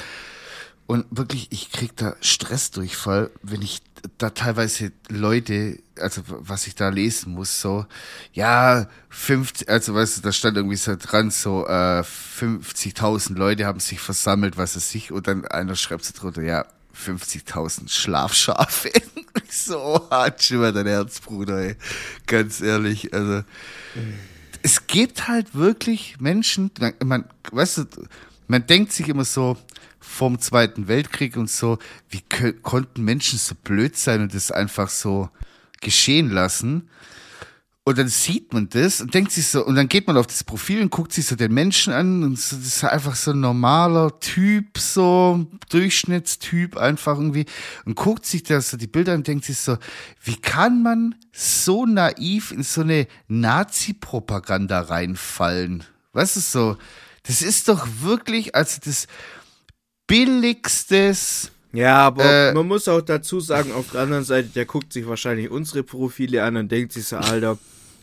Und 0.85 1.05
wirklich, 1.11 1.47
ich 1.51 1.71
krieg 1.71 1.95
da 1.95 2.15
Stressdurchfall, 2.21 3.31
wenn 3.41 3.61
ich 3.61 3.81
da 4.17 4.29
teilweise 4.31 4.91
Leute, 5.09 5.79
also 5.97 6.21
was 6.27 6.67
ich 6.67 6.75
da 6.75 6.89
lesen 6.89 7.33
muss, 7.33 7.61
so, 7.61 7.85
ja, 8.33 8.87
50, 9.09 9.69
also 9.69 9.95
weißt 9.95 10.17
du, 10.17 10.21
da 10.21 10.31
stand 10.33 10.57
irgendwie 10.57 10.75
so 10.75 10.95
dran, 10.97 11.31
so 11.31 11.65
äh, 11.65 12.01
50.000 12.01 13.35
Leute 13.35 13.65
haben 13.65 13.79
sich 13.79 13.99
versammelt, 13.99 14.57
was 14.57 14.75
es 14.75 14.91
sich, 14.91 15.11
und 15.11 15.27
dann 15.27 15.45
einer 15.45 15.75
schreibt 15.75 16.03
so 16.03 16.13
drunter, 16.19 16.41
ja, 16.41 16.65
50.000 16.93 17.89
Schlafschafe. 17.89 18.91
so 19.49 20.07
hart 20.09 20.43
schon 20.43 20.57
mal 20.57 20.73
dein 20.73 20.87
Herz, 20.87 21.21
Bruder, 21.21 21.59
ey. 21.59 21.75
Ganz 22.27 22.61
ehrlich, 22.61 23.13
also. 23.13 23.43
Es 24.61 24.87
gibt 24.87 25.27
halt 25.27 25.55
wirklich 25.55 26.19
Menschen, 26.19 26.71
man, 27.03 27.25
weißt 27.51 27.79
du, 27.79 27.85
man 28.47 28.65
denkt 28.67 28.91
sich 28.91 29.09
immer 29.09 29.25
so, 29.25 29.57
vom 30.03 30.39
Zweiten 30.39 30.87
Weltkrieg 30.87 31.37
und 31.37 31.49
so, 31.49 31.79
wie 32.09 32.21
konnten 32.61 33.03
Menschen 33.03 33.39
so 33.39 33.55
blöd 33.55 33.97
sein 33.97 34.21
und 34.21 34.35
das 34.35 34.51
einfach 34.51 34.89
so 34.89 35.29
geschehen 35.81 36.29
lassen? 36.29 36.89
Und 37.85 37.97
dann 37.97 38.07
sieht 38.07 38.53
man 38.53 38.69
das 38.69 39.01
und 39.01 39.13
denkt 39.13 39.31
sich 39.31 39.47
so, 39.47 39.65
und 39.65 39.75
dann 39.75 39.89
geht 39.89 40.07
man 40.07 40.15
auf 40.15 40.27
das 40.27 40.43
Profil 40.43 40.81
und 40.81 40.89
guckt 40.89 41.11
sich 41.11 41.25
so 41.25 41.35
den 41.35 41.53
Menschen 41.53 41.91
an 41.91 42.23
und 42.23 42.39
so, 42.39 42.55
das 42.55 42.65
ist 42.65 42.83
einfach 42.85 43.15
so 43.15 43.31
ein 43.31 43.41
normaler 43.41 44.19
Typ, 44.21 44.77
so 44.77 45.47
Durchschnittstyp 45.69 46.77
einfach 46.77 47.17
irgendwie 47.17 47.45
und 47.85 47.95
guckt 47.95 48.25
sich 48.25 48.43
da 48.43 48.61
so 48.61 48.77
die 48.77 48.87
Bilder 48.87 49.15
und 49.15 49.27
denkt 49.27 49.43
sich 49.45 49.57
so, 49.57 49.77
wie 50.21 50.37
kann 50.37 50.81
man 50.81 51.15
so 51.33 51.85
naiv 51.85 52.51
in 52.51 52.63
so 52.63 52.81
eine 52.81 53.07
Nazi-Propaganda 53.27 54.79
reinfallen? 54.81 55.83
Was 56.13 56.37
ist 56.37 56.53
so? 56.53 56.77
Das 57.23 57.41
ist 57.41 57.67
doch 57.67 57.85
wirklich, 58.01 58.55
also 58.55 58.79
das, 58.83 59.07
billigstes. 60.07 61.51
Ja, 61.71 61.97
aber 61.97 62.49
äh, 62.49 62.53
man 62.53 62.67
muss 62.67 62.87
auch 62.87 63.01
dazu 63.01 63.39
sagen, 63.39 63.71
auf 63.71 63.91
der 63.91 64.01
anderen 64.01 64.23
Seite, 64.23 64.49
der 64.49 64.65
guckt 64.65 64.93
sich 64.93 65.07
wahrscheinlich 65.07 65.49
unsere 65.49 65.83
Profile 65.83 66.43
an 66.43 66.55
und 66.55 66.71
denkt 66.71 66.93
sich 66.93 67.05
so, 67.05 67.17
Alter, 67.17 67.57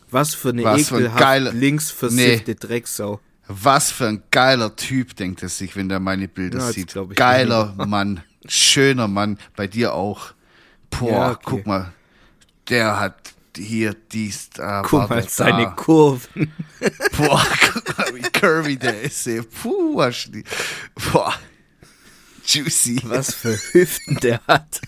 was 0.09 0.35
für 0.35 0.49
eine 0.49 0.63
was 0.63 0.91
ekelhaft 0.91 1.53
linksversiffte 1.53 2.51
nee. 2.51 2.57
Drecksau. 2.59 3.21
Was 3.47 3.91
für 3.91 4.07
ein 4.07 4.23
geiler 4.29 4.75
Typ, 4.75 5.15
denkt 5.15 5.41
er 5.41 5.49
sich, 5.49 5.75
wenn 5.75 5.89
er 5.89 5.99
meine 5.99 6.27
Bilder 6.27 6.59
ja, 6.59 6.71
sieht. 6.71 6.93
Geiler 7.15 7.73
Mann, 7.87 8.21
schöner 8.45 9.07
Mann, 9.07 9.37
bei 9.55 9.67
dir 9.67 9.93
auch. 9.93 10.33
Boah, 10.89 11.11
ja, 11.11 11.31
okay. 11.31 11.41
guck 11.45 11.67
mal, 11.67 11.93
der 12.69 12.99
hat 12.99 13.33
hier 13.55 13.95
dies, 14.11 14.49
da. 14.49 14.81
Guck 14.85 15.09
mal, 15.09 15.27
seine 15.27 15.63
da. 15.63 15.69
Kurven. 15.71 16.51
Boah, 17.17 17.45
guck 17.73 17.97
mal, 17.97 18.15
wie 18.15 18.21
curvy 18.21 18.77
der 18.77 19.01
ist. 19.01 19.27
Ey. 19.27 19.41
Puh. 19.41 19.95
Boah. 21.11 21.33
Juicy. 22.51 22.99
Was 23.05 23.33
für 23.33 23.57
Hüften 23.71 24.17
der 24.17 24.41
hat. 24.45 24.81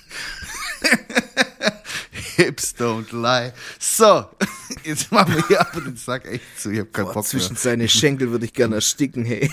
Hips 2.35 2.75
don't 2.77 3.13
lie. 3.13 3.53
So, 3.79 4.25
jetzt 4.83 5.11
machen 5.13 5.35
wir 5.35 5.47
hier 5.47 5.61
aber 5.61 5.79
den 5.79 5.95
Sack 5.95 6.25
echt 6.25 6.43
zu. 6.59 6.71
Ich 6.71 6.79
hab 6.79 6.91
keinen 6.91 7.05
Boah, 7.05 7.13
Bock 7.13 7.25
Zwischen 7.25 7.53
mehr. 7.53 7.61
seine 7.61 7.87
Schenkel 7.87 8.31
würde 8.31 8.45
ich 8.45 8.53
gerne 8.53 8.75
ersticken, 8.75 9.23
hey. 9.23 9.49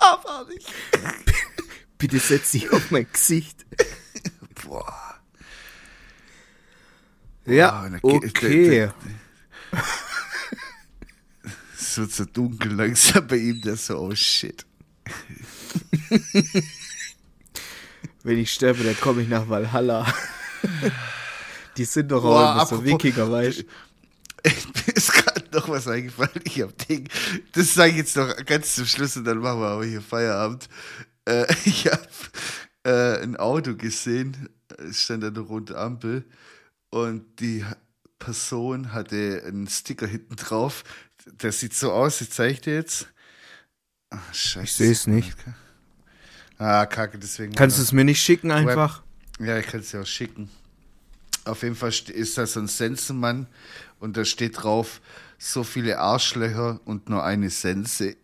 aber 0.00 0.48
nicht. 0.52 0.66
Bitte 1.98 2.18
setz 2.18 2.50
dich 2.50 2.72
auf 2.72 2.90
mein 2.90 3.06
Gesicht. 3.12 3.66
Boah. 4.64 5.20
Ja, 7.46 7.88
okay. 8.02 8.90
Es 11.78 11.98
wird 11.98 12.12
so 12.12 12.24
dunkel 12.24 12.72
langsam 12.72 13.26
bei 13.26 13.36
ihm, 13.36 13.60
der 13.60 13.76
so, 13.76 13.98
oh 13.98 14.14
shit. 14.14 14.64
Wenn 18.22 18.38
ich 18.38 18.52
sterbe, 18.52 18.84
dann 18.84 18.98
komme 19.00 19.22
ich 19.22 19.28
nach 19.28 19.48
Valhalla. 19.48 20.06
Die 21.76 21.84
sind 21.84 22.10
doch 22.10 22.24
auch 22.24 22.66
so 22.66 22.84
Wikinger, 22.84 23.30
weißt 23.30 23.60
du? 23.60 23.64
Mir 24.44 24.52
ist 24.94 25.12
gerade 25.12 25.44
noch 25.52 25.68
was 25.68 25.88
eingefallen. 25.88 26.40
Ich 26.44 26.60
hab 26.60 26.76
Ding. 26.86 27.08
Das 27.52 27.74
sage 27.74 27.90
ich 27.92 27.98
jetzt 27.98 28.16
noch 28.16 28.34
ganz 28.44 28.74
zum 28.74 28.86
Schluss 28.86 29.16
und 29.16 29.24
dann 29.24 29.38
machen 29.38 29.60
wir 29.60 29.68
aber 29.68 29.84
hier 29.84 30.02
Feierabend. 30.02 30.68
Äh, 31.24 31.46
ich 31.64 31.86
habe 31.86 32.08
äh, 32.84 33.22
ein 33.22 33.36
Auto 33.36 33.74
gesehen, 33.74 34.48
es 34.78 35.02
stand 35.02 35.24
an 35.24 35.34
der 35.34 35.42
roten 35.44 35.76
Ampel 35.76 36.24
und 36.90 37.40
die 37.40 37.64
Person 38.18 38.92
hatte 38.92 39.42
einen 39.46 39.68
Sticker 39.68 40.06
hinten 40.06 40.36
drauf. 40.36 40.84
Der 41.26 41.52
sieht 41.52 41.74
so 41.74 41.92
aus, 41.92 42.20
ich 42.20 42.30
zeige 42.30 42.60
dir 42.60 42.74
jetzt. 42.74 43.08
Ach, 44.10 44.34
scheiße. 44.34 44.62
Ich 44.62 44.72
sehe 44.72 44.92
es 44.92 45.06
nicht. 45.06 45.36
Ah, 46.58 46.86
kacke, 46.86 47.18
deswegen. 47.18 47.54
Kannst 47.54 47.78
du 47.78 47.82
es 47.82 47.92
mir 47.92 48.04
nicht 48.04 48.20
schicken 48.20 48.50
einfach? 48.50 49.02
Ja, 49.38 49.58
ich 49.58 49.66
kann 49.66 49.80
es 49.80 49.90
dir 49.90 50.00
auch 50.00 50.06
schicken. 50.06 50.50
Auf 51.44 51.62
jeden 51.62 51.76
Fall 51.76 51.92
ist 52.08 52.36
da 52.36 52.46
so 52.46 52.60
ein 52.60 52.66
Sensenmann 52.66 53.46
und 54.00 54.16
da 54.16 54.24
steht 54.24 54.62
drauf, 54.62 55.00
so 55.38 55.62
viele 55.62 55.98
Arschlöcher 55.98 56.80
und 56.84 57.08
nur 57.08 57.24
eine 57.24 57.48
Sense. 57.48 58.16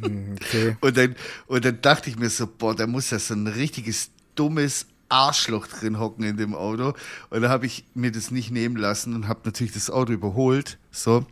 Hm, 0.00 0.34
okay. 0.34 0.76
und, 0.80 0.96
dann, 0.96 1.16
und 1.46 1.64
dann 1.64 1.80
dachte 1.80 2.10
ich 2.10 2.18
mir 2.18 2.30
so, 2.30 2.46
boah, 2.46 2.74
da 2.74 2.86
muss 2.86 3.10
ja 3.10 3.18
so 3.18 3.34
ein 3.34 3.46
richtiges 3.46 4.10
dummes 4.34 4.86
Arschloch 5.08 5.66
drin 5.66 5.98
hocken 5.98 6.24
in 6.24 6.36
dem 6.36 6.54
Auto. 6.54 6.94
Und 7.30 7.42
da 7.42 7.48
habe 7.48 7.66
ich 7.66 7.84
mir 7.94 8.12
das 8.12 8.30
nicht 8.30 8.50
nehmen 8.50 8.76
lassen 8.76 9.14
und 9.14 9.28
habe 9.28 9.40
natürlich 9.44 9.72
das 9.72 9.90
Auto 9.90 10.12
überholt, 10.12 10.78
so 10.90 11.24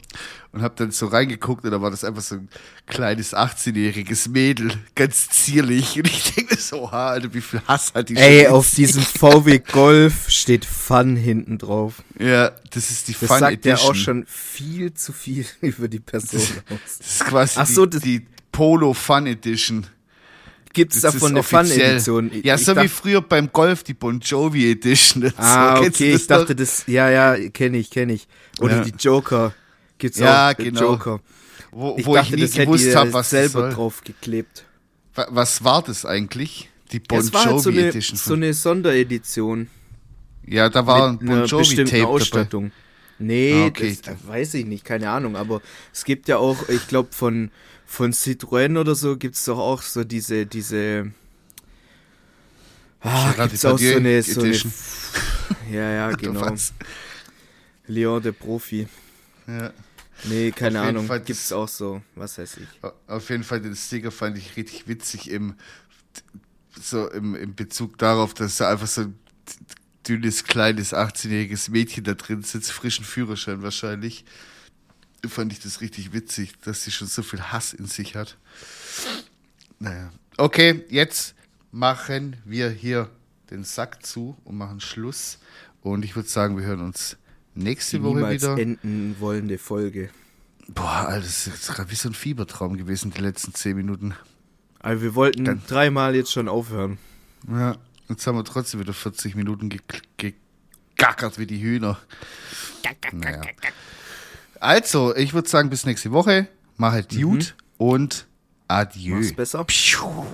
und 0.57 0.63
habe 0.63 0.75
dann 0.77 0.91
so 0.91 1.07
reingeguckt 1.07 1.65
und 1.65 1.71
da 1.71 1.83
war 1.83 1.91
das 1.91 2.03
einfach 2.03 2.23
so 2.23 2.37
ein 2.37 2.49
kleines 2.87 3.35
18-jähriges 3.35 4.31
Mädel, 4.31 4.73
ganz 4.95 5.29
zierlich. 5.29 5.97
Und 5.99 6.07
ich 6.07 6.33
denke 6.35 6.57
so, 6.57 6.91
ha, 6.91 7.09
Alter, 7.11 7.35
wie 7.35 7.43
viel 7.43 7.61
Hass 7.69 7.93
hat 7.95 8.09
die 8.09 8.17
Ey, 8.17 8.47
auf 8.49 8.71
diesem 8.71 9.03
VW 9.03 9.59
Golf 9.59 10.31
steht 10.31 10.65
Fun 10.65 11.15
hinten 11.15 11.59
drauf. 11.59 12.03
Ja, 12.19 12.53
das 12.71 12.91
ist 12.91 13.09
die 13.09 13.13
das 13.13 13.29
Fun 13.29 13.39
sagt 13.39 13.53
Edition. 13.53 13.77
ja 13.79 13.91
auch 13.91 13.95
schon 13.95 14.25
viel 14.27 14.95
zu 14.95 15.13
viel 15.13 15.45
über 15.61 15.89
die 15.89 16.01
Person 16.01 16.41
aus. 16.41 16.99
Das 16.99 17.07
ist 17.07 17.25
quasi 17.27 17.61
Ach 17.61 17.67
so, 17.67 17.85
die, 17.85 18.01
die 18.01 18.27
Polo 18.51 18.95
Fun 18.95 19.27
Edition. 19.27 19.87
Gibt 20.77 20.95
es 20.95 21.01
davon 21.01 21.31
eine 21.31 21.43
Fun-Edition? 21.43 22.31
Ja, 22.43 22.59
so 22.59 22.77
wie 22.77 22.89
früher 22.89 23.23
beim 23.23 23.51
Golf, 23.51 23.83
die 23.83 23.95
Bon 23.95 24.21
Jovi 24.21 24.73
Edition. 24.73 25.33
Ah, 25.39 25.79
so, 25.79 25.85
okay, 25.85 26.13
ich 26.13 26.27
dachte, 26.27 26.55
das, 26.55 26.85
ja, 26.87 27.09
ja, 27.09 27.49
kenne 27.49 27.79
ich, 27.79 27.89
kenne 27.89 28.13
ich. 28.13 28.29
Oder 28.61 28.77
ja. 28.77 28.85
die 28.85 28.93
Joker. 28.99 29.55
Gibt's 29.97 30.19
ja, 30.19 30.51
auch, 30.51 30.57
genau. 30.57 30.81
Joker. 30.83 31.21
Wo, 31.71 31.97
ich 31.97 32.05
wo 32.05 32.15
dachte, 32.15 32.37
ich 32.37 32.55
nie 32.55 32.65
gewusst 32.67 32.95
habe, 32.95 33.11
was 33.15 33.31
selber 33.31 33.71
drauf 33.71 34.03
geklebt. 34.05 34.67
Was 35.15 35.65
war 35.65 35.81
das 35.83 36.05
eigentlich? 36.05 36.69
Die 36.93 37.01
Bon 37.01 37.21
Jovi 37.21 37.33
halt 37.33 37.61
so 37.61 37.71
eine, 37.71 37.89
Edition. 37.89 38.19
So 38.19 38.35
eine 38.35 38.53
Sonderedition. 38.53 39.71
Ja, 40.47 40.69
da 40.69 40.87
war 40.87 41.09
ein 41.09 41.19
Bon 41.21 41.47
Jovi 41.47 41.85
Tape 41.85 42.07
Ausstattung. 42.07 42.65
Dabei. 42.65 42.77
Nee, 43.19 43.63
ah, 43.65 43.67
okay. 43.69 43.97
das 44.03 44.15
weiß 44.27 44.55
ich 44.55 44.67
nicht, 44.67 44.85
keine 44.85 45.09
Ahnung, 45.09 45.37
aber 45.37 45.63
es 45.91 46.05
gibt 46.05 46.29
ja 46.29 46.37
auch, 46.37 46.69
ich 46.69 46.87
glaube, 46.87 47.09
von 47.13 47.51
von 47.87 48.13
Citroën 48.13 48.79
oder 48.79 48.95
so 48.95 49.17
gibt 49.17 49.37
es 49.37 49.45
doch 49.45 49.59
auch 49.59 49.81
so 49.81 50.05
diese, 50.05 50.45
diese. 50.45 51.13
Ah, 53.01 53.33
gibt 53.33 53.55
es 53.55 53.65
auch 53.65 53.79
so 53.79 53.97
eine, 53.97 54.23
so 54.23 54.43
eine. 54.43 54.61
Ja, 55.71 55.91
ja, 55.93 56.11
genau. 56.17 56.55
Leon 57.87 58.23
der 58.23 58.33
Profi. 58.33 58.89
Ja. 59.47 59.73
Nee, 60.25 60.51
keine 60.51 60.81
Auf 60.81 60.89
Ahnung. 60.89 61.07
Gibt 61.09 61.31
es 61.31 61.53
auch 61.53 61.69
so, 61.69 62.03
was 62.17 62.39
weiß 62.39 62.59
ich. 62.59 62.91
Auf 63.07 63.31
jeden 63.31 63.45
Fall, 63.45 63.61
den 63.61 63.77
Sticker 63.77 64.11
fand 64.11 64.37
ich 64.37 64.57
richtig 64.57 64.89
witzig 64.89 65.31
im, 65.31 65.55
so 66.81 67.09
im, 67.11 67.35
im 67.35 67.55
Bezug 67.55 67.99
darauf, 67.99 68.35
dass 68.35 68.57
da 68.57 68.71
einfach 68.71 68.87
so 68.87 69.03
ein 69.03 69.19
dünnes, 70.09 70.45
kleines, 70.45 70.93
18-jähriges 70.93 71.71
Mädchen 71.71 72.05
da 72.05 72.15
drin 72.15 72.43
sitzt, 72.43 72.73
frischen 72.73 73.05
Führerschein 73.05 73.63
wahrscheinlich 73.63 74.25
fand 75.29 75.53
ich 75.53 75.61
das 75.61 75.81
richtig 75.81 76.13
witzig, 76.13 76.55
dass 76.65 76.85
sie 76.85 76.91
schon 76.91 77.09
so 77.09 77.23
viel 77.23 77.41
Hass 77.41 77.73
in 77.73 77.87
sich 77.87 78.17
hat. 78.17 78.37
Naja. 79.79 80.11
Okay, 80.37 80.85
jetzt 80.89 81.35
machen 81.73 82.37
wir 82.45 82.71
hier 82.71 83.11
den 83.51 83.65
Sack 83.65 84.05
zu 84.05 84.37
und 84.45 84.57
machen 84.57 84.81
Schluss. 84.81 85.39
Und 85.83 86.05
ich 86.05 86.17
würde 86.17 86.29
sagen, 86.29 86.57
wir 86.57 86.65
hören 86.65 86.81
uns 86.81 87.17
nächste 87.55 87.99
Die 87.99 88.03
Woche 88.03 88.31
wieder. 88.31 88.59
enden 88.59 89.17
wollende 89.21 89.59
Folge. 89.59 90.11
Boah, 90.69 91.07
Alter, 91.09 91.21
das 91.27 91.47
ist 91.47 91.69
gerade 91.69 91.91
wie 91.91 91.95
so 91.95 92.09
ein 92.09 92.15
Fiebertraum 92.15 92.77
gewesen, 92.77 93.13
die 93.13 93.21
letzten 93.21 93.55
zehn 93.55 93.77
Minuten. 93.77 94.15
Aber 94.81 95.01
wir 95.01 95.15
wollten 95.15 95.45
Dann- 95.45 95.63
dreimal 95.67 96.17
jetzt 96.17 96.33
schon 96.33 96.49
aufhören. 96.49 96.99
Ja, 97.49 97.77
jetzt 98.09 98.27
haben 98.27 98.37
wir 98.37 98.45
trotzdem 98.45 98.81
wieder 98.81 98.93
40 98.93 99.37
Minuten 99.37 99.69
ge 99.69 99.81
gegackert 100.97 101.39
wie 101.39 101.47
die 101.47 101.61
Hühner. 101.63 101.99
Naja. 103.13 103.43
Also, 104.61 105.15
ich 105.15 105.35
würde 105.35 105.49
sagen, 105.49 105.71
bis 105.71 105.87
nächste 105.87 106.13
Woche. 106.13 106.49
Mach 106.77 106.93
halt 106.93 107.09
gut 107.11 107.55
und 107.79 108.27
adieu. 108.69 109.17
Mach's 109.17 109.35
besser. 109.35 109.65
Piu. 109.65 110.27